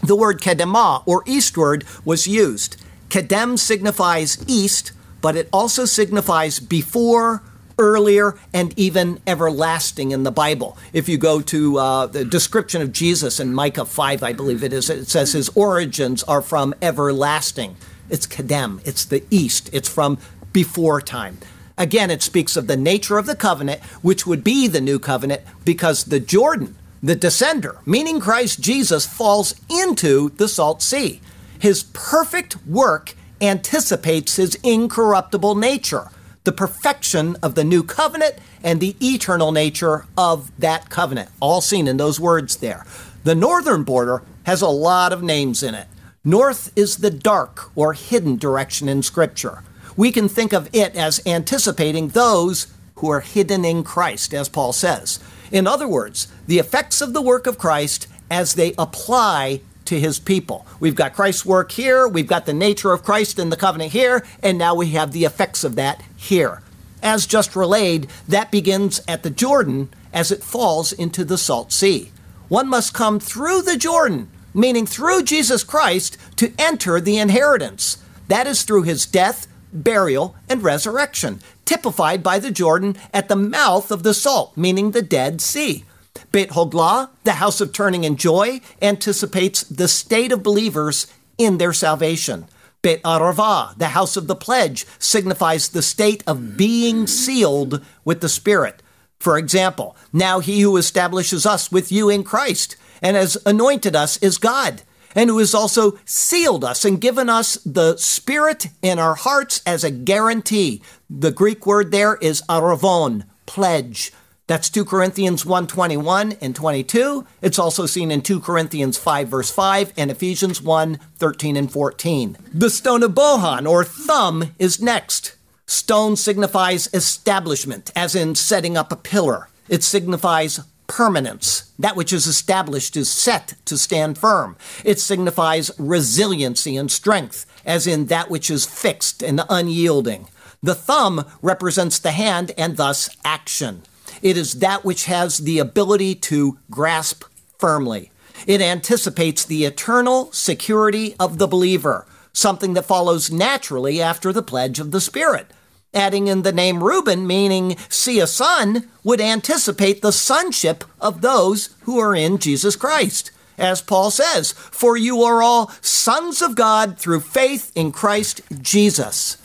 The 0.01 0.15
word 0.15 0.41
kedemah, 0.41 1.03
or 1.05 1.23
eastward, 1.27 1.83
was 2.03 2.27
used. 2.27 2.81
Kedem 3.09 3.59
signifies 3.59 4.43
east, 4.47 4.93
but 5.21 5.35
it 5.35 5.47
also 5.53 5.85
signifies 5.85 6.59
before, 6.59 7.43
earlier, 7.77 8.35
and 8.53 8.77
even 8.77 9.19
everlasting 9.25 10.11
in 10.11 10.23
the 10.23 10.31
Bible. 10.31 10.77
If 10.91 11.09
you 11.09 11.17
go 11.17 11.41
to 11.41 11.77
uh, 11.77 12.05
the 12.07 12.25
description 12.25 12.81
of 12.81 12.91
Jesus 12.91 13.39
in 13.39 13.53
Micah 13.53 13.85
5, 13.85 14.23
I 14.23 14.33
believe 14.33 14.63
it 14.63 14.73
is, 14.73 14.89
it 14.89 15.07
says 15.07 15.33
his 15.33 15.49
origins 15.49 16.23
are 16.23 16.41
from 16.41 16.73
everlasting. 16.81 17.75
It's 18.09 18.27
Kedem, 18.27 18.85
it's 18.85 19.05
the 19.05 19.23
east, 19.29 19.69
it's 19.73 19.89
from 19.89 20.17
before 20.51 21.01
time. 21.01 21.37
Again, 21.77 22.11
it 22.11 22.21
speaks 22.21 22.55
of 22.55 22.67
the 22.67 22.77
nature 22.77 23.17
of 23.17 23.25
the 23.25 23.35
covenant, 23.35 23.81
which 24.01 24.27
would 24.27 24.43
be 24.43 24.67
the 24.67 24.81
new 24.81 24.99
covenant, 24.99 25.41
because 25.65 26.05
the 26.05 26.19
Jordan, 26.19 26.75
the 27.01 27.15
descender, 27.15 27.85
meaning 27.87 28.19
Christ 28.19 28.61
Jesus, 28.61 29.05
falls 29.05 29.55
into 29.69 30.29
the 30.29 30.47
salt 30.47 30.81
sea. 30.81 31.21
His 31.59 31.83
perfect 31.93 32.65
work 32.67 33.15
anticipates 33.41 34.35
his 34.35 34.55
incorruptible 34.63 35.55
nature, 35.55 36.09
the 36.43 36.51
perfection 36.51 37.35
of 37.41 37.55
the 37.55 37.63
new 37.63 37.83
covenant 37.83 38.35
and 38.63 38.79
the 38.79 38.95
eternal 39.01 39.51
nature 39.51 40.05
of 40.17 40.51
that 40.59 40.89
covenant, 40.89 41.29
all 41.39 41.61
seen 41.61 41.87
in 41.87 41.97
those 41.97 42.19
words 42.19 42.57
there. 42.57 42.85
The 43.23 43.35
northern 43.35 43.83
border 43.83 44.23
has 44.45 44.61
a 44.61 44.67
lot 44.67 45.13
of 45.13 45.23
names 45.23 45.63
in 45.63 45.73
it. 45.73 45.87
North 46.25 46.71
is 46.75 46.97
the 46.97 47.11
dark 47.11 47.71
or 47.75 47.93
hidden 47.93 48.37
direction 48.37 48.87
in 48.89 49.03
Scripture 49.03 49.63
we 49.95 50.11
can 50.11 50.27
think 50.27 50.53
of 50.53 50.69
it 50.73 50.95
as 50.95 51.21
anticipating 51.25 52.09
those 52.09 52.67
who 52.95 53.09
are 53.09 53.21
hidden 53.21 53.65
in 53.65 53.83
Christ, 53.83 54.33
as 54.33 54.49
Paul 54.49 54.73
says. 54.73 55.19
In 55.51 55.67
other 55.67 55.87
words, 55.87 56.27
the 56.47 56.59
effects 56.59 57.01
of 57.01 57.13
the 57.13 57.21
work 57.21 57.47
of 57.47 57.57
Christ 57.57 58.07
as 58.29 58.55
they 58.55 58.73
apply 58.77 59.61
to 59.85 59.99
his 59.99 60.19
people. 60.19 60.65
We've 60.79 60.95
got 60.95 61.13
Christ's 61.13 61.45
work 61.45 61.71
here, 61.71 62.07
we've 62.07 62.27
got 62.27 62.45
the 62.45 62.53
nature 62.53 62.93
of 62.93 63.03
Christ 63.03 63.39
in 63.39 63.49
the 63.49 63.57
covenant 63.57 63.91
here, 63.91 64.25
and 64.41 64.57
now 64.57 64.75
we 64.75 64.89
have 64.91 65.11
the 65.11 65.25
effects 65.25 65.63
of 65.63 65.75
that 65.75 66.01
here. 66.15 66.61
As 67.01 67.25
just 67.25 67.55
relayed, 67.55 68.07
that 68.27 68.51
begins 68.51 69.01
at 69.07 69.23
the 69.23 69.29
Jordan 69.29 69.89
as 70.13 70.31
it 70.31 70.43
falls 70.43 70.93
into 70.93 71.25
the 71.25 71.37
Salt 71.37 71.71
Sea. 71.71 72.11
One 72.47 72.69
must 72.69 72.93
come 72.93 73.19
through 73.19 73.63
the 73.63 73.77
Jordan, 73.77 74.29
meaning 74.53 74.85
through 74.85 75.23
Jesus 75.23 75.63
Christ, 75.63 76.17
to 76.37 76.53
enter 76.57 77.01
the 77.01 77.17
inheritance. 77.17 77.97
That 78.27 78.47
is 78.47 78.63
through 78.63 78.83
his 78.83 79.05
death, 79.05 79.47
burial, 79.73 80.35
and 80.47 80.63
resurrection, 80.63 81.41
typified 81.65 82.23
by 82.23 82.39
the 82.39 82.51
Jordan 82.51 82.95
at 83.13 83.27
the 83.27 83.35
mouth 83.35 83.91
of 83.91 84.03
the 84.03 84.13
salt, 84.13 84.55
meaning 84.55 84.91
the 84.91 85.01
Dead 85.01 85.41
Sea. 85.41 85.83
Beit 86.31 86.51
Hoglah, 86.51 87.09
the 87.23 87.33
house 87.33 87.61
of 87.61 87.73
turning 87.73 88.05
and 88.05 88.17
joy, 88.17 88.61
anticipates 88.81 89.63
the 89.63 89.87
state 89.87 90.31
of 90.31 90.43
believers 90.43 91.07
in 91.37 91.57
their 91.57 91.73
salvation. 91.73 92.47
Beit 92.81 93.01
Arava, 93.03 93.77
the 93.77 93.89
house 93.89 94.17
of 94.17 94.27
the 94.27 94.35
pledge, 94.35 94.85
signifies 94.99 95.69
the 95.69 95.81
state 95.81 96.23
of 96.27 96.57
being 96.57 97.07
sealed 97.07 97.83
with 98.03 98.21
the 98.21 98.29
Spirit. 98.29 98.81
For 99.19 99.37
example, 99.37 99.95
now 100.11 100.39
he 100.39 100.61
who 100.61 100.75
establishes 100.75 101.45
us 101.45 101.71
with 101.71 101.91
you 101.91 102.09
in 102.09 102.23
Christ 102.23 102.75
and 103.01 103.15
has 103.15 103.37
anointed 103.45 103.95
us 103.95 104.17
is 104.17 104.37
God 104.37 104.81
and 105.15 105.29
who 105.29 105.37
has 105.37 105.53
also 105.53 105.97
sealed 106.05 106.63
us 106.63 106.83
and 106.85 106.99
given 106.99 107.29
us 107.29 107.55
the 107.65 107.95
Spirit 107.97 108.67
in 108.81 108.99
our 108.99 109.15
hearts 109.15 109.61
as 109.65 109.83
a 109.83 109.91
guarantee. 109.91 110.81
The 111.09 111.31
Greek 111.31 111.65
word 111.65 111.91
there 111.91 112.15
is 112.15 112.41
aravon, 112.49 113.25
pledge. 113.45 114.11
That's 114.45 114.69
2 114.69 114.83
Corinthians 114.83 115.45
1:21 115.45 116.37
and 116.41 116.53
22. 116.53 117.25
It's 117.41 117.57
also 117.57 117.85
seen 117.85 118.11
in 118.11 118.21
2 118.21 118.41
Corinthians 118.41 118.97
5 118.97 119.29
verse 119.29 119.49
5 119.49 119.93
and 119.95 120.11
Ephesians 120.11 120.61
1 120.61 120.99
13 121.15 121.55
and 121.55 121.71
14. 121.71 122.37
The 122.53 122.69
stone 122.69 123.03
of 123.03 123.11
Bohan 123.11 123.65
or 123.69 123.85
thumb 123.85 124.51
is 124.59 124.81
next. 124.81 125.35
Stone 125.65 126.17
signifies 126.17 126.89
establishment, 126.93 127.91
as 127.95 128.15
in 128.15 128.35
setting 128.35 128.75
up 128.75 128.91
a 128.91 128.97
pillar. 128.97 129.47
It 129.69 129.81
signifies 129.81 130.59
permanence. 130.87 131.71
That 131.79 131.95
which 131.95 132.11
is 132.11 132.27
established 132.27 132.97
is 132.97 133.09
set 133.09 133.53
to 133.63 133.77
stand 133.77 134.17
firm. 134.17 134.57
It 134.83 134.99
signifies 134.99 135.71
resiliency 135.77 136.75
and 136.75 136.91
strength, 136.91 137.45
as 137.65 137.87
in 137.87 138.07
that 138.07 138.29
which 138.29 138.51
is 138.51 138.65
fixed 138.65 139.23
and 139.23 139.41
unyielding. 139.49 140.27
The 140.61 140.75
thumb 140.75 141.25
represents 141.41 141.97
the 141.97 142.11
hand 142.11 142.51
and 142.57 142.75
thus 142.75 143.09
action. 143.23 143.83
It 144.23 144.37
is 144.37 144.53
that 144.55 144.85
which 144.85 145.05
has 145.05 145.39
the 145.39 145.59
ability 145.59 146.15
to 146.15 146.57
grasp 146.71 147.25
firmly. 147.59 148.09
It 148.47 148.61
anticipates 148.61 149.43
the 149.43 149.65
eternal 149.65 150.31
security 150.31 151.13
of 151.19 151.37
the 151.37 151.47
believer, 151.47 152.07
something 152.31 152.73
that 152.73 152.85
follows 152.85 153.31
naturally 153.31 154.01
after 154.01 154.31
the 154.31 154.41
pledge 154.41 154.79
of 154.79 154.91
the 154.91 155.01
Spirit. 155.01 155.51
Adding 155.93 156.27
in 156.27 156.41
the 156.41 156.53
name 156.53 156.81
Reuben, 156.83 157.27
meaning 157.27 157.75
see 157.89 158.19
a 158.21 158.25
son, 158.25 158.89
would 159.03 159.19
anticipate 159.19 160.01
the 160.01 160.13
sonship 160.13 160.85
of 161.01 161.19
those 161.19 161.75
who 161.81 161.99
are 161.99 162.15
in 162.15 162.37
Jesus 162.37 162.77
Christ. 162.77 163.29
As 163.57 163.81
Paul 163.81 164.09
says, 164.09 164.53
for 164.53 164.97
you 164.97 165.21
are 165.21 165.43
all 165.43 165.71
sons 165.81 166.41
of 166.41 166.55
God 166.55 166.97
through 166.97 167.19
faith 167.19 167.73
in 167.75 167.91
Christ 167.91 168.41
Jesus. 168.61 169.37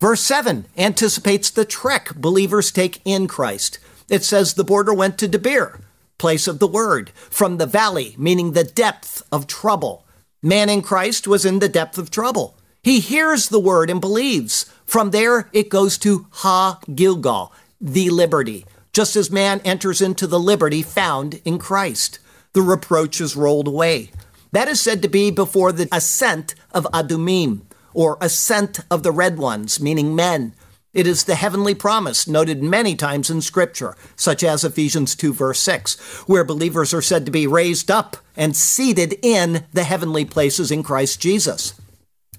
Verse 0.00 0.22
7 0.22 0.66
anticipates 0.76 1.50
the 1.50 1.66
trek 1.66 2.14
believers 2.16 2.72
take 2.72 3.00
in 3.04 3.28
Christ. 3.28 3.78
It 4.12 4.24
says 4.24 4.52
the 4.52 4.62
border 4.62 4.92
went 4.92 5.16
to 5.18 5.26
Debir, 5.26 5.80
place 6.18 6.46
of 6.46 6.58
the 6.58 6.66
word, 6.66 7.12
from 7.30 7.56
the 7.56 7.64
valley, 7.64 8.14
meaning 8.18 8.52
the 8.52 8.62
depth 8.62 9.22
of 9.32 9.46
trouble. 9.46 10.04
Man 10.42 10.68
in 10.68 10.82
Christ 10.82 11.26
was 11.26 11.46
in 11.46 11.60
the 11.60 11.68
depth 11.68 11.96
of 11.96 12.10
trouble. 12.10 12.54
He 12.82 13.00
hears 13.00 13.48
the 13.48 13.58
word 13.58 13.88
and 13.88 14.02
believes. 14.02 14.70
From 14.84 15.12
there, 15.12 15.48
it 15.54 15.70
goes 15.70 15.96
to 15.98 16.26
Ha 16.30 16.78
Gilgal, 16.94 17.54
the 17.80 18.10
liberty, 18.10 18.66
just 18.92 19.16
as 19.16 19.30
man 19.30 19.62
enters 19.64 20.02
into 20.02 20.26
the 20.26 20.38
liberty 20.38 20.82
found 20.82 21.40
in 21.46 21.58
Christ. 21.58 22.18
The 22.52 22.60
reproach 22.60 23.18
is 23.18 23.34
rolled 23.34 23.66
away. 23.66 24.10
That 24.50 24.68
is 24.68 24.78
said 24.78 25.00
to 25.00 25.08
be 25.08 25.30
before 25.30 25.72
the 25.72 25.88
ascent 25.90 26.54
of 26.72 26.86
Adumim, 26.92 27.62
or 27.94 28.18
ascent 28.20 28.80
of 28.90 29.04
the 29.04 29.12
red 29.12 29.38
ones, 29.38 29.80
meaning 29.80 30.14
men. 30.14 30.52
It 30.94 31.06
is 31.06 31.24
the 31.24 31.36
heavenly 31.36 31.74
promise 31.74 32.28
noted 32.28 32.62
many 32.62 32.94
times 32.94 33.30
in 33.30 33.40
Scripture, 33.40 33.96
such 34.14 34.44
as 34.44 34.62
Ephesians 34.62 35.16
2, 35.16 35.32
verse 35.32 35.58
6, 35.60 35.98
where 36.28 36.44
believers 36.44 36.92
are 36.92 37.00
said 37.00 37.24
to 37.24 37.32
be 37.32 37.46
raised 37.46 37.90
up 37.90 38.18
and 38.36 38.54
seated 38.54 39.18
in 39.22 39.64
the 39.72 39.84
heavenly 39.84 40.26
places 40.26 40.70
in 40.70 40.82
Christ 40.82 41.18
Jesus. 41.18 41.72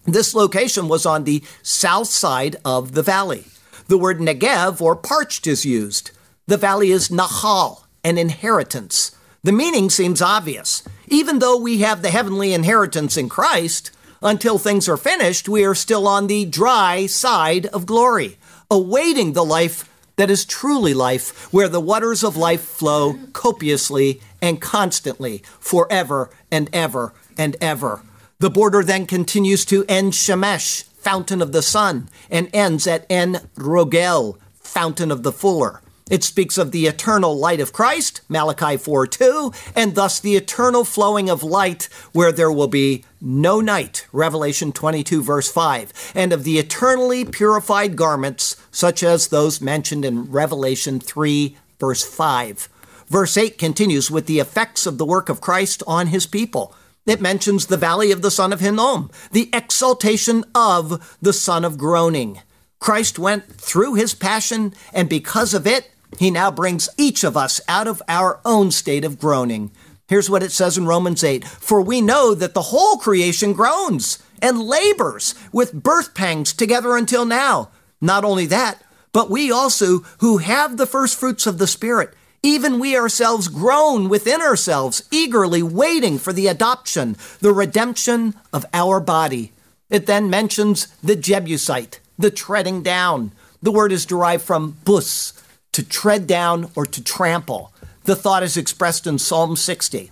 This 0.05 0.35
location 0.35 0.87
was 0.87 1.03
on 1.03 1.23
the 1.23 1.43
south 1.63 2.09
side 2.09 2.57
of 2.63 2.91
the 2.91 3.01
valley. 3.01 3.45
The 3.87 3.97
word 3.97 4.19
Negev 4.19 4.81
or 4.81 4.95
parched 4.95 5.47
is 5.47 5.65
used. 5.65 6.11
The 6.45 6.57
valley 6.57 6.91
is 6.91 7.09
Nahal, 7.09 7.85
an 8.03 8.19
inheritance. 8.19 9.17
The 9.41 9.51
meaning 9.51 9.89
seems 9.89 10.21
obvious. 10.21 10.83
Even 11.07 11.39
though 11.39 11.57
we 11.57 11.79
have 11.79 12.03
the 12.03 12.11
heavenly 12.11 12.53
inheritance 12.53 13.17
in 13.17 13.29
Christ, 13.29 13.89
until 14.21 14.57
things 14.59 14.87
are 14.87 14.95
finished, 14.95 15.49
we 15.49 15.65
are 15.65 15.75
still 15.75 16.07
on 16.07 16.27
the 16.27 16.45
dry 16.45 17.07
side 17.07 17.65
of 17.67 17.87
glory 17.87 18.37
awaiting 18.69 19.33
the 19.33 19.45
life 19.45 19.89
that 20.15 20.29
is 20.29 20.45
truly 20.45 20.93
life, 20.93 21.51
where 21.51 21.67
the 21.67 21.79
waters 21.79 22.23
of 22.23 22.37
life 22.37 22.61
flow 22.61 23.15
copiously 23.33 24.21
and 24.41 24.61
constantly, 24.61 25.41
forever 25.59 26.29
and 26.51 26.69
ever 26.73 27.13
and 27.37 27.55
ever. 27.59 28.03
The 28.39 28.49
border 28.49 28.83
then 28.83 29.05
continues 29.05 29.65
to 29.65 29.85
En 29.87 30.11
Shemesh, 30.11 30.83
fountain 30.83 31.41
of 31.41 31.51
the 31.51 31.61
sun, 31.61 32.09
and 32.29 32.49
ends 32.53 32.85
at 32.87 33.05
En 33.09 33.47
Rogel, 33.55 34.37
fountain 34.53 35.11
of 35.11 35.23
the 35.23 35.31
fuller. 35.31 35.81
It 36.13 36.23
speaks 36.23 36.59
of 36.59 36.69
the 36.69 36.85
eternal 36.85 37.35
light 37.35 37.59
of 37.59 37.73
Christ, 37.73 38.21
Malachi 38.29 38.77
4 38.77 39.07
2, 39.07 39.51
and 39.75 39.95
thus 39.95 40.19
the 40.19 40.35
eternal 40.35 40.85
flowing 40.85 41.27
of 41.27 41.41
light 41.41 41.89
where 42.11 42.31
there 42.31 42.51
will 42.51 42.67
be 42.67 43.03
no 43.19 43.59
night, 43.61 44.05
Revelation 44.11 44.71
22, 44.71 45.23
verse 45.23 45.51
5, 45.51 46.11
and 46.13 46.31
of 46.31 46.43
the 46.43 46.59
eternally 46.59 47.25
purified 47.25 47.95
garments, 47.95 48.57
such 48.69 49.01
as 49.01 49.29
those 49.29 49.59
mentioned 49.59 50.05
in 50.05 50.29
Revelation 50.29 50.99
3, 50.99 51.57
verse 51.79 52.03
5. 52.03 52.69
Verse 53.07 53.35
8 53.35 53.57
continues 53.57 54.11
with 54.11 54.27
the 54.27 54.37
effects 54.37 54.85
of 54.85 54.99
the 54.99 55.07
work 55.07 55.29
of 55.29 55.41
Christ 55.41 55.81
on 55.87 56.05
his 56.05 56.27
people. 56.27 56.75
It 57.07 57.21
mentions 57.21 57.65
the 57.65 57.75
valley 57.75 58.11
of 58.11 58.21
the 58.21 58.29
son 58.29 58.53
of 58.53 58.59
Hinnom, 58.59 59.09
the 59.31 59.49
exaltation 59.51 60.45
of 60.53 61.17
the 61.23 61.33
son 61.33 61.65
of 61.65 61.79
groaning. 61.79 62.39
Christ 62.79 63.17
went 63.17 63.51
through 63.51 63.95
his 63.95 64.13
passion, 64.13 64.75
and 64.93 65.09
because 65.09 65.55
of 65.55 65.65
it, 65.65 65.89
he 66.19 66.31
now 66.31 66.51
brings 66.51 66.89
each 66.97 67.23
of 67.23 67.35
us 67.37 67.61
out 67.67 67.87
of 67.87 68.01
our 68.07 68.39
own 68.45 68.71
state 68.71 69.05
of 69.05 69.19
groaning. 69.19 69.71
Here's 70.07 70.29
what 70.29 70.43
it 70.43 70.51
says 70.51 70.77
in 70.77 70.85
Romans 70.85 71.23
8 71.23 71.43
For 71.45 71.81
we 71.81 72.01
know 72.01 72.33
that 72.35 72.53
the 72.53 72.61
whole 72.61 72.97
creation 72.97 73.53
groans 73.53 74.21
and 74.41 74.61
labors 74.61 75.35
with 75.51 75.73
birth 75.73 76.13
pangs 76.13 76.53
together 76.53 76.97
until 76.97 77.25
now. 77.25 77.69
Not 78.01 78.25
only 78.25 78.45
that, 78.47 78.83
but 79.13 79.29
we 79.29 79.51
also, 79.51 79.99
who 80.19 80.39
have 80.39 80.75
the 80.75 80.85
first 80.85 81.17
fruits 81.17 81.47
of 81.47 81.57
the 81.57 81.67
Spirit, 81.67 82.13
even 82.41 82.79
we 82.79 82.97
ourselves 82.97 83.47
groan 83.47 84.09
within 84.09 84.41
ourselves, 84.41 85.03
eagerly 85.11 85.63
waiting 85.63 86.19
for 86.19 86.33
the 86.33 86.47
adoption, 86.47 87.15
the 87.39 87.53
redemption 87.53 88.35
of 88.51 88.65
our 88.73 88.99
body. 88.99 89.53
It 89.89 90.07
then 90.07 90.29
mentions 90.29 90.87
the 91.01 91.15
Jebusite, 91.15 92.01
the 92.19 92.31
treading 92.31 92.83
down. 92.83 93.31
The 93.61 93.71
word 93.71 93.93
is 93.93 94.05
derived 94.05 94.43
from 94.43 94.77
bus, 94.83 95.31
to 95.73 95.83
tread 95.83 96.25
down 96.25 96.71
or 96.75 96.85
to 96.85 97.03
trample. 97.03 97.73
The 98.05 98.15
thought 98.15 98.43
is 98.43 98.57
expressed 98.57 99.05
in 99.05 99.19
Psalm 99.19 99.55
60. 99.55 100.11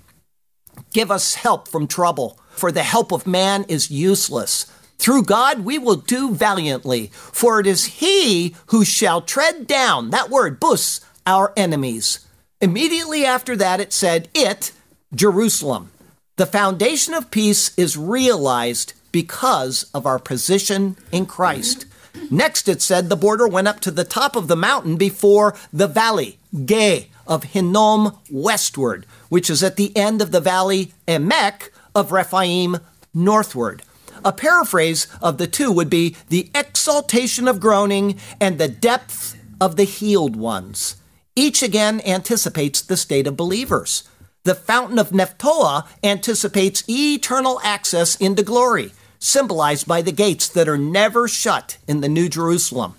Give 0.94 1.10
us 1.10 1.36
help 1.36 1.68
from 1.68 1.88
trouble, 1.88 2.40
for 2.52 2.72
the 2.72 2.84
help 2.84 3.12
of 3.12 3.26
man 3.26 3.66
is 3.68 3.92
useless. 3.92 4.66
Through 4.98 5.24
God 5.24 5.62
we 5.62 5.80
will 5.80 5.96
do 5.96 6.34
valiantly, 6.36 7.08
for 7.14 7.60
it 7.60 7.68
is 7.68 7.86
He 7.86 8.56
who 8.68 8.86
shall 8.86 9.22
tread 9.22 9.66
down, 9.66 10.12
that 10.12 10.30
word, 10.30 10.60
bus, 10.60 11.02
our 11.26 11.54
enemies. 11.58 12.26
Immediately 12.60 13.26
after 13.26 13.56
that, 13.56 13.80
it 13.80 13.94
said, 13.94 14.30
It, 14.34 14.72
Jerusalem. 15.14 15.92
The 16.38 16.46
foundation 16.46 17.14
of 17.14 17.32
peace 17.32 17.78
is 17.78 17.98
realized 17.98 18.94
because 19.12 19.90
of 19.94 20.06
our 20.06 20.20
position 20.20 20.96
in 21.12 21.26
Christ. 21.26 21.86
Next, 22.30 22.68
it 22.68 22.82
said 22.82 23.10
the 23.10 23.16
border 23.16 23.48
went 23.48 23.68
up 23.68 23.80
to 23.82 23.92
the 23.92 24.04
top 24.04 24.36
of 24.36 24.48
the 24.48 24.56
mountain 24.56 24.96
before 24.96 25.56
the 25.72 25.88
valley, 25.88 26.40
Ge, 26.54 27.08
of 27.28 27.44
Hinnom 27.46 28.18
westward, 28.30 29.06
which 29.30 29.50
is 29.50 29.64
at 29.64 29.76
the 29.76 29.96
end 29.96 30.22
of 30.22 30.32
the 30.32 30.40
valley 30.40 30.94
Emek 31.08 31.70
of 31.96 32.12
Rephaim 32.12 32.80
northward. 33.14 33.84
A 34.24 34.32
paraphrase 34.32 35.08
of 35.22 35.38
the 35.38 35.48
two 35.48 35.72
would 35.72 35.90
be 35.90 36.16
the 36.30 36.50
exaltation 36.54 37.48
of 37.48 37.60
groaning 37.60 38.20
and 38.40 38.58
the 38.58 38.68
depth 38.68 39.38
of 39.60 39.76
the 39.76 39.84
healed 39.84 40.36
ones. 40.36 40.96
Each 41.36 41.64
again 41.64 42.02
anticipates 42.06 42.82
the 42.82 42.98
state 42.98 43.28
of 43.28 43.38
believers. 43.38 44.04
The 44.44 44.56
fountain 44.56 45.00
of 45.00 45.12
Nephtoah 45.12 45.88
anticipates 46.04 46.84
eternal 46.90 47.60
access 47.64 48.16
into 48.16 48.44
glory 48.44 48.92
symbolized 49.22 49.88
by 49.88 50.02
the 50.02 50.12
gates 50.12 50.50
that 50.50 50.68
are 50.68 50.78
never 50.78 51.28
shut 51.28 51.78
in 51.88 52.02
the 52.02 52.10
New 52.10 52.28
Jerusalem. 52.28 52.96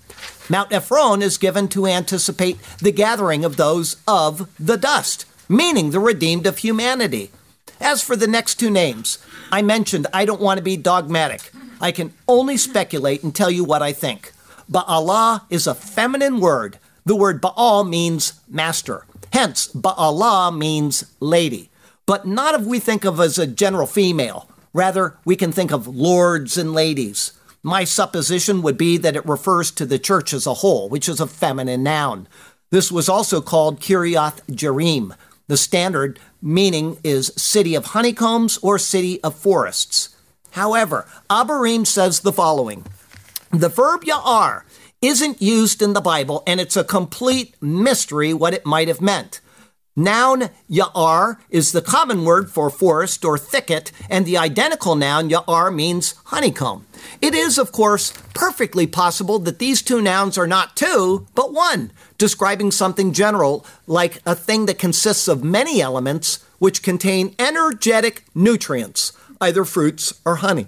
Mount 0.49 0.71
Ephron 0.71 1.21
is 1.21 1.37
given 1.37 1.67
to 1.69 1.85
anticipate 1.85 2.57
the 2.79 2.91
gathering 2.91 3.45
of 3.45 3.57
those 3.57 3.97
of 4.07 4.49
the 4.59 4.77
dust, 4.77 5.25
meaning 5.47 5.91
the 5.91 5.99
redeemed 5.99 6.47
of 6.47 6.59
humanity. 6.59 7.29
As 7.79 8.01
for 8.01 8.15
the 8.15 8.27
next 8.27 8.55
two 8.55 8.71
names, 8.71 9.19
I 9.51 9.61
mentioned 9.61 10.07
I 10.13 10.25
don't 10.25 10.41
want 10.41 10.57
to 10.57 10.63
be 10.63 10.77
dogmatic. 10.77 11.51
I 11.81 11.91
can 11.91 12.13
only 12.27 12.55
speculate 12.55 13.23
and 13.23 13.35
tell 13.35 13.51
you 13.51 13.63
what 13.65 13.81
I 13.81 13.91
think. 13.91 14.31
Baalah 14.71 15.41
is 15.49 15.67
a 15.67 15.75
feminine 15.75 16.39
word. 16.39 16.79
The 17.05 17.15
word 17.15 17.41
Baal 17.41 17.83
means 17.83 18.39
master. 18.47 19.05
Hence, 19.33 19.67
Baalah 19.73 20.57
means 20.57 21.05
lady. 21.19 21.69
But 22.05 22.25
not 22.25 22.55
if 22.55 22.65
we 22.65 22.79
think 22.79 23.03
of 23.03 23.19
as 23.19 23.37
a 23.37 23.47
general 23.47 23.87
female. 23.87 24.47
Rather, 24.73 25.17
we 25.23 25.35
can 25.35 25.51
think 25.51 25.71
of 25.71 25.87
lords 25.87 26.57
and 26.57 26.73
ladies. 26.73 27.33
My 27.61 27.83
supposition 27.83 28.61
would 28.61 28.77
be 28.77 28.97
that 28.97 29.15
it 29.15 29.25
refers 29.25 29.71
to 29.71 29.85
the 29.85 29.99
church 29.99 30.33
as 30.33 30.45
a 30.45 30.55
whole, 30.55 30.89
which 30.89 31.07
is 31.07 31.19
a 31.19 31.27
feminine 31.27 31.83
noun. 31.83 32.27
This 32.71 32.91
was 32.91 33.07
also 33.07 33.39
called 33.39 33.79
Kiriath 33.79 34.41
Jearim. 34.47 35.15
The 35.47 35.57
standard 35.57 36.19
meaning 36.41 36.97
is 37.03 37.31
city 37.37 37.75
of 37.75 37.87
honeycombs 37.87 38.57
or 38.57 38.79
city 38.79 39.23
of 39.23 39.35
forests. 39.35 40.15
However, 40.51 41.07
Abarim 41.29 41.85
says 41.85 42.19
the 42.19 42.33
following 42.33 42.85
The 43.51 43.69
verb 43.69 44.03
ya'ar 44.03 44.63
isn't 45.01 45.41
used 45.41 45.81
in 45.81 45.93
the 45.93 46.01
Bible, 46.01 46.43
and 46.47 46.59
it's 46.59 46.77
a 46.77 46.83
complete 46.83 47.55
mystery 47.61 48.33
what 48.33 48.53
it 48.53 48.65
might 48.65 48.87
have 48.87 49.01
meant. 49.01 49.41
Noun 49.95 50.49
ya'ar 50.67 51.37
is 51.51 51.71
the 51.71 51.81
common 51.81 52.25
word 52.25 52.49
for 52.49 52.71
forest 52.71 53.23
or 53.23 53.37
thicket, 53.37 53.91
and 54.09 54.25
the 54.25 54.37
identical 54.37 54.95
noun 54.95 55.29
ya'ar 55.29 55.73
means 55.73 56.15
honeycomb. 56.25 56.87
It 57.21 57.35
is, 57.35 57.59
of 57.59 57.71
course, 57.71 58.11
perfectly 58.33 58.87
possible 58.87 59.37
that 59.39 59.59
these 59.59 59.83
two 59.83 60.01
nouns 60.01 60.35
are 60.35 60.47
not 60.47 60.75
two, 60.75 61.27
but 61.35 61.53
one, 61.53 61.91
describing 62.17 62.71
something 62.71 63.13
general 63.13 63.67
like 63.85 64.19
a 64.25 64.33
thing 64.33 64.65
that 64.65 64.79
consists 64.79 65.27
of 65.27 65.43
many 65.43 65.79
elements 65.79 66.43
which 66.57 66.81
contain 66.81 67.35
energetic 67.37 68.23
nutrients, 68.33 69.13
either 69.39 69.63
fruits 69.63 70.19
or 70.25 70.37
honey. 70.37 70.67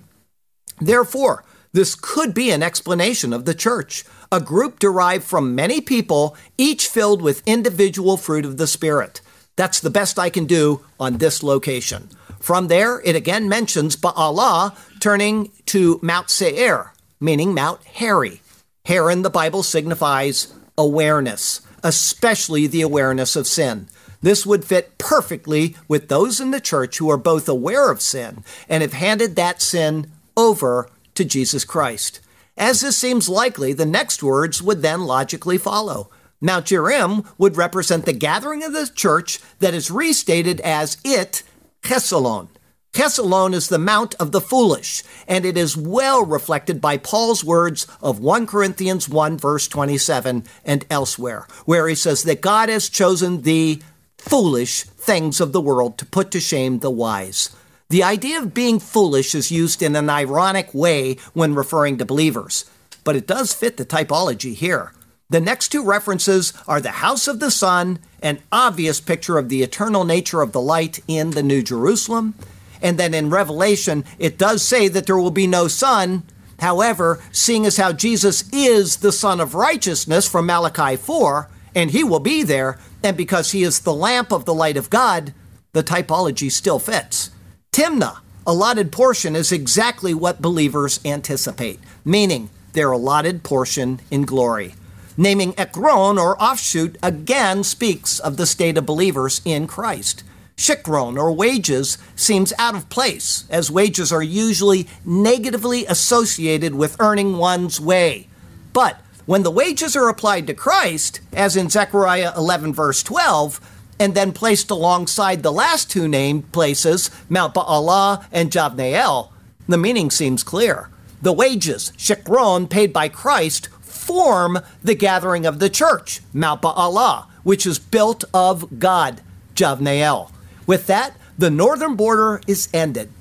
Therefore, 0.79 1.43
this 1.73 1.95
could 1.95 2.35
be 2.35 2.51
an 2.51 2.61
explanation 2.61 3.33
of 3.33 3.45
the 3.45 3.55
church, 3.55 4.05
a 4.35 4.41
group 4.41 4.79
derived 4.79 5.23
from 5.23 5.55
many 5.55 5.79
people, 5.79 6.35
each 6.57 6.89
filled 6.89 7.21
with 7.21 7.41
individual 7.45 8.17
fruit 8.17 8.43
of 8.43 8.57
the 8.57 8.67
Spirit. 8.67 9.21
That's 9.55 9.79
the 9.79 9.89
best 9.89 10.19
I 10.19 10.29
can 10.29 10.45
do 10.45 10.83
on 10.99 11.19
this 11.19 11.41
location. 11.41 12.09
From 12.41 12.67
there, 12.67 12.99
it 13.05 13.15
again 13.15 13.47
mentions 13.47 13.95
Baalah 13.95 14.75
turning 14.99 15.53
to 15.67 16.01
Mount 16.03 16.29
Seir, 16.29 16.91
meaning 17.21 17.53
Mount 17.53 17.81
Hairy. 17.85 18.41
Hair 18.83 19.09
in 19.09 19.21
the 19.21 19.29
Bible 19.29 19.63
signifies 19.63 20.53
awareness, 20.77 21.61
especially 21.81 22.67
the 22.67 22.81
awareness 22.81 23.37
of 23.37 23.47
sin. 23.47 23.87
This 24.21 24.45
would 24.45 24.65
fit 24.65 24.97
perfectly 24.97 25.77
with 25.87 26.09
those 26.09 26.41
in 26.41 26.51
the 26.51 26.59
church 26.59 26.97
who 26.97 27.09
are 27.09 27.17
both 27.17 27.47
aware 27.47 27.89
of 27.89 28.01
sin 28.01 28.43
and 28.67 28.81
have 28.81 28.93
handed 28.93 29.37
that 29.37 29.61
sin 29.61 30.11
over 30.35 30.89
to 31.13 31.23
Jesus 31.23 31.63
Christ. 31.63 32.19
As 32.57 32.81
this 32.81 32.97
seems 32.97 33.27
likely, 33.27 33.73
the 33.73 33.85
next 33.85 34.23
words 34.23 34.61
would 34.61 34.81
then 34.81 35.01
logically 35.01 35.57
follow. 35.57 36.09
Mount 36.39 36.67
Jearim 36.67 37.25
would 37.37 37.57
represent 37.57 38.05
the 38.05 38.13
gathering 38.13 38.63
of 38.63 38.71
the 38.73 38.89
church 38.93 39.39
that 39.59 39.73
is 39.73 39.91
restated 39.91 40.61
as 40.61 40.97
it, 41.03 41.43
Chesalon. 41.81 42.49
Chesalon 42.93 43.53
is 43.53 43.67
the 43.67 43.77
mount 43.77 44.15
of 44.21 44.31
the 44.31 44.39
foolish, 44.39 45.03
and 45.27 45.43
it 45.43 45.57
is 45.57 45.75
well 45.75 46.23
reflected 46.23 46.79
by 46.79 46.95
Paul's 46.95 47.43
words 47.43 47.87
of 48.01 48.19
1 48.19 48.47
Corinthians 48.47 49.09
1, 49.09 49.37
verse 49.37 49.67
27, 49.67 50.45
and 50.63 50.85
elsewhere, 50.89 51.45
where 51.65 51.89
he 51.89 51.95
says 51.95 52.23
that 52.23 52.39
God 52.39 52.69
has 52.69 52.87
chosen 52.87 53.41
the 53.41 53.81
foolish 54.17 54.83
things 54.83 55.41
of 55.41 55.51
the 55.51 55.59
world 55.59 55.97
to 55.97 56.05
put 56.05 56.31
to 56.31 56.39
shame 56.39 56.79
the 56.79 56.89
wise. 56.89 57.53
The 57.95 58.03
idea 58.03 58.39
of 58.39 58.53
being 58.53 58.81
foolish 58.81 59.33
is 59.33 59.53
used 59.53 59.81
in 59.81 59.95
an 59.95 60.09
ironic 60.09 60.73
way 60.73 61.15
when 61.31 61.55
referring 61.55 61.97
to 61.99 62.05
believers. 62.05 62.65
but 63.05 63.15
it 63.15 63.25
does 63.25 63.53
fit 63.53 63.77
the 63.77 63.85
typology 63.85 64.53
here. 64.53 64.91
The 65.29 65.39
next 65.39 65.69
two 65.69 65.81
references 65.81 66.51
are 66.67 66.81
the 66.81 66.99
house 67.05 67.25
of 67.29 67.39
the 67.39 67.49
sun, 67.49 67.99
an 68.21 68.39
obvious 68.51 68.99
picture 68.99 69.37
of 69.37 69.47
the 69.47 69.63
eternal 69.63 70.03
nature 70.03 70.41
of 70.41 70.51
the 70.51 70.59
light 70.59 70.99
in 71.07 71.29
the 71.29 71.41
New 71.41 71.63
Jerusalem. 71.63 72.33
And 72.81 72.97
then 72.97 73.13
in 73.13 73.29
Revelation, 73.29 74.03
it 74.19 74.37
does 74.37 74.61
say 74.61 74.89
that 74.89 75.05
there 75.05 75.17
will 75.17 75.31
be 75.31 75.47
no 75.47 75.69
sun. 75.69 76.23
However, 76.59 77.23
seeing 77.31 77.65
as 77.65 77.77
how 77.77 77.93
Jesus 77.93 78.43
is 78.51 78.97
the 78.97 79.13
Son 79.13 79.39
of 79.39 79.55
Righteousness 79.55 80.27
from 80.27 80.47
Malachi 80.47 80.97
4, 80.97 81.49
and 81.73 81.91
he 81.91 82.03
will 82.03 82.19
be 82.19 82.43
there, 82.43 82.77
and 83.01 83.15
because 83.15 83.53
he 83.53 83.63
is 83.63 83.79
the 83.79 83.93
lamp 83.93 84.33
of 84.33 84.43
the 84.43 84.53
light 84.53 84.75
of 84.75 84.89
God, 84.89 85.33
the 85.71 85.81
typology 85.81 86.51
still 86.51 86.77
fits. 86.77 87.29
Timnah, 87.75 88.19
allotted 88.47 88.89
portion, 88.93 89.35
is 89.35 89.51
exactly 89.51 90.13
what 90.13 90.41
believers 90.41 91.01
anticipate, 91.03 91.77
meaning 92.05 92.49
their 92.71 92.89
allotted 92.89 93.43
portion 93.43 93.99
in 94.09 94.21
glory. 94.21 94.75
Naming 95.17 95.53
Ekron 95.59 96.17
or 96.17 96.41
offshoot 96.41 96.97
again 97.03 97.65
speaks 97.65 98.17
of 98.17 98.37
the 98.37 98.45
state 98.45 98.77
of 98.77 98.85
believers 98.85 99.41
in 99.43 99.67
Christ. 99.67 100.23
Shikron 100.55 101.17
or 101.17 101.33
wages 101.33 101.97
seems 102.15 102.53
out 102.57 102.75
of 102.75 102.87
place, 102.87 103.43
as 103.49 103.69
wages 103.69 104.09
are 104.09 104.23
usually 104.23 104.87
negatively 105.03 105.85
associated 105.85 106.75
with 106.75 106.95
earning 107.01 107.37
one's 107.37 107.81
way. 107.81 108.29
But 108.71 109.01
when 109.25 109.43
the 109.43 109.51
wages 109.51 109.97
are 109.97 110.07
applied 110.07 110.47
to 110.47 110.53
Christ, 110.53 111.19
as 111.33 111.57
in 111.57 111.69
Zechariah 111.69 112.31
11, 112.37 112.73
verse 112.73 113.03
12, 113.03 113.59
and 113.99 114.13
then 114.13 114.31
placed 114.31 114.69
alongside 114.69 115.43
the 115.43 115.51
last 115.51 115.89
two 115.89 116.07
named 116.07 116.51
places, 116.51 117.09
Mount 117.29 117.53
Baalah 117.53 118.25
and 118.31 118.51
Javneel, 118.51 119.29
the 119.67 119.77
meaning 119.77 120.11
seems 120.11 120.43
clear. 120.43 120.89
The 121.21 121.33
wages, 121.33 121.91
shikron, 121.97 122.69
paid 122.69 122.93
by 122.93 123.09
Christ, 123.09 123.69
form 123.81 124.59
the 124.83 124.95
gathering 124.95 125.45
of 125.45 125.59
the 125.59 125.69
church, 125.69 126.21
Mount 126.33 126.61
Baalah, 126.61 127.27
which 127.43 127.65
is 127.65 127.79
built 127.79 128.23
of 128.33 128.79
God, 128.79 129.21
Javneel. 129.55 130.31
With 130.67 130.87
that, 130.87 131.15
the 131.37 131.49
northern 131.49 131.95
border 131.95 132.41
is 132.47 132.69
ended. 132.73 133.11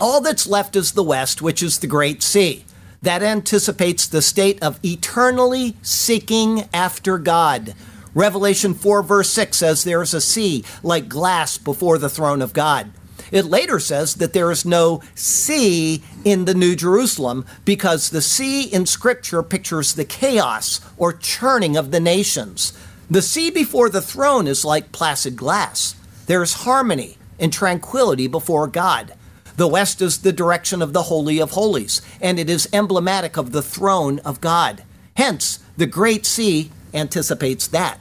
All 0.00 0.20
that's 0.20 0.46
left 0.46 0.76
is 0.76 0.92
the 0.92 1.02
west, 1.02 1.42
which 1.42 1.62
is 1.62 1.78
the 1.78 1.86
Great 1.86 2.22
Sea. 2.22 2.64
That 3.02 3.22
anticipates 3.22 4.06
the 4.06 4.22
state 4.22 4.62
of 4.62 4.80
eternally 4.82 5.76
seeking 5.82 6.68
after 6.72 7.18
God. 7.18 7.74
Revelation 8.14 8.74
4, 8.74 9.02
verse 9.02 9.30
6 9.30 9.56
says 9.56 9.84
there 9.84 10.02
is 10.02 10.14
a 10.14 10.20
sea 10.20 10.64
like 10.82 11.08
glass 11.08 11.58
before 11.58 11.98
the 11.98 12.08
throne 12.08 12.40
of 12.40 12.52
God. 12.52 12.92
It 13.32 13.46
later 13.46 13.80
says 13.80 14.14
that 14.16 14.32
there 14.32 14.50
is 14.50 14.64
no 14.64 15.02
sea 15.14 16.02
in 16.24 16.44
the 16.44 16.54
New 16.54 16.76
Jerusalem 16.76 17.44
because 17.64 18.10
the 18.10 18.22
sea 18.22 18.62
in 18.62 18.86
Scripture 18.86 19.42
pictures 19.42 19.94
the 19.94 20.04
chaos 20.04 20.80
or 20.96 21.12
churning 21.12 21.76
of 21.76 21.90
the 21.90 22.00
nations. 22.00 22.72
The 23.10 23.22
sea 23.22 23.50
before 23.50 23.90
the 23.90 24.02
throne 24.02 24.46
is 24.46 24.64
like 24.64 24.92
placid 24.92 25.36
glass. 25.36 25.96
There 26.26 26.42
is 26.42 26.62
harmony 26.62 27.18
and 27.38 27.52
tranquility 27.52 28.28
before 28.28 28.66
God. 28.68 29.14
The 29.56 29.68
west 29.68 30.00
is 30.00 30.18
the 30.18 30.32
direction 30.32 30.82
of 30.82 30.92
the 30.92 31.04
Holy 31.04 31.40
of 31.40 31.52
Holies, 31.52 32.02
and 32.20 32.38
it 32.38 32.50
is 32.50 32.68
emblematic 32.72 33.36
of 33.36 33.52
the 33.52 33.62
throne 33.62 34.18
of 34.20 34.40
God. 34.40 34.82
Hence, 35.16 35.60
the 35.76 35.86
Great 35.86 36.26
Sea 36.26 36.70
anticipates 36.92 37.66
that. 37.68 37.98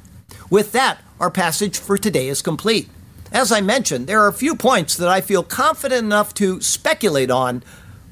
With 0.54 0.72
that, 0.74 1.02
our 1.20 1.32
passage 1.32 1.80
for 1.80 1.98
today 1.98 2.28
is 2.28 2.44
complete. 2.44 2.88
As 3.32 3.52
I 3.52 3.60
mentioned, 3.60 4.06
there 4.06 4.22
are 4.22 4.28
a 4.28 4.32
few 4.34 4.56
points 4.56 4.96
that 4.96 5.10
I 5.10 5.20
feel 5.20 5.42
confident 5.42 6.06
enough 6.06 6.32
to 6.36 6.62
speculate 6.62 7.32
on, 7.32 7.64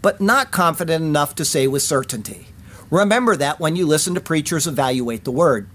but 0.01 0.19
not 0.19 0.49
confident 0.49 1.05
enough 1.05 1.35
to 1.35 1.45
say 1.45 1.67
with 1.67 1.83
certainty. 1.83 2.47
Remember 2.89 3.35
that 3.35 3.59
when 3.59 3.75
you 3.75 3.85
listen 3.85 4.15
to 4.15 4.19
preachers 4.21 4.65
evaluate 4.65 5.23
the 5.23 5.31
Word. 5.31 5.69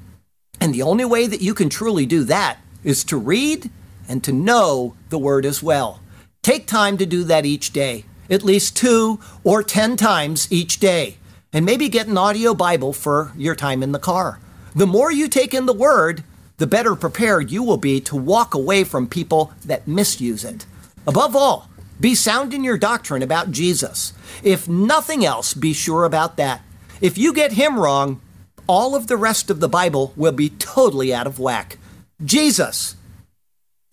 And 0.60 0.74
the 0.74 0.82
only 0.82 1.04
way 1.04 1.28
that 1.28 1.40
you 1.40 1.54
can 1.54 1.68
truly 1.68 2.04
do 2.04 2.24
that 2.24 2.58
is 2.82 3.04
to 3.04 3.16
read 3.16 3.70
and 4.08 4.24
to 4.24 4.32
know 4.32 4.96
the 5.10 5.20
Word 5.20 5.46
as 5.46 5.62
well. 5.62 6.00
Take 6.42 6.66
time 6.66 6.98
to 6.98 7.06
do 7.06 7.22
that 7.22 7.46
each 7.46 7.72
day, 7.72 8.06
at 8.28 8.42
least 8.42 8.76
two 8.76 9.20
or 9.44 9.62
ten 9.62 9.96
times 9.96 10.50
each 10.50 10.80
day, 10.80 11.18
and 11.52 11.64
maybe 11.64 11.88
get 11.88 12.08
an 12.08 12.18
audio 12.18 12.54
Bible 12.54 12.92
for 12.92 13.30
your 13.36 13.54
time 13.54 13.84
in 13.84 13.92
the 13.92 14.00
car. 14.00 14.40
The 14.74 14.88
more 14.88 15.12
you 15.12 15.28
take 15.28 15.54
in 15.54 15.66
the 15.66 15.72
Word, 15.72 16.24
the 16.58 16.66
better 16.66 16.94
prepared 16.94 17.50
you 17.50 17.62
will 17.62 17.76
be 17.76 18.00
to 18.02 18.16
walk 18.16 18.54
away 18.54 18.84
from 18.84 19.06
people 19.06 19.52
that 19.64 19.86
misuse 19.86 20.44
it. 20.44 20.66
Above 21.06 21.36
all, 21.36 21.68
be 22.00 22.14
sound 22.14 22.52
in 22.52 22.64
your 22.64 22.78
doctrine 22.78 23.22
about 23.22 23.50
Jesus. 23.50 24.12
If 24.42 24.68
nothing 24.68 25.24
else, 25.24 25.54
be 25.54 25.72
sure 25.72 26.04
about 26.04 26.36
that. 26.36 26.62
If 27.00 27.18
you 27.18 27.32
get 27.32 27.52
him 27.52 27.78
wrong, 27.78 28.20
all 28.66 28.94
of 28.94 29.06
the 29.06 29.16
rest 29.16 29.50
of 29.50 29.60
the 29.60 29.68
Bible 29.68 30.12
will 30.16 30.32
be 30.32 30.50
totally 30.50 31.14
out 31.14 31.26
of 31.26 31.38
whack. 31.38 31.78
Jesus, 32.24 32.96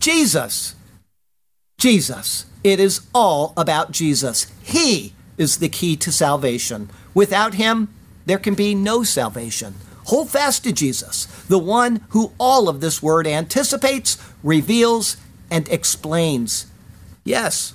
Jesus, 0.00 0.74
Jesus. 1.78 2.46
It 2.64 2.80
is 2.80 3.02
all 3.14 3.52
about 3.58 3.92
Jesus. 3.92 4.46
He 4.62 5.12
is 5.36 5.58
the 5.58 5.68
key 5.68 5.96
to 5.96 6.10
salvation. 6.10 6.88
Without 7.12 7.54
Him, 7.54 7.92
there 8.24 8.38
can 8.38 8.54
be 8.54 8.74
no 8.74 9.02
salvation. 9.02 9.74
Hold 10.04 10.30
fast 10.30 10.64
to 10.64 10.72
Jesus, 10.72 11.26
the 11.48 11.58
one 11.58 12.04
who 12.10 12.32
all 12.38 12.68
of 12.68 12.80
this 12.80 13.02
word 13.02 13.26
anticipates, 13.26 14.18
reveals, 14.42 15.16
and 15.50 15.68
explains. 15.68 16.66
Yes, 17.24 17.74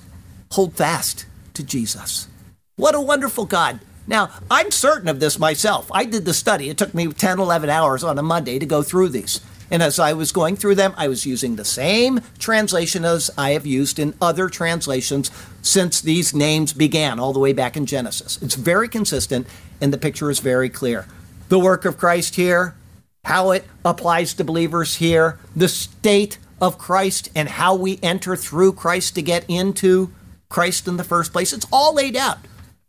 hold 0.52 0.74
fast 0.74 1.26
to 1.54 1.62
Jesus. 1.62 2.28
What 2.76 2.94
a 2.94 3.00
wonderful 3.00 3.46
God. 3.46 3.80
Now, 4.06 4.30
I'm 4.50 4.70
certain 4.70 5.08
of 5.08 5.20
this 5.20 5.38
myself. 5.38 5.90
I 5.92 6.04
did 6.04 6.24
the 6.24 6.34
study. 6.34 6.68
It 6.68 6.78
took 6.78 6.94
me 6.94 7.08
10, 7.08 7.38
11 7.38 7.68
hours 7.68 8.02
on 8.02 8.18
a 8.18 8.22
Monday 8.22 8.58
to 8.58 8.66
go 8.66 8.82
through 8.82 9.10
these. 9.10 9.40
And 9.70 9.82
as 9.82 10.00
I 10.00 10.14
was 10.14 10.32
going 10.32 10.56
through 10.56 10.74
them, 10.74 10.94
I 10.96 11.06
was 11.06 11.26
using 11.26 11.54
the 11.54 11.64
same 11.64 12.20
translation 12.38 13.04
as 13.04 13.30
I 13.38 13.50
have 13.50 13.66
used 13.66 14.00
in 14.00 14.14
other 14.20 14.48
translations 14.48 15.30
since 15.62 16.00
these 16.00 16.34
names 16.34 16.72
began, 16.72 17.20
all 17.20 17.32
the 17.32 17.38
way 17.38 17.52
back 17.52 17.76
in 17.76 17.86
Genesis. 17.86 18.40
It's 18.42 18.56
very 18.56 18.88
consistent, 18.88 19.46
and 19.80 19.92
the 19.92 19.98
picture 19.98 20.28
is 20.28 20.40
very 20.40 20.68
clear. 20.68 21.06
The 21.50 21.58
work 21.58 21.84
of 21.84 21.98
Christ 21.98 22.36
here, 22.36 22.76
how 23.24 23.50
it 23.50 23.64
applies 23.84 24.34
to 24.34 24.44
believers 24.44 24.96
here, 24.96 25.40
the 25.56 25.66
state 25.66 26.38
of 26.60 26.78
Christ, 26.78 27.28
and 27.34 27.48
how 27.48 27.74
we 27.74 27.98
enter 28.04 28.36
through 28.36 28.74
Christ 28.74 29.16
to 29.16 29.22
get 29.22 29.44
into 29.48 30.12
Christ 30.48 30.86
in 30.86 30.96
the 30.96 31.02
first 31.02 31.32
place. 31.32 31.52
It's 31.52 31.66
all 31.72 31.92
laid 31.92 32.14
out. 32.14 32.38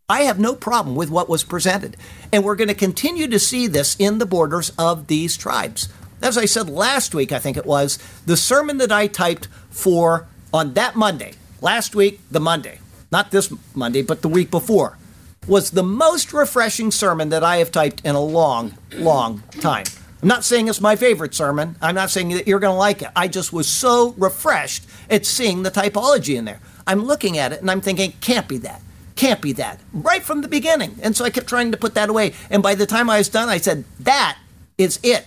I 0.08 0.22
have 0.22 0.40
no 0.40 0.54
problem 0.54 0.96
with 0.96 1.10
what 1.10 1.28
was 1.28 1.44
presented. 1.44 1.98
And 2.32 2.44
we're 2.44 2.56
going 2.56 2.68
to 2.68 2.76
continue 2.76 3.28
to 3.30 3.40
see 3.40 3.66
this 3.66 3.96
in 3.98 4.20
the 4.20 4.28
borders 4.28 4.72
of 4.78 5.08
these 5.08 5.36
tribes. 5.36 5.90
As 6.22 6.38
I 6.38 6.46
said 6.46 6.70
last 6.70 7.16
week, 7.16 7.32
I 7.32 7.40
think 7.40 7.58
it 7.58 7.66
was, 7.66 7.98
the 8.28 8.38
sermon 8.38 8.78
that 8.78 8.92
I 8.92 9.08
typed 9.08 9.48
for 9.72 10.28
on 10.54 10.76
that 10.76 10.96
Monday, 10.96 11.34
last 11.62 11.96
week, 11.96 12.20
the 12.30 12.40
Monday, 12.40 12.78
not 13.12 13.32
this 13.32 13.52
Monday, 13.74 14.04
but 14.04 14.22
the 14.22 14.30
week 14.30 14.52
before, 14.52 15.00
was 15.48 15.72
the 15.72 15.84
most 15.84 16.34
refreshing 16.34 16.92
sermon 16.92 17.30
that 17.30 17.44
I 17.44 17.58
have 17.58 17.72
typed 17.72 18.02
in 18.06 18.16
a 18.16 18.22
long, 18.22 18.78
long 18.94 19.44
time. 19.60 19.86
I'm 20.22 20.28
not 20.28 20.44
saying 20.44 20.68
it's 20.68 20.80
my 20.80 20.96
favorite 20.96 21.34
sermon. 21.34 21.76
I'm 21.82 21.96
not 21.96 22.12
saying 22.12 22.30
that 22.30 22.48
you're 22.48 22.60
going 22.60 22.74
to 22.74 22.78
like 22.78 23.02
it. 23.02 23.10
I 23.16 23.28
just 23.28 23.52
was 23.52 23.68
so 23.68 24.14
refreshed 24.20 24.86
at 25.10 25.26
seeing 25.26 25.64
the 25.64 25.72
typology 25.72 26.38
in 26.38 26.46
there. 26.46 26.60
I'm 26.86 27.06
looking 27.06 27.40
at 27.40 27.54
it 27.54 27.62
and 27.62 27.72
I'm 27.72 27.82
thinking, 27.82 28.14
can't 28.22 28.48
be 28.48 28.60
that. 28.60 28.82
Can't 29.16 29.42
be 29.42 29.52
that. 29.54 29.80
Right 29.94 30.22
from 30.22 30.42
the 30.42 30.48
beginning. 30.48 30.98
And 31.02 31.18
so 31.18 31.26
I 31.26 31.32
kept 31.32 31.48
trying 31.48 31.72
to 31.72 31.78
put 31.78 31.96
that 31.96 32.10
away. 32.10 32.34
And 32.52 32.62
by 32.62 32.76
the 32.76 32.86
time 32.86 33.10
I 33.10 33.18
was 33.18 33.30
done, 33.30 33.50
I 33.50 33.58
said, 33.58 33.84
that 34.00 34.38
is 34.78 35.00
it. 35.02 35.26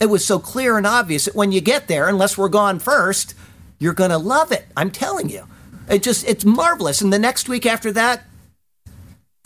It 0.00 0.06
was 0.06 0.24
so 0.24 0.38
clear 0.38 0.76
and 0.76 0.86
obvious 0.86 1.24
that 1.24 1.34
when 1.34 1.50
you 1.50 1.60
get 1.60 1.88
there, 1.88 2.08
unless 2.08 2.38
we're 2.38 2.48
gone 2.48 2.78
first, 2.78 3.34
you're 3.80 3.92
going 3.92 4.10
to 4.10 4.18
love 4.18 4.52
it. 4.52 4.66
I'm 4.76 4.92
telling 4.92 5.28
you. 5.28 5.48
It 5.88 6.04
just, 6.04 6.26
it's 6.28 6.44
marvelous. 6.44 7.00
And 7.00 7.12
the 7.12 7.18
next 7.18 7.48
week 7.48 7.66
after 7.66 7.90
that, 7.92 8.22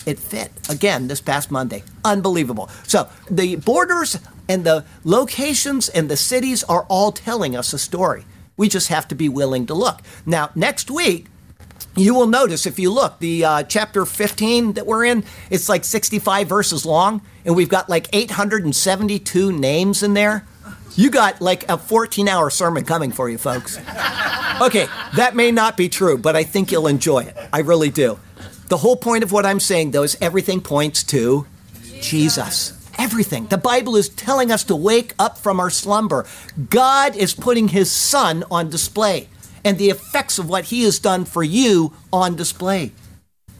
it 0.04 0.18
fit 0.18 0.50
again 0.68 1.08
this 1.08 1.20
past 1.20 1.50
Monday. 1.50 1.82
Unbelievable. 2.04 2.68
So 2.84 3.08
the 3.30 3.56
borders 3.56 4.18
and 4.48 4.64
the 4.64 4.84
locations 5.04 5.88
and 5.88 6.08
the 6.08 6.16
cities 6.16 6.62
are 6.64 6.84
all 6.88 7.12
telling 7.12 7.56
us 7.56 7.72
a 7.72 7.78
story. 7.78 8.24
We 8.56 8.68
just 8.68 8.88
have 8.88 9.08
to 9.08 9.14
be 9.14 9.28
willing 9.28 9.66
to 9.66 9.74
look. 9.74 10.00
Now, 10.24 10.50
next 10.54 10.90
week, 10.90 11.26
you 11.94 12.14
will 12.14 12.26
notice 12.26 12.66
if 12.66 12.78
you 12.78 12.90
look, 12.92 13.18
the 13.18 13.44
uh, 13.44 13.62
chapter 13.64 14.04
15 14.06 14.74
that 14.74 14.86
we're 14.86 15.04
in, 15.04 15.24
it's 15.50 15.68
like 15.68 15.84
65 15.84 16.48
verses 16.48 16.86
long, 16.86 17.22
and 17.44 17.56
we've 17.56 17.68
got 17.68 17.88
like 17.88 18.08
872 18.14 19.52
names 19.52 20.02
in 20.02 20.14
there. 20.14 20.46
You 20.94 21.10
got 21.10 21.40
like 21.40 21.68
a 21.68 21.76
14 21.76 22.28
hour 22.28 22.48
sermon 22.48 22.84
coming 22.84 23.12
for 23.12 23.28
you, 23.28 23.38
folks. 23.38 23.78
Okay, 24.58 24.86
that 25.16 25.36
may 25.36 25.52
not 25.52 25.76
be 25.76 25.90
true, 25.90 26.16
but 26.16 26.34
I 26.34 26.42
think 26.42 26.72
you'll 26.72 26.86
enjoy 26.86 27.24
it. 27.24 27.36
I 27.52 27.58
really 27.58 27.90
do. 27.90 28.18
The 28.68 28.78
whole 28.78 28.96
point 28.96 29.22
of 29.22 29.32
what 29.32 29.46
I'm 29.46 29.60
saying, 29.60 29.92
though, 29.92 30.02
is 30.02 30.16
everything 30.20 30.60
points 30.60 31.04
to 31.04 31.46
Jesus. 32.00 32.72
Everything. 32.98 33.46
The 33.46 33.58
Bible 33.58 33.96
is 33.96 34.08
telling 34.08 34.50
us 34.50 34.64
to 34.64 34.76
wake 34.76 35.14
up 35.18 35.38
from 35.38 35.60
our 35.60 35.70
slumber. 35.70 36.26
God 36.70 37.14
is 37.14 37.34
putting 37.34 37.68
His 37.68 37.90
Son 37.92 38.42
on 38.50 38.70
display 38.70 39.28
and 39.66 39.78
the 39.78 39.90
effects 39.90 40.38
of 40.38 40.48
what 40.48 40.66
he 40.66 40.84
has 40.84 41.00
done 41.00 41.24
for 41.24 41.42
you 41.42 41.92
on 42.12 42.36
display. 42.36 42.92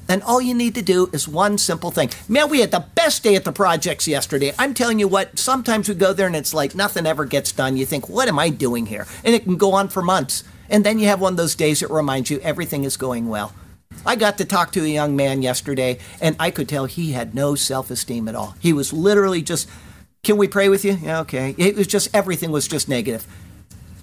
And 0.09 0.23
all 0.23 0.41
you 0.41 0.55
need 0.55 0.77
to 0.77 0.83
do 0.83 1.11
is 1.13 1.27
one 1.27 1.59
simple 1.59 1.91
thing. 1.91 2.11
Man, 2.29 2.49
we 2.49 2.61
had 2.61 2.71
the 2.71 2.87
best 2.95 3.25
day 3.25 3.35
at 3.35 3.43
the 3.43 3.51
projects 3.51 4.07
yesterday. 4.07 4.53
I'm 4.57 4.73
telling 4.73 5.01
you 5.01 5.09
what, 5.09 5.37
sometimes 5.37 5.89
we 5.89 5.97
go 5.97 6.13
there 6.13 6.29
and 6.29 6.37
it's 6.37 6.55
like 6.55 6.77
nothing 6.77 7.07
ever 7.07 7.25
gets 7.25 7.51
done. 7.51 7.77
You 7.77 7.85
think, 7.85 8.09
what 8.09 8.29
am 8.29 8.39
I 8.39 8.51
doing 8.51 8.87
here? 8.87 9.05
And 9.25 9.35
it 9.35 9.43
can 9.43 9.57
go 9.57 9.73
on 9.73 9.89
for 9.89 10.01
months. 10.01 10.45
And 10.71 10.87
then 10.87 11.01
you 11.01 11.09
have 11.09 11.21
one 11.21 11.33
of 11.33 11.37
those 11.39 11.57
days 11.57 11.81
that 11.81 11.91
reminds 11.91 12.31
you 12.31 12.39
everything 12.39 12.85
is 12.85 12.97
going 12.97 13.29
well. 13.29 13.53
I 14.07 14.17
got 14.17 14.39
to 14.39 14.45
talk 14.45 14.73
to 14.73 14.85
a 14.85 14.89
young 14.89 15.17
man 15.17 15.43
yesterday, 15.43 15.99
and 16.21 16.37
I 16.39 16.51
could 16.51 16.69
tell 16.69 16.87
he 16.87 17.13
had 17.13 17.35
no 17.35 17.55
self 17.55 17.91
esteem 17.91 18.29
at 18.29 18.35
all. 18.35 18.55
He 18.61 18.73
was 18.73 18.93
literally 18.93 19.43
just, 19.43 19.69
Can 20.23 20.37
we 20.37 20.49
pray 20.49 20.69
with 20.69 20.85
you? 20.85 20.93
Yeah, 20.93 21.21
okay. 21.21 21.55
It 21.59 21.77
was 21.77 21.87
just, 21.87 22.15
everything 22.15 22.53
was 22.53 22.69
just 22.69 22.89
negative. 22.89 23.27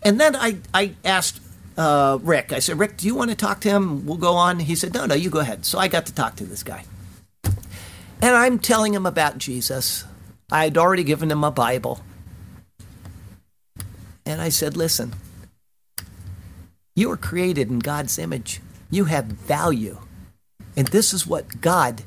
And 0.03 0.19
then 0.19 0.35
I, 0.35 0.57
I 0.73 0.95
asked 1.05 1.41
uh, 1.77 2.19
Rick, 2.21 2.51
I 2.51 2.59
said, 2.59 2.77
Rick, 2.77 2.97
do 2.97 3.07
you 3.07 3.15
want 3.15 3.31
to 3.31 3.35
talk 3.35 3.61
to 3.61 3.69
him? 3.69 4.05
We'll 4.05 4.17
go 4.17 4.35
on. 4.35 4.59
He 4.59 4.75
said, 4.75 4.93
No, 4.93 5.05
no, 5.05 5.15
you 5.15 5.29
go 5.29 5.39
ahead. 5.39 5.65
So 5.65 5.79
I 5.79 5.87
got 5.87 6.05
to 6.07 6.13
talk 6.13 6.35
to 6.35 6.43
this 6.45 6.63
guy. 6.63 6.83
And 7.43 8.35
I'm 8.35 8.59
telling 8.59 8.93
him 8.93 9.05
about 9.05 9.37
Jesus. 9.37 10.05
I 10.51 10.65
had 10.65 10.77
already 10.77 11.03
given 11.03 11.31
him 11.31 11.43
a 11.43 11.51
Bible. 11.51 12.01
And 14.25 14.41
I 14.41 14.49
said, 14.49 14.77
Listen, 14.77 15.13
you 16.95 17.09
were 17.09 17.17
created 17.17 17.69
in 17.69 17.79
God's 17.79 18.19
image. 18.19 18.61
You 18.93 19.05
have 19.05 19.25
value. 19.25 19.97
And 20.77 20.87
this 20.89 21.13
is 21.13 21.25
what 21.25 21.61
God 21.61 22.03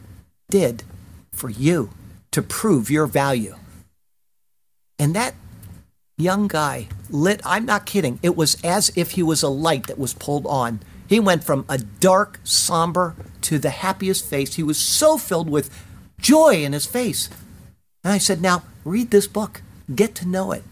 did 0.48 0.84
for 1.32 1.50
you 1.50 1.90
to 2.30 2.40
prove 2.40 2.92
your 2.92 3.06
value. 3.06 3.56
And 4.96 5.12
that 5.16 5.34
young 6.16 6.46
guy 6.46 6.86
lit, 7.10 7.40
I'm 7.44 7.66
not 7.66 7.86
kidding, 7.86 8.20
it 8.22 8.36
was 8.36 8.62
as 8.62 8.92
if 8.94 9.10
he 9.10 9.22
was 9.24 9.42
a 9.42 9.48
light 9.48 9.88
that 9.88 9.98
was 9.98 10.14
pulled 10.14 10.46
on. 10.46 10.78
He 11.08 11.18
went 11.18 11.42
from 11.42 11.64
a 11.68 11.78
dark, 11.78 12.38
somber 12.44 13.16
to 13.40 13.58
the 13.58 13.70
happiest 13.70 14.24
face. 14.24 14.54
He 14.54 14.62
was 14.62 14.78
so 14.78 15.18
filled 15.18 15.50
with 15.50 15.76
joy 16.20 16.62
in 16.62 16.72
his 16.72 16.86
face. 16.86 17.28
And 18.04 18.12
I 18.12 18.18
said, 18.18 18.40
Now 18.40 18.62
read 18.84 19.10
this 19.10 19.26
book, 19.26 19.60
get 19.92 20.14
to 20.16 20.28
know 20.28 20.52
it. 20.52 20.62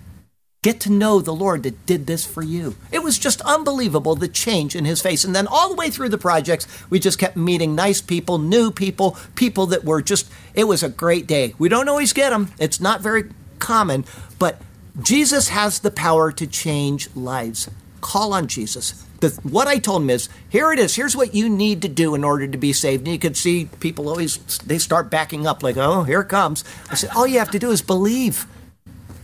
Get 0.65 0.81
to 0.81 0.91
know 0.91 1.21
the 1.21 1.35
Lord 1.35 1.63
that 1.65 1.85
did 1.85 2.07
this 2.07 2.25
for 2.25 2.43
you. 2.43 2.75
It 2.91 3.03
was 3.03 3.19
just 3.19 3.43
unbelievable 3.43 4.15
the 4.15 4.29
change 4.29 4.75
in 4.75 4.87
his 4.87 5.03
face. 5.03 5.23
And 5.23 5.37
then 5.37 5.47
all 5.47 5.69
the 5.69 5.75
way 5.75 5.91
through 5.91 6.09
the 6.09 6.17
projects, 6.17 6.67
we 6.89 6.99
just 6.99 7.19
kept 7.19 7.37
meeting 7.37 7.75
nice 7.75 8.01
people, 8.01 8.39
new 8.39 8.71
people, 8.71 9.19
people 9.35 9.67
that 9.67 9.85
were 9.85 10.01
just, 10.01 10.27
it 10.55 10.65
was 10.65 10.83
a 10.83 10.89
great 10.89 11.27
day. 11.27 11.55
We 11.59 11.69
don't 11.69 11.91
always 11.91 12.15
get 12.15 12.31
them, 12.31 12.51
it's 12.59 12.81
not 12.81 13.03
very 13.03 13.25
common, 13.59 14.07
but 14.39 14.63
Jesus 15.03 15.49
has 15.51 15.81
the 15.81 15.91
power 15.91 16.33
to 16.33 16.47
change 16.47 17.15
lives. 17.15 17.69
Call 18.01 18.33
on 18.33 18.47
Jesus. 18.47 19.05
The, 19.21 19.39
what 19.43 19.69
I 19.69 19.77
told 19.77 20.01
him 20.01 20.09
is, 20.09 20.31
here 20.49 20.73
it 20.73 20.79
is. 20.79 20.97
Here's 20.97 21.15
what 21.15 21.35
you 21.35 21.51
need 21.51 21.83
to 21.83 21.89
do 21.91 22.15
in 22.15 22.25
order 22.25 22.49
to 22.49 22.57
be 22.57 22.73
saved. 22.73 23.03
And 23.03 23.13
you 23.13 23.19
could 23.19 23.37
see 23.37 23.67
people 23.81 24.09
always, 24.09 24.39
they 24.61 24.79
start 24.79 25.11
backing 25.11 25.47
up 25.47 25.63
like, 25.63 25.77
oh, 25.77 26.05
here 26.05 26.25
comes. 26.25 26.65
I 26.89 26.95
said, 26.95 27.11
all 27.15 27.27
you 27.27 27.39
have 27.39 27.51
to 27.51 27.59
do 27.59 27.71
is 27.71 27.83
believe. 27.83 28.47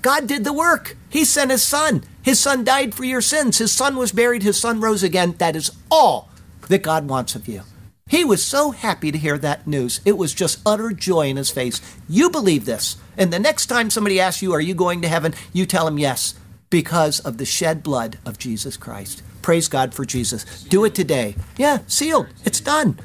God 0.02 0.26
did 0.26 0.44
the 0.44 0.52
work. 0.52 0.96
He 1.08 1.24
sent 1.24 1.50
his 1.50 1.62
son. 1.62 2.04
His 2.22 2.40
son 2.40 2.64
died 2.64 2.94
for 2.94 3.04
your 3.04 3.20
sins. 3.20 3.58
His 3.58 3.72
son 3.72 3.96
was 3.96 4.12
buried. 4.12 4.42
His 4.42 4.58
son 4.58 4.80
rose 4.80 5.02
again. 5.02 5.34
That 5.38 5.56
is 5.56 5.70
all 5.90 6.28
that 6.68 6.82
God 6.82 7.08
wants 7.08 7.34
of 7.34 7.48
you. 7.48 7.62
He 8.08 8.24
was 8.24 8.44
so 8.44 8.72
happy 8.72 9.12
to 9.12 9.18
hear 9.18 9.38
that 9.38 9.66
news. 9.68 10.00
It 10.04 10.18
was 10.18 10.34
just 10.34 10.60
utter 10.66 10.90
joy 10.90 11.28
in 11.28 11.36
his 11.36 11.50
face. 11.50 11.80
You 12.08 12.28
believe 12.28 12.64
this. 12.64 12.96
And 13.16 13.32
the 13.32 13.38
next 13.38 13.66
time 13.66 13.88
somebody 13.88 14.18
asks 14.18 14.42
you, 14.42 14.52
Are 14.52 14.60
you 14.60 14.74
going 14.74 15.00
to 15.02 15.08
heaven? 15.08 15.34
you 15.52 15.64
tell 15.64 15.84
them 15.84 15.98
yes, 15.98 16.34
because 16.70 17.20
of 17.20 17.38
the 17.38 17.44
shed 17.44 17.82
blood 17.82 18.18
of 18.26 18.38
Jesus 18.38 18.76
Christ. 18.76 19.22
Praise 19.42 19.68
God 19.68 19.94
for 19.94 20.04
Jesus. 20.04 20.64
Do 20.64 20.84
it 20.84 20.94
today. 20.94 21.36
Yeah, 21.56 21.78
sealed. 21.86 22.26
It's 22.44 22.60
done. 22.60 22.98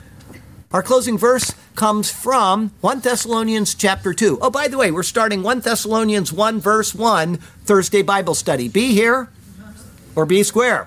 Our 0.72 0.82
closing 0.82 1.18
verse 1.18 1.54
comes 1.76 2.10
from 2.10 2.72
1 2.82 3.02
Thessalonians 3.02 3.76
chapter 3.76 4.14
2. 4.14 4.40
Oh, 4.42 4.50
by 4.50 4.68
the 4.68 4.78
way, 4.78 4.92
we're 4.92 5.04
starting 5.04 5.44
1 5.44 5.60
Thessalonians 5.60 6.32
1 6.32 6.60
verse 6.60 6.96
1 6.96 7.38
Thursday 7.66 8.02
Bible 8.02 8.36
study. 8.36 8.68
Be 8.68 8.94
here 8.94 9.30
or 10.16 10.26
be 10.26 10.44
square. 10.44 10.86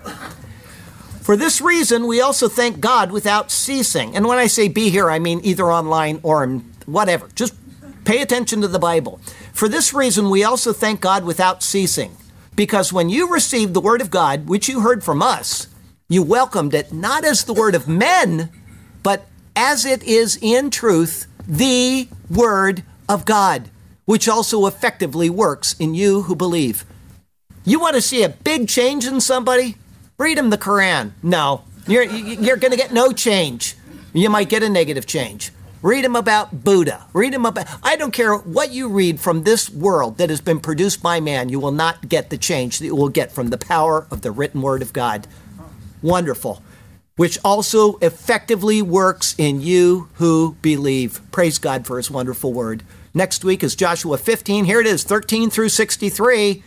For 1.20 1.36
this 1.36 1.60
reason, 1.60 2.06
we 2.06 2.22
also 2.22 2.48
thank 2.48 2.80
God 2.80 3.12
without 3.12 3.50
ceasing. 3.50 4.16
And 4.16 4.26
when 4.26 4.38
I 4.38 4.46
say 4.46 4.68
be 4.68 4.88
here, 4.88 5.10
I 5.10 5.18
mean 5.18 5.40
either 5.44 5.70
online 5.70 6.20
or 6.22 6.46
whatever. 6.86 7.28
Just 7.34 7.54
pay 8.04 8.22
attention 8.22 8.62
to 8.62 8.68
the 8.68 8.78
Bible. 8.78 9.20
For 9.52 9.68
this 9.68 9.92
reason, 9.92 10.30
we 10.30 10.42
also 10.42 10.72
thank 10.72 11.02
God 11.02 11.24
without 11.24 11.62
ceasing. 11.62 12.16
Because 12.56 12.92
when 12.92 13.10
you 13.10 13.30
received 13.30 13.74
the 13.74 13.80
word 13.80 14.00
of 14.00 14.10
God, 14.10 14.48
which 14.48 14.68
you 14.68 14.80
heard 14.80 15.04
from 15.04 15.22
us, 15.22 15.68
you 16.08 16.22
welcomed 16.22 16.72
it 16.72 16.92
not 16.92 17.24
as 17.24 17.44
the 17.44 17.52
word 17.52 17.74
of 17.74 17.86
men, 17.86 18.48
but 19.02 19.26
as 19.58 19.84
it 19.84 20.04
is 20.04 20.38
in 20.40 20.70
truth, 20.70 21.26
the 21.48 22.06
word 22.30 22.84
of 23.08 23.24
God, 23.24 23.68
which 24.04 24.28
also 24.28 24.66
effectively 24.66 25.28
works 25.28 25.74
in 25.80 25.94
you 25.94 26.22
who 26.22 26.36
believe. 26.36 26.84
You 27.64 27.80
want 27.80 27.96
to 27.96 28.00
see 28.00 28.22
a 28.22 28.28
big 28.28 28.68
change 28.68 29.04
in 29.04 29.20
somebody? 29.20 29.74
Read 30.16 30.38
them 30.38 30.50
the 30.50 30.58
Quran. 30.58 31.10
No, 31.24 31.64
you're, 31.88 32.04
you're 32.04 32.56
going 32.56 32.70
to 32.70 32.76
get 32.76 32.92
no 32.92 33.10
change. 33.10 33.74
You 34.12 34.30
might 34.30 34.48
get 34.48 34.62
a 34.62 34.68
negative 34.68 35.06
change. 35.06 35.50
Read 35.82 36.04
them 36.04 36.14
about 36.14 36.62
Buddha. 36.62 37.06
Read 37.12 37.32
them 37.32 37.44
about. 37.44 37.66
I 37.82 37.96
don't 37.96 38.12
care 38.12 38.36
what 38.36 38.70
you 38.70 38.88
read 38.88 39.18
from 39.18 39.42
this 39.42 39.68
world 39.68 40.18
that 40.18 40.30
has 40.30 40.40
been 40.40 40.60
produced 40.60 41.02
by 41.02 41.18
man, 41.18 41.48
you 41.48 41.58
will 41.58 41.72
not 41.72 42.08
get 42.08 42.30
the 42.30 42.38
change 42.38 42.78
that 42.78 42.86
you 42.86 42.96
will 42.96 43.08
get 43.08 43.32
from 43.32 43.48
the 43.48 43.58
power 43.58 44.06
of 44.12 44.22
the 44.22 44.30
written 44.30 44.62
word 44.62 44.82
of 44.82 44.92
God. 44.92 45.26
Wonderful. 46.00 46.62
Which 47.18 47.38
also 47.44 47.98
effectively 47.98 48.80
works 48.80 49.34
in 49.36 49.60
you 49.60 50.08
who 50.14 50.56
believe. 50.62 51.20
Praise 51.30 51.58
God 51.58 51.86
for 51.86 51.98
his 51.98 52.10
wonderful 52.10 52.54
word. 52.54 52.82
Next 53.12 53.44
week 53.44 53.62
is 53.62 53.76
Joshua 53.76 54.16
15. 54.16 54.64
Here 54.64 54.80
it 54.80 54.86
is, 54.86 55.04
13 55.04 55.50
through 55.50 55.68
63 55.68 56.62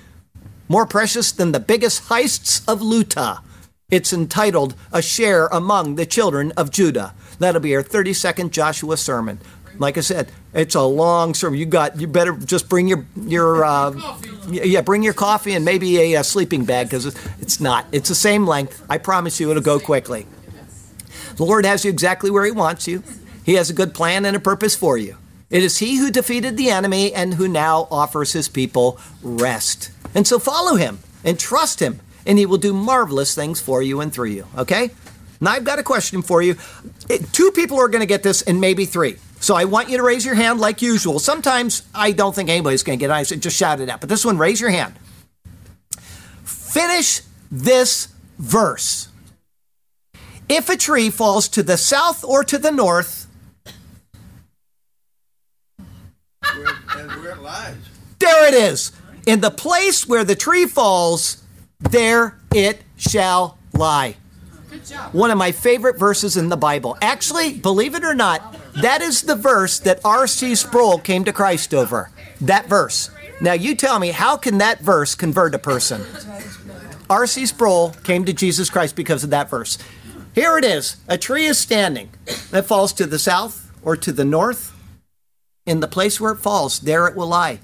more 0.71 0.85
precious 0.85 1.33
than 1.33 1.51
the 1.51 1.59
biggest 1.59 2.03
heists 2.03 2.63
of 2.65 2.79
Luta. 2.79 3.41
It's 3.89 4.13
entitled 4.13 4.73
A 4.93 5.01
Share 5.01 5.47
Among 5.47 5.95
the 5.95 6.05
Children 6.05 6.53
of 6.55 6.71
Judah. 6.71 7.13
That'll 7.39 7.59
be 7.59 7.75
our 7.75 7.83
32nd 7.83 8.51
Joshua 8.51 8.95
sermon. 8.95 9.39
Like 9.79 9.97
I 9.97 10.01
said, 10.01 10.31
it's 10.53 10.75
a 10.75 10.83
long 10.83 11.33
sermon. 11.33 11.59
You 11.59 11.65
got 11.65 11.99
you 11.99 12.07
better 12.07 12.37
just 12.37 12.69
bring 12.69 12.87
your 12.87 13.05
your 13.17 13.65
uh, 13.65 13.91
yeah 14.49 14.79
bring 14.79 15.03
your 15.03 15.13
coffee 15.13 15.55
and 15.55 15.65
maybe 15.65 15.97
a, 16.13 16.19
a 16.19 16.23
sleeping 16.23 16.63
bag 16.63 16.87
because 16.87 17.05
it's 17.41 17.59
not. 17.59 17.85
It's 17.91 18.07
the 18.07 18.15
same 18.15 18.47
length. 18.47 18.85
I 18.89 18.97
promise 18.97 19.41
you, 19.41 19.49
it'll 19.49 19.61
go 19.61 19.79
quickly. 19.79 20.25
The 21.41 21.47
Lord 21.47 21.65
has 21.65 21.83
you 21.83 21.89
exactly 21.89 22.29
where 22.29 22.45
He 22.45 22.51
wants 22.51 22.87
you. 22.87 23.01
He 23.43 23.55
has 23.55 23.71
a 23.71 23.73
good 23.73 23.95
plan 23.95 24.25
and 24.25 24.37
a 24.37 24.39
purpose 24.39 24.75
for 24.75 24.95
you. 24.95 25.17
It 25.49 25.63
is 25.63 25.79
He 25.79 25.97
who 25.97 26.11
defeated 26.11 26.55
the 26.55 26.69
enemy 26.69 27.15
and 27.15 27.33
who 27.33 27.47
now 27.47 27.87
offers 27.89 28.33
His 28.33 28.47
people 28.47 28.99
rest. 29.23 29.89
And 30.13 30.27
so 30.27 30.37
follow 30.37 30.75
him 30.75 30.99
and 31.23 31.39
trust 31.39 31.79
him, 31.79 31.99
and 32.27 32.37
he 32.37 32.45
will 32.45 32.59
do 32.59 32.73
marvelous 32.73 33.33
things 33.33 33.59
for 33.59 33.81
you 33.81 34.01
and 34.01 34.13
through 34.13 34.29
you. 34.29 34.45
Okay? 34.55 34.91
Now 35.39 35.53
I've 35.53 35.63
got 35.63 35.79
a 35.79 35.83
question 35.83 36.21
for 36.21 36.43
you. 36.43 36.57
Two 37.31 37.49
people 37.49 37.79
are 37.79 37.87
going 37.87 38.01
to 38.01 38.05
get 38.05 38.21
this, 38.21 38.43
and 38.43 38.61
maybe 38.61 38.85
three. 38.85 39.15
So 39.39 39.55
I 39.55 39.65
want 39.65 39.89
you 39.89 39.97
to 39.97 40.03
raise 40.03 40.23
your 40.23 40.35
hand 40.35 40.59
like 40.59 40.83
usual. 40.83 41.17
Sometimes 41.17 41.81
I 41.95 42.11
don't 42.11 42.35
think 42.35 42.49
anybody's 42.49 42.83
going 42.83 42.99
to 42.99 43.03
get 43.03 43.09
it. 43.09 43.13
I 43.13 43.23
said 43.23 43.41
just 43.41 43.57
shout 43.57 43.79
it 43.79 43.89
out. 43.89 43.99
But 43.99 44.09
this 44.09 44.23
one, 44.23 44.37
raise 44.37 44.61
your 44.61 44.69
hand. 44.69 44.93
Finish 46.43 47.21
this 47.49 48.09
verse. 48.37 49.07
If 50.51 50.67
a 50.67 50.75
tree 50.75 51.09
falls 51.09 51.47
to 51.47 51.63
the 51.63 51.77
south 51.77 52.25
or 52.25 52.43
to 52.43 52.57
the 52.57 52.71
north, 52.71 53.25
where, 56.41 57.35
where 57.37 57.75
there 58.19 58.47
it 58.49 58.53
is. 58.53 58.91
In 59.25 59.39
the 59.39 59.49
place 59.49 60.05
where 60.05 60.25
the 60.25 60.35
tree 60.35 60.65
falls, 60.65 61.41
there 61.79 62.37
it 62.53 62.83
shall 62.97 63.57
lie. 63.73 64.17
One 65.13 65.31
of 65.31 65.37
my 65.37 65.53
favorite 65.53 65.97
verses 65.97 66.35
in 66.35 66.49
the 66.49 66.57
Bible. 66.57 66.97
Actually, 67.01 67.53
believe 67.53 67.95
it 67.95 68.03
or 68.03 68.13
not, 68.13 68.57
that 68.73 69.01
is 69.01 69.21
the 69.21 69.37
verse 69.37 69.79
that 69.79 70.01
R.C. 70.03 70.55
Sproul 70.55 70.97
came 70.99 71.23
to 71.23 71.31
Christ 71.31 71.73
over. 71.73 72.11
That 72.41 72.67
verse. 72.67 73.09
Now, 73.39 73.53
you 73.53 73.73
tell 73.73 73.99
me, 73.99 74.09
how 74.09 74.35
can 74.35 74.57
that 74.57 74.81
verse 74.81 75.15
convert 75.15 75.55
a 75.55 75.59
person? 75.59 76.05
R.C. 77.09 77.45
Sproul 77.45 77.91
came 78.03 78.25
to 78.25 78.33
Jesus 78.33 78.69
Christ 78.69 78.97
because 78.97 79.23
of 79.23 79.29
that 79.29 79.49
verse. 79.49 79.77
Here 80.33 80.57
it 80.57 80.63
is 80.63 80.97
a 81.07 81.17
tree 81.17 81.45
is 81.45 81.57
standing 81.57 82.09
that 82.51 82.65
falls 82.65 82.93
to 82.93 83.05
the 83.05 83.19
south 83.19 83.69
or 83.83 83.97
to 83.97 84.11
the 84.11 84.25
north. 84.25 84.73
In 85.65 85.79
the 85.79 85.87
place 85.87 86.19
where 86.19 86.31
it 86.31 86.37
falls, 86.37 86.79
there 86.79 87.07
it 87.07 87.15
will 87.15 87.27
lie. 87.27 87.59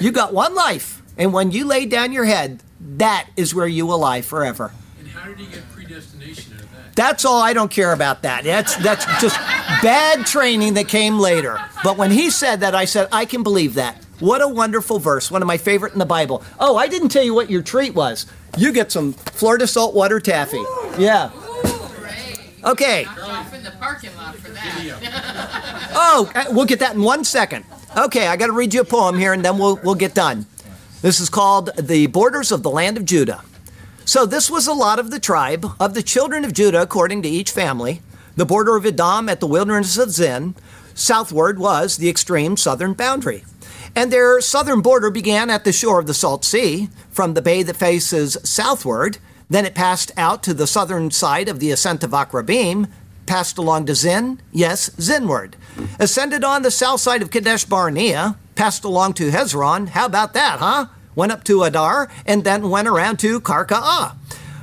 You 0.00 0.10
got 0.10 0.32
one 0.32 0.54
life, 0.54 1.02
and 1.16 1.32
when 1.32 1.50
you 1.50 1.64
lay 1.64 1.86
down 1.86 2.12
your 2.12 2.24
head, 2.24 2.62
that 2.80 3.28
is 3.36 3.54
where 3.54 3.66
you 3.66 3.86
will 3.86 3.98
lie 3.98 4.22
forever. 4.22 4.72
And 4.98 5.08
how 5.08 5.28
did 5.28 5.38
he 5.38 5.46
get 5.46 5.68
predestination 5.70 6.54
out 6.54 6.62
of 6.62 6.72
that? 6.72 6.96
That's 6.96 7.24
all. 7.24 7.40
I 7.40 7.52
don't 7.52 7.70
care 7.70 7.92
about 7.92 8.22
that. 8.22 8.42
That's 8.42 8.74
that's 8.76 9.04
just 9.20 9.36
bad 9.82 10.26
training 10.26 10.74
that 10.74 10.88
came 10.88 11.18
later. 11.18 11.60
But 11.84 11.96
when 11.96 12.10
he 12.10 12.30
said 12.30 12.60
that, 12.60 12.74
I 12.74 12.86
said 12.86 13.08
I 13.12 13.24
can 13.24 13.42
believe 13.42 13.74
that. 13.74 14.04
What 14.18 14.42
a 14.42 14.48
wonderful 14.48 14.98
verse. 14.98 15.30
One 15.30 15.42
of 15.42 15.46
my 15.46 15.58
favorite 15.58 15.92
in 15.92 16.00
the 16.00 16.06
Bible. 16.06 16.42
Oh, 16.58 16.76
I 16.76 16.88
didn't 16.88 17.10
tell 17.10 17.22
you 17.22 17.34
what 17.34 17.50
your 17.50 17.62
treat 17.62 17.94
was. 17.94 18.26
You 18.56 18.72
get 18.72 18.90
some 18.90 19.12
Florida 19.12 19.66
saltwater 19.68 20.18
taffy. 20.18 20.64
Yeah. 20.98 21.30
Okay. 22.64 23.04
Off 23.04 23.54
in 23.54 23.62
the 23.62 23.70
parking 23.72 24.14
lot 24.16 24.34
for 24.36 24.50
that. 24.50 25.84
Oh, 26.00 26.30
uh, 26.34 26.44
we'll 26.50 26.66
get 26.66 26.78
that 26.80 26.94
in 26.94 27.02
one 27.02 27.24
second. 27.24 27.64
Okay, 27.96 28.28
I 28.28 28.36
got 28.36 28.46
to 28.46 28.52
read 28.52 28.72
you 28.72 28.82
a 28.82 28.84
poem 28.84 29.18
here, 29.18 29.32
and 29.32 29.44
then 29.44 29.58
we'll 29.58 29.76
we'll 29.82 29.94
get 29.94 30.14
done. 30.14 30.46
This 31.02 31.18
is 31.18 31.28
called 31.28 31.70
"The 31.76 32.06
Borders 32.06 32.52
of 32.52 32.62
the 32.62 32.70
Land 32.70 32.96
of 32.96 33.04
Judah." 33.04 33.42
So 34.04 34.24
this 34.24 34.50
was 34.50 34.66
a 34.66 34.72
lot 34.72 34.98
of 34.98 35.10
the 35.10 35.20
tribe 35.20 35.66
of 35.78 35.94
the 35.94 36.02
children 36.02 36.44
of 36.44 36.52
Judah, 36.52 36.80
according 36.82 37.22
to 37.22 37.28
each 37.28 37.50
family. 37.50 38.00
The 38.36 38.46
border 38.46 38.76
of 38.76 38.86
Edom 38.86 39.28
at 39.28 39.40
the 39.40 39.46
wilderness 39.46 39.98
of 39.98 40.10
Zin, 40.10 40.54
southward 40.94 41.58
was 41.58 41.96
the 41.96 42.08
extreme 42.08 42.56
southern 42.56 42.94
boundary. 42.94 43.44
And 43.94 44.12
their 44.12 44.40
southern 44.40 44.80
border 44.80 45.10
began 45.10 45.50
at 45.50 45.64
the 45.64 45.72
shore 45.72 45.98
of 45.98 46.06
the 46.06 46.14
Salt 46.14 46.44
Sea, 46.44 46.88
from 47.10 47.34
the 47.34 47.42
bay 47.42 47.62
that 47.64 47.76
faces 47.76 48.36
southward. 48.44 49.18
Then 49.50 49.64
it 49.64 49.74
passed 49.74 50.12
out 50.16 50.42
to 50.42 50.54
the 50.54 50.66
southern 50.66 51.10
side 51.10 51.48
of 51.48 51.58
the 51.60 51.70
ascent 51.70 52.04
of 52.04 52.10
Akrabim, 52.10 52.88
passed 53.26 53.58
along 53.58 53.86
to 53.86 53.94
Zin, 53.94 54.40
yes, 54.52 54.90
Zinward. 54.90 55.54
Ascended 55.98 56.44
on 56.44 56.62
the 56.62 56.70
south 56.70 57.00
side 57.00 57.22
of 57.22 57.30
Kadesh 57.30 57.64
Barnea, 57.64 58.36
passed 58.54 58.84
along 58.84 59.14
to 59.14 59.30
Hezron. 59.30 59.90
How 59.90 60.06
about 60.06 60.34
that, 60.34 60.58
huh? 60.58 60.86
Went 61.14 61.32
up 61.32 61.44
to 61.44 61.62
Adar, 61.62 62.10
and 62.26 62.44
then 62.44 62.70
went 62.70 62.88
around 62.88 63.18
to 63.20 63.40
Karka'ah. 63.40 64.16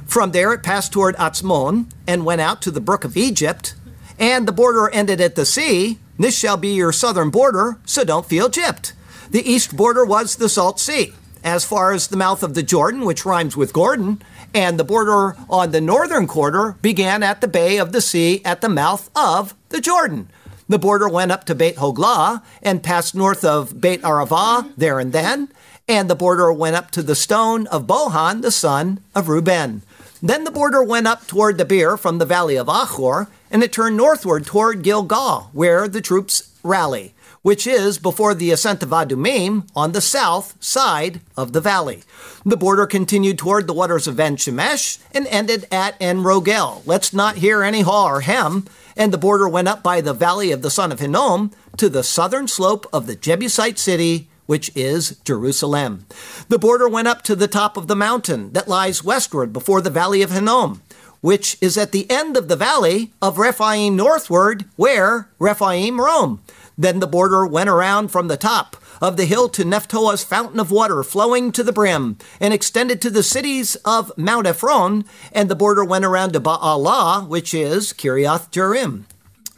From 0.06 0.32
there, 0.32 0.54
it 0.54 0.64
passed 0.64 0.94
toward 0.94 1.16
Atzmon 1.16 1.88
and 2.08 2.26
went 2.26 2.42
out 2.42 2.62
to 2.62 2.72
the 2.72 2.82
brook 2.82 3.04
of 3.04 3.18
Egypt. 3.18 3.74
And 4.20 4.48
the 4.48 4.52
border 4.52 4.90
ended 4.90 5.20
at 5.20 5.36
the 5.36 5.46
sea. 5.46 6.00
This 6.18 6.38
shall 6.38 6.58
be 6.58 6.70
your 6.70 6.92
southern 6.92 7.30
border, 7.30 7.78
so 7.86 8.04
don't 8.04 8.26
feel 8.26 8.50
gypped. 8.50 8.94
The 9.30 9.50
east 9.50 9.76
border 9.76 10.06
was 10.06 10.38
the 10.38 10.48
Salt 10.48 10.80
Sea, 10.80 11.14
as 11.46 11.64
far 11.64 11.94
as 11.94 12.08
the 12.08 12.18
mouth 12.18 12.44
of 12.44 12.56
the 12.56 12.64
Jordan, 12.64 13.06
which 13.06 13.26
rhymes 13.26 13.56
with 13.56 13.72
Gordon. 13.72 14.22
And 14.54 14.78
the 14.80 14.84
border 14.84 15.38
on 15.50 15.72
the 15.72 15.80
northern 15.80 16.28
quarter 16.28 16.76
began 16.82 17.24
at 17.24 17.40
the 17.40 17.48
bay 17.48 17.78
of 17.78 17.92
the 17.92 18.02
sea 18.02 18.42
at 18.44 18.62
the 18.62 18.70
mouth 18.70 19.10
of 19.16 19.54
the 19.70 19.80
Jordan. 19.80 20.30
The 20.68 20.80
border 20.80 21.08
went 21.08 21.32
up 21.32 21.44
to 21.46 21.56
Beit 21.56 21.76
Hoglah 21.76 22.42
and 22.64 22.82
passed 22.82 23.14
north 23.14 23.46
of 23.46 23.80
Beit 23.80 24.02
Arava 24.02 24.74
there 24.76 25.00
and 25.00 25.14
then. 25.14 25.50
And 25.88 26.10
the 26.10 26.16
border 26.16 26.52
went 26.52 26.76
up 26.76 26.90
to 26.92 27.04
the 27.04 27.14
stone 27.14 27.68
of 27.68 27.86
Bohan, 27.86 28.42
the 28.42 28.50
son 28.50 29.00
of 29.14 29.30
Reuben. 29.30 29.84
Then 30.24 30.44
the 30.44 30.52
border 30.52 30.84
went 30.84 31.06
up 31.06 31.28
toward 31.28 31.58
Debir 31.58 32.00
from 32.00 32.18
the 32.18 32.26
valley 32.26 32.56
of 32.56 32.68
Achor, 32.68 33.28
and 33.52 33.62
it 33.62 33.72
turned 33.72 33.96
northward 33.96 34.48
toward 34.48 34.82
Gilgal, 34.82 35.52
where 35.54 35.88
the 35.88 36.02
troops 36.02 36.50
rally, 36.64 37.14
which 37.46 37.68
is 37.68 38.00
before 38.00 38.34
the 38.34 38.50
ascent 38.50 38.82
of 38.82 38.90
Adumim 38.90 39.70
on 39.76 39.92
the 39.92 40.02
south 40.02 40.56
side 40.60 41.22
of 41.38 41.54
the 41.54 41.62
valley. 41.62 42.02
The 42.44 42.58
border 42.58 42.88
continued 42.88 43.38
toward 43.38 43.68
the 43.68 43.74
waters 43.74 44.08
of 44.08 44.20
En 44.20 44.36
Shemesh 44.36 44.98
and 45.12 45.28
ended 45.28 45.68
at 45.72 45.96
En 46.02 46.24
Rogel. 46.24 46.82
Let's 46.88 47.14
not 47.14 47.36
hear 47.36 47.62
any 47.62 47.82
haw 47.82 48.08
or 48.08 48.22
hem. 48.22 48.66
And 48.98 49.14
the 49.14 49.20
border 49.20 49.48
went 49.48 49.68
up 49.68 49.84
by 49.84 50.02
the 50.02 50.12
valley 50.12 50.52
of 50.52 50.64
the 50.64 50.72
son 50.72 50.92
of 50.92 51.00
Hinnom 51.00 51.52
to 51.78 51.88
the 51.88 52.02
southern 52.02 52.48
slope 52.48 52.88
of 52.92 53.06
the 53.06 53.16
Jebusite 53.16 53.78
city 53.78 54.28
which 54.48 54.72
is 54.76 55.18
Jerusalem. 55.24 56.08
The 56.50 56.58
border 56.58 56.90
went 56.90 57.08
up 57.08 57.22
to 57.24 57.36
the 57.36 57.48
top 57.48 57.78
of 57.78 57.88
the 57.88 57.96
mountain 57.96 58.54
that 58.54 58.68
lies 58.68 59.04
westward 59.04 59.54
before 59.54 59.82
the 59.82 59.92
valley 59.92 60.24
of 60.24 60.32
Hinnom, 60.32 60.82
which 61.22 61.58
is 61.62 61.78
at 61.78 61.92
the 61.92 62.10
end 62.10 62.38
of 62.38 62.48
the 62.48 62.56
valley 62.56 63.12
of 63.22 63.38
Rephaim 63.38 63.96
northward, 63.96 64.66
where 64.76 65.30
Rephaim 65.40 66.02
roam. 66.02 66.42
Then 66.78 67.00
the 67.00 67.08
border 67.08 67.46
went 67.46 67.70
around 67.70 68.10
from 68.10 68.28
the 68.28 68.38
top 68.38 68.76
of 69.02 69.18
the 69.18 69.26
hill 69.26 69.50
to 69.50 69.64
Nephtoah's 69.64 70.24
fountain 70.24 70.60
of 70.60 70.72
water 70.72 71.04
flowing 71.04 71.52
to 71.54 71.64
the 71.64 71.74
brim, 71.74 72.18
and 72.40 72.54
extended 72.54 73.02
to 73.02 73.10
the 73.10 73.24
cities 73.24 73.76
of 73.86 74.12
Mount 74.18 74.48
Ephron, 74.48 75.06
and 75.32 75.50
the 75.50 75.56
border 75.56 75.86
went 75.86 76.06
around 76.06 76.34
to 76.34 76.40
Baalah, 76.40 77.28
which 77.28 77.54
is 77.54 77.94
Kiriath 77.94 78.52
Jearim. 78.52 79.06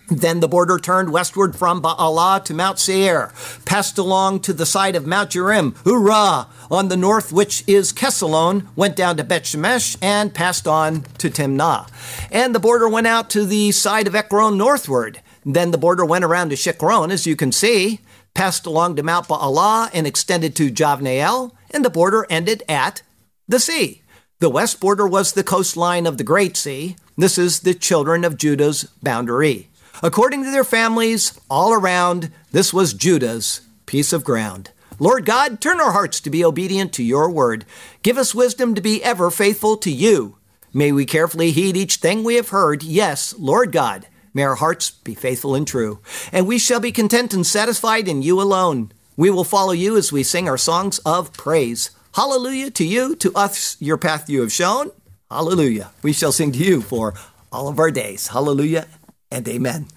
Then 0.10 0.40
the 0.40 0.48
border 0.48 0.80
turned 0.80 1.12
westward 1.12 1.56
from 1.56 1.82
Baalah 1.82 2.44
to 2.46 2.54
Mount 2.54 2.80
Seir, 2.80 3.34
passed 3.66 3.98
along 3.98 4.40
to 4.42 4.54
the 4.54 4.66
side 4.66 4.96
of 4.96 5.06
Mount 5.06 5.32
Jearim, 5.32 5.76
Hurrah! 5.84 6.48
On 6.72 6.88
the 6.88 6.96
north, 6.96 7.34
which 7.34 7.64
is 7.68 7.92
Chesalon, 7.92 8.68
went 8.76 8.96
down 8.96 9.18
to 9.18 9.24
Bet 9.26 9.44
Shemesh 9.44 9.98
and 10.02 10.34
passed 10.34 10.68
on 10.68 11.02
to 11.18 11.30
Timnah. 11.30 11.90
And 12.32 12.56
the 12.56 12.60
border 12.60 12.88
went 12.88 13.08
out 13.08 13.30
to 13.32 13.46
the 13.46 13.72
side 13.74 14.08
of 14.08 14.16
Ekron 14.16 14.58
northward. 14.58 15.22
Then 15.50 15.72
the 15.72 15.78
border 15.78 16.04
went 16.04 16.26
around 16.26 16.50
to 16.50 16.58
Shikron, 16.58 17.10
as 17.10 17.26
you 17.26 17.38
can 17.38 17.54
see, 17.54 18.02
passed 18.34 18.66
along 18.66 18.98
to 18.98 19.04
Mount 19.04 19.30
Baalah 19.30 19.90
and 19.94 20.06
extended 20.06 20.58
to 20.58 20.70
Javneel, 20.70 21.54
and 21.72 21.86
the 21.86 21.90
border 21.90 22.28
ended 22.30 22.64
at 22.68 23.02
the 23.48 23.58
sea. 23.58 24.02
The 24.40 24.50
west 24.50 24.82
border 24.82 25.08
was 25.08 25.32
the 25.32 25.46
coastline 25.46 26.06
of 26.06 26.18
the 26.18 26.26
Great 26.26 26.58
Sea. 26.58 26.98
This 27.18 27.38
is 27.38 27.62
the 27.62 27.74
children 27.74 28.26
of 28.26 28.38
Judah's 28.38 28.84
boundary. 29.02 29.70
According 30.04 30.44
to 30.44 30.52
their 30.52 30.66
families, 30.66 31.40
all 31.50 31.74
around, 31.74 32.30
this 32.52 32.74
was 32.74 32.94
Judah's 32.94 33.62
piece 33.86 34.12
of 34.12 34.26
ground. 34.26 34.72
Lord 35.00 35.26
God, 35.26 35.62
turn 35.62 35.80
our 35.80 35.94
hearts 35.94 36.20
to 36.22 36.30
be 36.30 36.44
obedient 36.44 36.92
to 36.94 37.04
your 37.04 37.32
word. 37.32 37.64
Give 38.04 38.18
us 38.18 38.36
wisdom 38.36 38.76
to 38.76 38.82
be 38.82 39.02
ever 39.02 39.32
faithful 39.32 39.78
to 39.78 39.92
you. 39.92 40.36
May 40.74 40.92
we 40.92 41.06
carefully 41.06 41.52
heed 41.52 41.78
each 41.78 41.96
thing 41.96 42.26
we 42.26 42.36
have 42.36 42.50
heard. 42.50 42.84
Yes, 42.84 43.34
Lord 43.40 43.72
God, 43.72 44.08
may 44.38 44.44
our 44.44 44.56
hearts 44.56 44.92
be 44.92 45.16
faithful 45.16 45.56
and 45.56 45.68
true. 45.68 46.00
And 46.32 46.46
we 46.46 46.60
shall 46.60 46.80
be 46.80 46.92
content 46.92 47.34
and 47.34 47.46
satisfied 47.46 48.08
in 48.08 48.22
you 48.22 48.40
alone. 48.40 48.92
We 49.18 49.32
will 49.32 49.44
follow 49.44 49.72
you 49.72 49.98
as 49.98 50.12
we 50.12 50.22
sing 50.22 50.48
our 50.48 50.60
songs 50.60 51.00
of 51.00 51.34
praise. 51.34 51.90
Hallelujah 52.14 52.70
to 52.72 52.86
you, 52.86 53.16
to 53.16 53.34
us, 53.34 53.76
your 53.80 53.98
path 53.98 54.30
you 54.30 54.42
have 54.42 54.52
shown. 54.52 54.92
Hallelujah. 55.32 55.90
We 56.04 56.14
shall 56.14 56.32
sing 56.32 56.52
to 56.52 56.60
you 56.60 56.82
for 56.82 57.16
all 57.52 57.68
of 57.68 57.80
our 57.80 57.90
days. 57.90 58.28
Hallelujah 58.28 58.86
and 59.32 59.48
amen. 59.48 59.88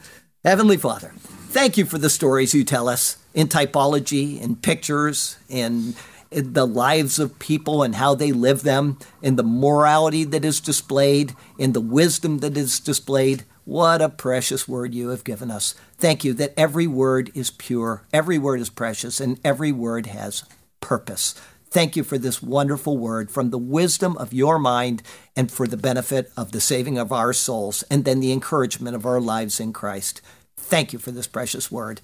Heavenly 0.43 0.79
Father, 0.79 1.13
thank 1.51 1.77
you 1.77 1.85
for 1.85 1.99
the 1.99 2.09
stories 2.09 2.55
you 2.55 2.65
tell 2.65 2.89
us 2.89 3.19
in 3.35 3.47
typology, 3.47 4.41
in 4.41 4.57
pictures, 4.57 5.37
in, 5.51 5.95
in, 6.31 6.55
the 6.55 6.67
lives 6.67 7.19
of 7.19 7.39
people 7.39 7.83
and 7.83 7.95
how 7.95 8.15
they 8.15 8.33
live 8.33 8.63
them, 8.63 8.99
in 9.21 9.37
the 9.37 9.43
morality 9.43 10.25
that 10.25 10.47
is 10.47 10.61
displayed, 10.61 11.37
in 11.59 11.75
the 11.75 11.81
wisdom 11.81 12.39
that 12.39 12.57
is 12.57 12.81
displayed. 12.81 13.45
What 13.71 14.03
a 14.03 14.09
precious 14.09 14.67
word 14.67 14.95
you 14.95 15.11
have 15.11 15.23
given 15.23 15.49
us. 15.49 15.77
Thank 15.97 16.25
you 16.25 16.35
that 16.35 16.55
every 16.57 16.89
word 16.89 17.31
is 17.37 17.53
pure, 17.53 18.03
every 18.13 18.37
word 18.37 18.59
is 18.59 18.69
precious, 18.69 19.21
and 19.21 19.39
every 19.45 19.71
word 19.71 20.07
has 20.07 20.43
purpose. 20.81 21.41
Thank 21.67 21.95
you 21.95 22.03
for 22.03 22.19
this 22.19 22.43
wonderful 22.43 22.99
word 22.99 23.31
from 23.31 23.51
the 23.51 23.59
wisdom 23.59 24.17
of 24.17 24.35
your 24.35 24.59
mind 24.59 25.05
and 25.37 25.53
for 25.53 25.69
the 25.69 25.77
benefit 25.77 26.33
of 26.37 26.51
the 26.51 26.61
saving 26.61 26.99
of 26.99 27.13
our 27.13 27.33
souls 27.33 27.85
and 27.89 28.05
then 28.05 28.19
the 28.19 28.33
encouragement 28.33 28.97
of 28.97 29.07
our 29.07 29.21
lives 29.21 29.61
in 29.61 29.73
Christ. 29.73 30.21
Thank 30.57 30.93
you 30.93 30.99
for 30.99 31.13
this 31.13 31.29
precious 31.29 31.71
word. 31.71 32.01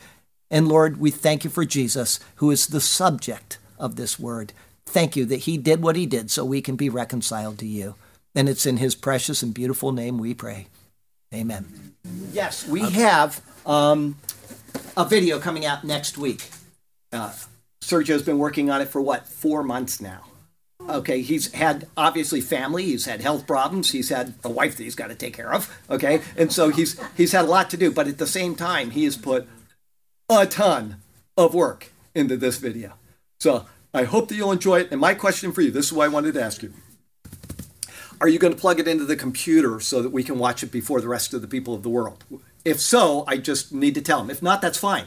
And 0.49 0.69
Lord, 0.69 0.99
we 0.99 1.11
thank 1.11 1.43
you 1.43 1.51
for 1.51 1.65
Jesus, 1.65 2.21
who 2.37 2.53
is 2.53 2.69
the 2.69 2.81
subject 2.81 3.59
of 3.77 3.97
this 3.97 4.21
word. 4.21 4.53
Thank 4.87 5.17
you 5.17 5.25
that 5.25 5.41
he 5.41 5.59
did 5.59 5.83
what 5.83 5.97
he 5.97 6.07
did 6.07 6.31
so 6.31 6.45
we 6.45 6.63
can 6.63 6.77
be 6.77 6.89
reconciled 6.89 7.59
to 7.59 7.67
you. 7.67 7.97
And 8.37 8.49
it's 8.49 8.67
in 8.67 8.77
his 8.77 8.95
precious 8.95 9.43
and 9.43 9.53
beautiful 9.53 9.91
name 9.91 10.19
we 10.19 10.33
pray. 10.33 10.69
Amen. 11.35 11.95
Yes, 12.33 12.67
we 12.67 12.89
have 12.91 13.41
um, 13.67 14.17
a 14.97 15.05
video 15.05 15.39
coming 15.39 15.67
out 15.67 15.85
next 15.85 16.17
week. 16.17 16.51
Uh, 17.13 17.33
Sergio's 17.81 18.23
been 18.23 18.39
working 18.39 18.71
on 18.71 18.81
it 18.81 18.89
for 18.89 19.01
what, 19.01 19.27
four 19.27 19.63
months 19.63 20.01
now. 20.01 20.23
Okay, 20.89 21.21
he's 21.21 21.53
had 21.53 21.89
obviously 21.97 22.41
family, 22.41 22.85
he's 22.85 23.07
had 23.07 23.21
health 23.21 23.47
problems, 23.47 23.91
he's 23.91 24.09
had 24.09 24.35
a 24.45 24.51
wife 24.51 24.77
that 24.77 24.85
he's 24.85 24.95
got 24.95 25.09
to 25.09 25.17
take 25.17 25.35
care 25.35 25.53
of. 25.53 25.75
Okay, 25.91 26.21
and 26.37 26.53
so 26.53 26.69
he's 26.69 27.01
he's 27.17 27.33
had 27.33 27.45
a 27.45 27.49
lot 27.49 27.71
to 27.71 27.77
do, 27.77 27.91
but 27.91 28.07
at 28.07 28.19
the 28.19 28.27
same 28.27 28.55
time, 28.55 28.91
he 28.91 29.05
has 29.05 29.17
put 29.17 29.49
a 30.29 30.47
ton 30.47 30.97
of 31.37 31.55
work 31.55 31.91
into 32.15 32.37
this 32.37 32.59
video. 32.59 32.93
So 33.41 33.67
I 33.93 34.05
hope 34.05 34.29
that 34.29 34.37
you'll 34.37 34.53
enjoy 34.53 34.81
it. 34.81 34.89
And 34.93 35.01
my 35.01 35.15
question 35.15 35.51
for 35.51 35.61
you, 35.61 35.71
this 35.71 35.87
is 35.87 35.93
what 35.93 36.05
I 36.05 36.09
wanted 36.09 36.35
to 36.35 36.43
ask 36.43 36.63
you. 36.63 36.73
Are 38.21 38.29
you 38.29 38.39
going 38.39 38.55
to 38.55 38.59
plug 38.59 38.81
it 38.81 38.89
into 38.89 39.05
the 39.05 39.17
computer 39.17 39.81
so 39.81 40.03
that 40.03 40.11
we 40.11 40.23
can 40.23 40.39
watch 40.39 40.63
it 40.63 40.73
before 40.73 41.01
the 41.01 41.09
rest 41.09 41.35
of 41.35 41.43
the 41.43 41.49
people 41.49 41.75
of 41.75 41.83
the 41.83 41.91
world? 41.91 42.25
If 42.65 42.81
so, 42.81 43.25
I 43.29 43.37
just 43.37 43.73
need 43.73 43.95
to 43.95 44.01
tell 44.01 44.19
them. 44.21 44.31
If 44.31 44.43
not, 44.43 44.61
that's 44.61 44.79
fine. 44.79 45.07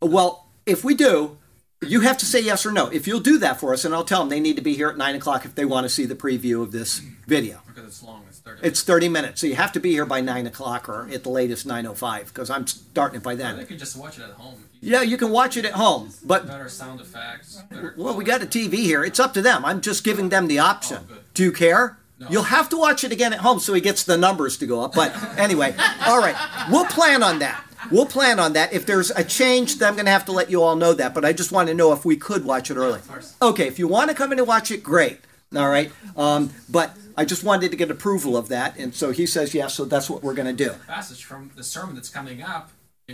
Well, 0.00 0.48
if 0.66 0.84
we 0.84 0.94
do, 0.94 1.38
you 1.82 2.00
have 2.00 2.18
to 2.18 2.26
say 2.26 2.40
yes 2.40 2.64
or 2.64 2.72
no. 2.72 2.88
If 2.88 3.06
you'll 3.06 3.20
do 3.20 3.38
that 3.38 3.60
for 3.60 3.72
us, 3.72 3.84
and 3.84 3.94
I'll 3.94 4.04
tell 4.04 4.20
them 4.20 4.28
they 4.28 4.40
need 4.40 4.56
to 4.56 4.62
be 4.62 4.74
here 4.74 4.88
at 4.88 4.96
9 4.96 5.14
o'clock 5.16 5.44
if 5.44 5.54
they 5.54 5.64
want 5.64 5.84
to 5.84 5.88
see 5.88 6.04
the 6.04 6.14
preview 6.14 6.62
of 6.62 6.72
this 6.72 6.98
video. 7.26 7.60
Because 7.66 7.84
it's 7.86 8.02
long. 8.02 8.24
It's 8.28 8.38
30 8.40 8.66
It's 8.66 8.82
30 8.82 9.08
minutes, 9.08 9.40
so 9.40 9.46
you 9.46 9.54
have 9.56 9.72
to 9.72 9.80
be 9.80 9.90
here 9.92 10.06
by 10.06 10.20
9 10.20 10.46
o'clock 10.46 10.88
or 10.88 11.08
at 11.12 11.22
the 11.22 11.30
latest 11.30 11.66
9.05 11.66 12.26
because 12.26 12.50
I'm 12.50 12.66
starting 12.66 13.18
it 13.20 13.22
by 13.22 13.34
then. 13.34 13.56
They 13.56 13.64
could 13.64 13.78
just 13.78 13.96
watch 13.96 14.18
it 14.18 14.22
at 14.22 14.30
home. 14.30 14.64
Yeah, 14.80 15.02
you 15.02 15.16
can 15.16 15.30
watch 15.30 15.56
it 15.56 15.64
at 15.64 15.74
home, 15.74 16.10
but 16.24 16.46
Better 16.46 16.68
sound 16.68 17.00
effects. 17.00 17.62
Better 17.70 17.94
well, 17.96 18.16
we 18.16 18.24
got 18.24 18.42
a 18.42 18.46
TV 18.46 18.74
here. 18.74 19.04
It's 19.04 19.20
up 19.20 19.32
to 19.34 19.42
them. 19.42 19.64
I'm 19.64 19.80
just 19.80 20.02
giving 20.02 20.28
them 20.28 20.48
the 20.48 20.58
option. 20.58 21.06
Oh. 21.10 21.16
Do 21.34 21.44
you 21.44 21.52
care? 21.52 21.98
No. 22.18 22.28
You'll 22.30 22.42
have 22.44 22.68
to 22.70 22.76
watch 22.76 23.04
it 23.04 23.12
again 23.12 23.32
at 23.32 23.40
home 23.40 23.58
so 23.58 23.74
he 23.74 23.80
gets 23.80 24.04
the 24.04 24.16
numbers 24.16 24.56
to 24.58 24.66
go 24.66 24.82
up. 24.82 24.94
But 24.94 25.12
anyway, 25.38 25.74
all 26.06 26.18
right, 26.18 26.36
we'll 26.70 26.84
plan 26.86 27.22
on 27.22 27.38
that. 27.40 27.64
We'll 27.90 28.06
plan 28.06 28.38
on 28.38 28.52
that. 28.54 28.72
If 28.72 28.86
there's 28.86 29.10
a 29.10 29.24
change, 29.24 29.78
then 29.78 29.88
I'm 29.88 29.94
going 29.94 30.06
to 30.06 30.12
have 30.12 30.24
to 30.26 30.32
let 30.32 30.50
you 30.50 30.62
all 30.62 30.76
know 30.76 30.92
that. 30.94 31.14
But 31.14 31.24
I 31.24 31.32
just 31.32 31.52
want 31.52 31.68
to 31.68 31.74
know 31.74 31.92
if 31.92 32.04
we 32.04 32.16
could 32.16 32.44
watch 32.44 32.70
it 32.70 32.76
early. 32.76 33.00
Okay, 33.40 33.66
if 33.66 33.78
you 33.78 33.88
want 33.88 34.10
to 34.10 34.16
come 34.16 34.32
in 34.32 34.38
and 34.38 34.46
watch 34.48 34.70
it, 34.70 34.82
great. 34.82 35.18
All 35.54 35.68
right. 35.68 35.90
Um, 36.16 36.50
but 36.68 36.96
I 37.16 37.24
just 37.24 37.44
wanted 37.44 37.70
to 37.70 37.76
get 37.76 37.90
approval 37.90 38.36
of 38.36 38.48
that. 38.48 38.76
And 38.78 38.94
so 38.94 39.10
he 39.10 39.26
says, 39.26 39.54
yes, 39.54 39.74
so 39.74 39.84
that's 39.84 40.08
what 40.08 40.22
we're 40.22 40.34
going 40.34 40.54
to 40.56 40.64
do. 40.64 40.74
Passage 40.86 41.24
from 41.24 41.50
the 41.56 41.64
sermon 41.64 41.94
that's 41.94 42.08
coming 42.08 42.42
up. 42.42 42.70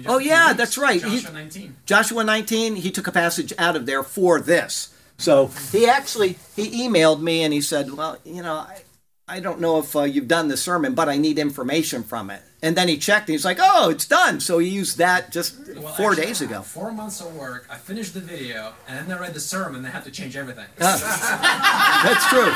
Oh, 0.06 0.18
yeah, 0.18 0.48
weeks, 0.48 0.58
that's 0.58 0.78
right. 0.78 1.02
He- 1.02 1.16
Joshua 1.20 1.32
19. 1.32 1.76
Joshua 1.86 2.24
19, 2.24 2.76
he 2.76 2.90
took 2.90 3.06
a 3.08 3.12
passage 3.12 3.52
out 3.58 3.74
of 3.74 3.86
there 3.86 4.02
for 4.02 4.40
this. 4.40 4.94
So 5.16 5.48
he 5.72 5.88
actually 5.88 6.38
he 6.54 6.86
emailed 6.88 7.20
me 7.20 7.42
and 7.42 7.52
he 7.52 7.60
said, 7.60 7.92
"Well, 7.92 8.18
you 8.24 8.40
know, 8.40 8.54
I, 8.54 8.82
I 9.28 9.40
don't 9.40 9.60
know 9.60 9.78
if 9.78 9.94
uh, 9.94 10.02
you've 10.02 10.28
done 10.28 10.48
the 10.48 10.56
sermon, 10.56 10.94
but 10.94 11.08
I 11.08 11.16
need 11.16 11.38
information 11.38 12.02
from 12.02 12.30
it." 12.30 12.42
And 12.60 12.76
then 12.76 12.88
he 12.88 12.96
checked 12.96 13.28
and 13.28 13.34
he's 13.34 13.44
like, 13.44 13.58
"Oh, 13.60 13.88
it's 13.90 14.06
done." 14.06 14.40
So 14.40 14.58
he 14.58 14.68
used 14.68 14.98
that 14.98 15.30
just 15.30 15.54
Well, 15.76 15.92
four 15.94 16.10
actually, 16.12 16.26
days 16.26 16.40
ago. 16.40 16.62
Four 16.62 16.90
months 16.92 17.20
of 17.20 17.34
work. 17.36 17.66
I 17.70 17.76
finished 17.76 18.14
the 18.14 18.20
video, 18.20 18.72
and 18.88 19.06
then 19.08 19.16
I 19.16 19.20
read 19.20 19.34
the 19.34 19.40
sermon. 19.40 19.82
They 19.82 19.90
had 19.90 20.04
to 20.04 20.10
change 20.10 20.36
everything. 20.36 20.66
That's 20.78 22.26
true. 22.28 22.50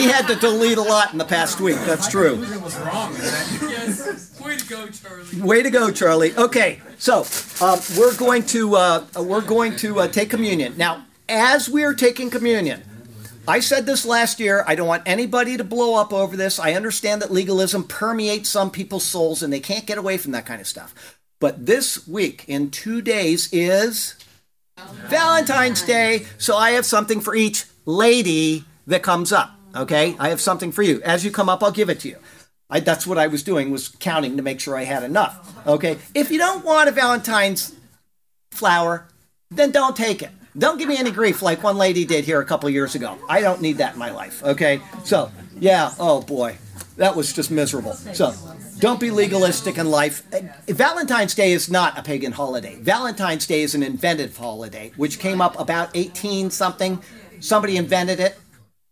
He 0.00 0.08
had 0.08 0.26
to 0.28 0.36
delete 0.36 0.78
a 0.78 0.82
lot 0.82 1.12
in 1.12 1.18
the 1.18 1.24
past 1.24 1.60
week. 1.60 1.76
That's 1.86 2.08
true. 2.08 2.34
Everything 2.34 2.62
was 2.62 2.76
wrong. 2.80 3.12
man. 3.14 3.46
Yes. 3.70 4.38
Way 4.40 4.56
to 4.56 4.66
go, 4.68 4.86
Charlie. 4.88 5.40
Way 5.40 5.62
to 5.62 5.70
go, 5.70 5.90
Charlie. 5.90 6.36
Okay, 6.36 6.80
so 6.98 7.24
um, 7.64 7.80
we're 7.96 8.14
going 8.16 8.44
to 8.46 8.76
uh, 8.76 9.04
we're 9.18 9.40
going 9.40 9.76
to 9.76 10.00
uh, 10.00 10.08
take 10.08 10.30
communion 10.30 10.74
now. 10.76 11.04
As 11.28 11.68
we 11.68 11.82
are 11.84 11.94
taking 11.94 12.30
communion, 12.30 12.82
I 13.48 13.60
said 13.60 13.86
this 13.86 14.04
last 14.04 14.40
year. 14.40 14.64
I 14.66 14.74
don't 14.74 14.88
want 14.88 15.04
anybody 15.06 15.56
to 15.56 15.64
blow 15.64 15.94
up 15.94 16.12
over 16.12 16.36
this. 16.36 16.58
I 16.58 16.72
understand 16.72 17.22
that 17.22 17.32
legalism 17.32 17.84
permeates 17.84 18.48
some 18.48 18.70
people's 18.70 19.04
souls, 19.04 19.42
and 19.42 19.52
they 19.52 19.60
can't 19.60 19.86
get 19.86 19.98
away 19.98 20.18
from 20.18 20.32
that 20.32 20.46
kind 20.46 20.60
of 20.60 20.66
stuff. 20.66 21.18
But 21.38 21.66
this 21.66 22.08
week, 22.08 22.44
in 22.48 22.70
two 22.70 23.02
days, 23.02 23.48
is 23.52 24.16
Valentine's 25.08 25.82
Day. 25.82 26.26
So 26.38 26.56
I 26.56 26.70
have 26.72 26.86
something 26.86 27.20
for 27.20 27.34
each 27.34 27.66
lady 27.84 28.64
that 28.86 29.02
comes 29.02 29.32
up. 29.32 29.52
Okay, 29.74 30.16
I 30.18 30.30
have 30.30 30.40
something 30.40 30.72
for 30.72 30.82
you. 30.82 31.02
As 31.02 31.24
you 31.24 31.30
come 31.30 31.48
up, 31.48 31.62
I'll 31.62 31.70
give 31.70 31.90
it 31.90 32.00
to 32.00 32.08
you. 32.08 32.16
I, 32.68 32.80
that's 32.80 33.06
what 33.06 33.18
I 33.18 33.28
was 33.28 33.42
doing 33.42 33.70
was 33.70 33.88
counting 33.88 34.36
to 34.38 34.42
make 34.42 34.58
sure 34.58 34.76
I 34.76 34.84
had 34.84 35.04
enough. 35.04 35.54
Okay, 35.66 35.98
if 36.14 36.30
you 36.30 36.38
don't 36.38 36.64
want 36.64 36.88
a 36.88 36.92
Valentine's 36.92 37.74
flower, 38.50 39.06
then 39.50 39.70
don't 39.70 39.94
take 39.94 40.22
it. 40.22 40.30
Don't 40.58 40.78
give 40.78 40.88
me 40.88 40.96
any 40.96 41.10
grief 41.10 41.42
like 41.42 41.62
one 41.62 41.76
lady 41.76 42.04
did 42.04 42.24
here 42.24 42.40
a 42.40 42.44
couple 42.44 42.70
years 42.70 42.94
ago. 42.94 43.18
I 43.28 43.40
don't 43.40 43.60
need 43.60 43.78
that 43.78 43.92
in 43.92 43.98
my 43.98 44.10
life. 44.10 44.42
Okay, 44.42 44.80
so 45.04 45.30
yeah, 45.58 45.92
oh 45.98 46.22
boy, 46.22 46.56
that 46.96 47.14
was 47.14 47.32
just 47.32 47.50
miserable. 47.50 47.92
So 47.92 48.32
don't 48.78 49.00
be 49.00 49.10
legalistic 49.10 49.76
in 49.76 49.90
life. 49.90 50.22
Uh, 50.32 50.40
Valentine's 50.72 51.34
Day 51.34 51.52
is 51.52 51.70
not 51.70 51.98
a 51.98 52.02
pagan 52.02 52.32
holiday. 52.32 52.76
Valentine's 52.76 53.46
Day 53.46 53.62
is 53.62 53.74
an 53.74 53.82
invented 53.82 54.34
holiday, 54.34 54.92
which 54.96 55.18
came 55.18 55.40
up 55.40 55.58
about 55.58 55.90
18 55.94 56.50
something. 56.50 57.02
Somebody 57.40 57.76
invented 57.76 58.20
it. 58.20 58.38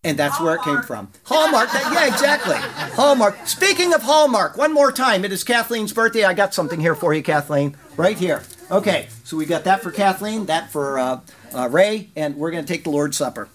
And 0.06 0.18
that's 0.18 0.38
where 0.38 0.54
it 0.56 0.60
came 0.60 0.82
from. 0.82 1.10
Hallmark. 1.24 1.70
Yeah, 1.72 2.06
exactly. 2.06 2.56
Hallmark. 2.94 3.46
Speaking 3.46 3.94
of 3.94 4.02
Hallmark, 4.02 4.58
one 4.58 4.70
more 4.70 4.92
time. 4.92 5.24
It 5.24 5.32
is 5.32 5.42
Kathleen's 5.42 5.94
birthday. 5.94 6.24
I 6.24 6.34
got 6.34 6.52
something 6.52 6.78
here 6.78 6.94
for 6.94 7.14
you, 7.14 7.22
Kathleen. 7.22 7.74
Right 7.96 8.18
here. 8.18 8.42
Okay, 8.70 9.08
so 9.24 9.36
we 9.36 9.44
got 9.44 9.64
that 9.64 9.82
for 9.82 9.90
Kathleen, 9.90 10.46
that 10.46 10.70
for 10.70 10.98
uh, 10.98 11.20
uh, 11.52 11.68
Ray, 11.70 12.08
and 12.16 12.36
we're 12.36 12.50
going 12.50 12.64
to 12.64 12.72
take 12.72 12.84
the 12.84 12.90
Lord's 12.90 13.16
Supper. 13.16 13.48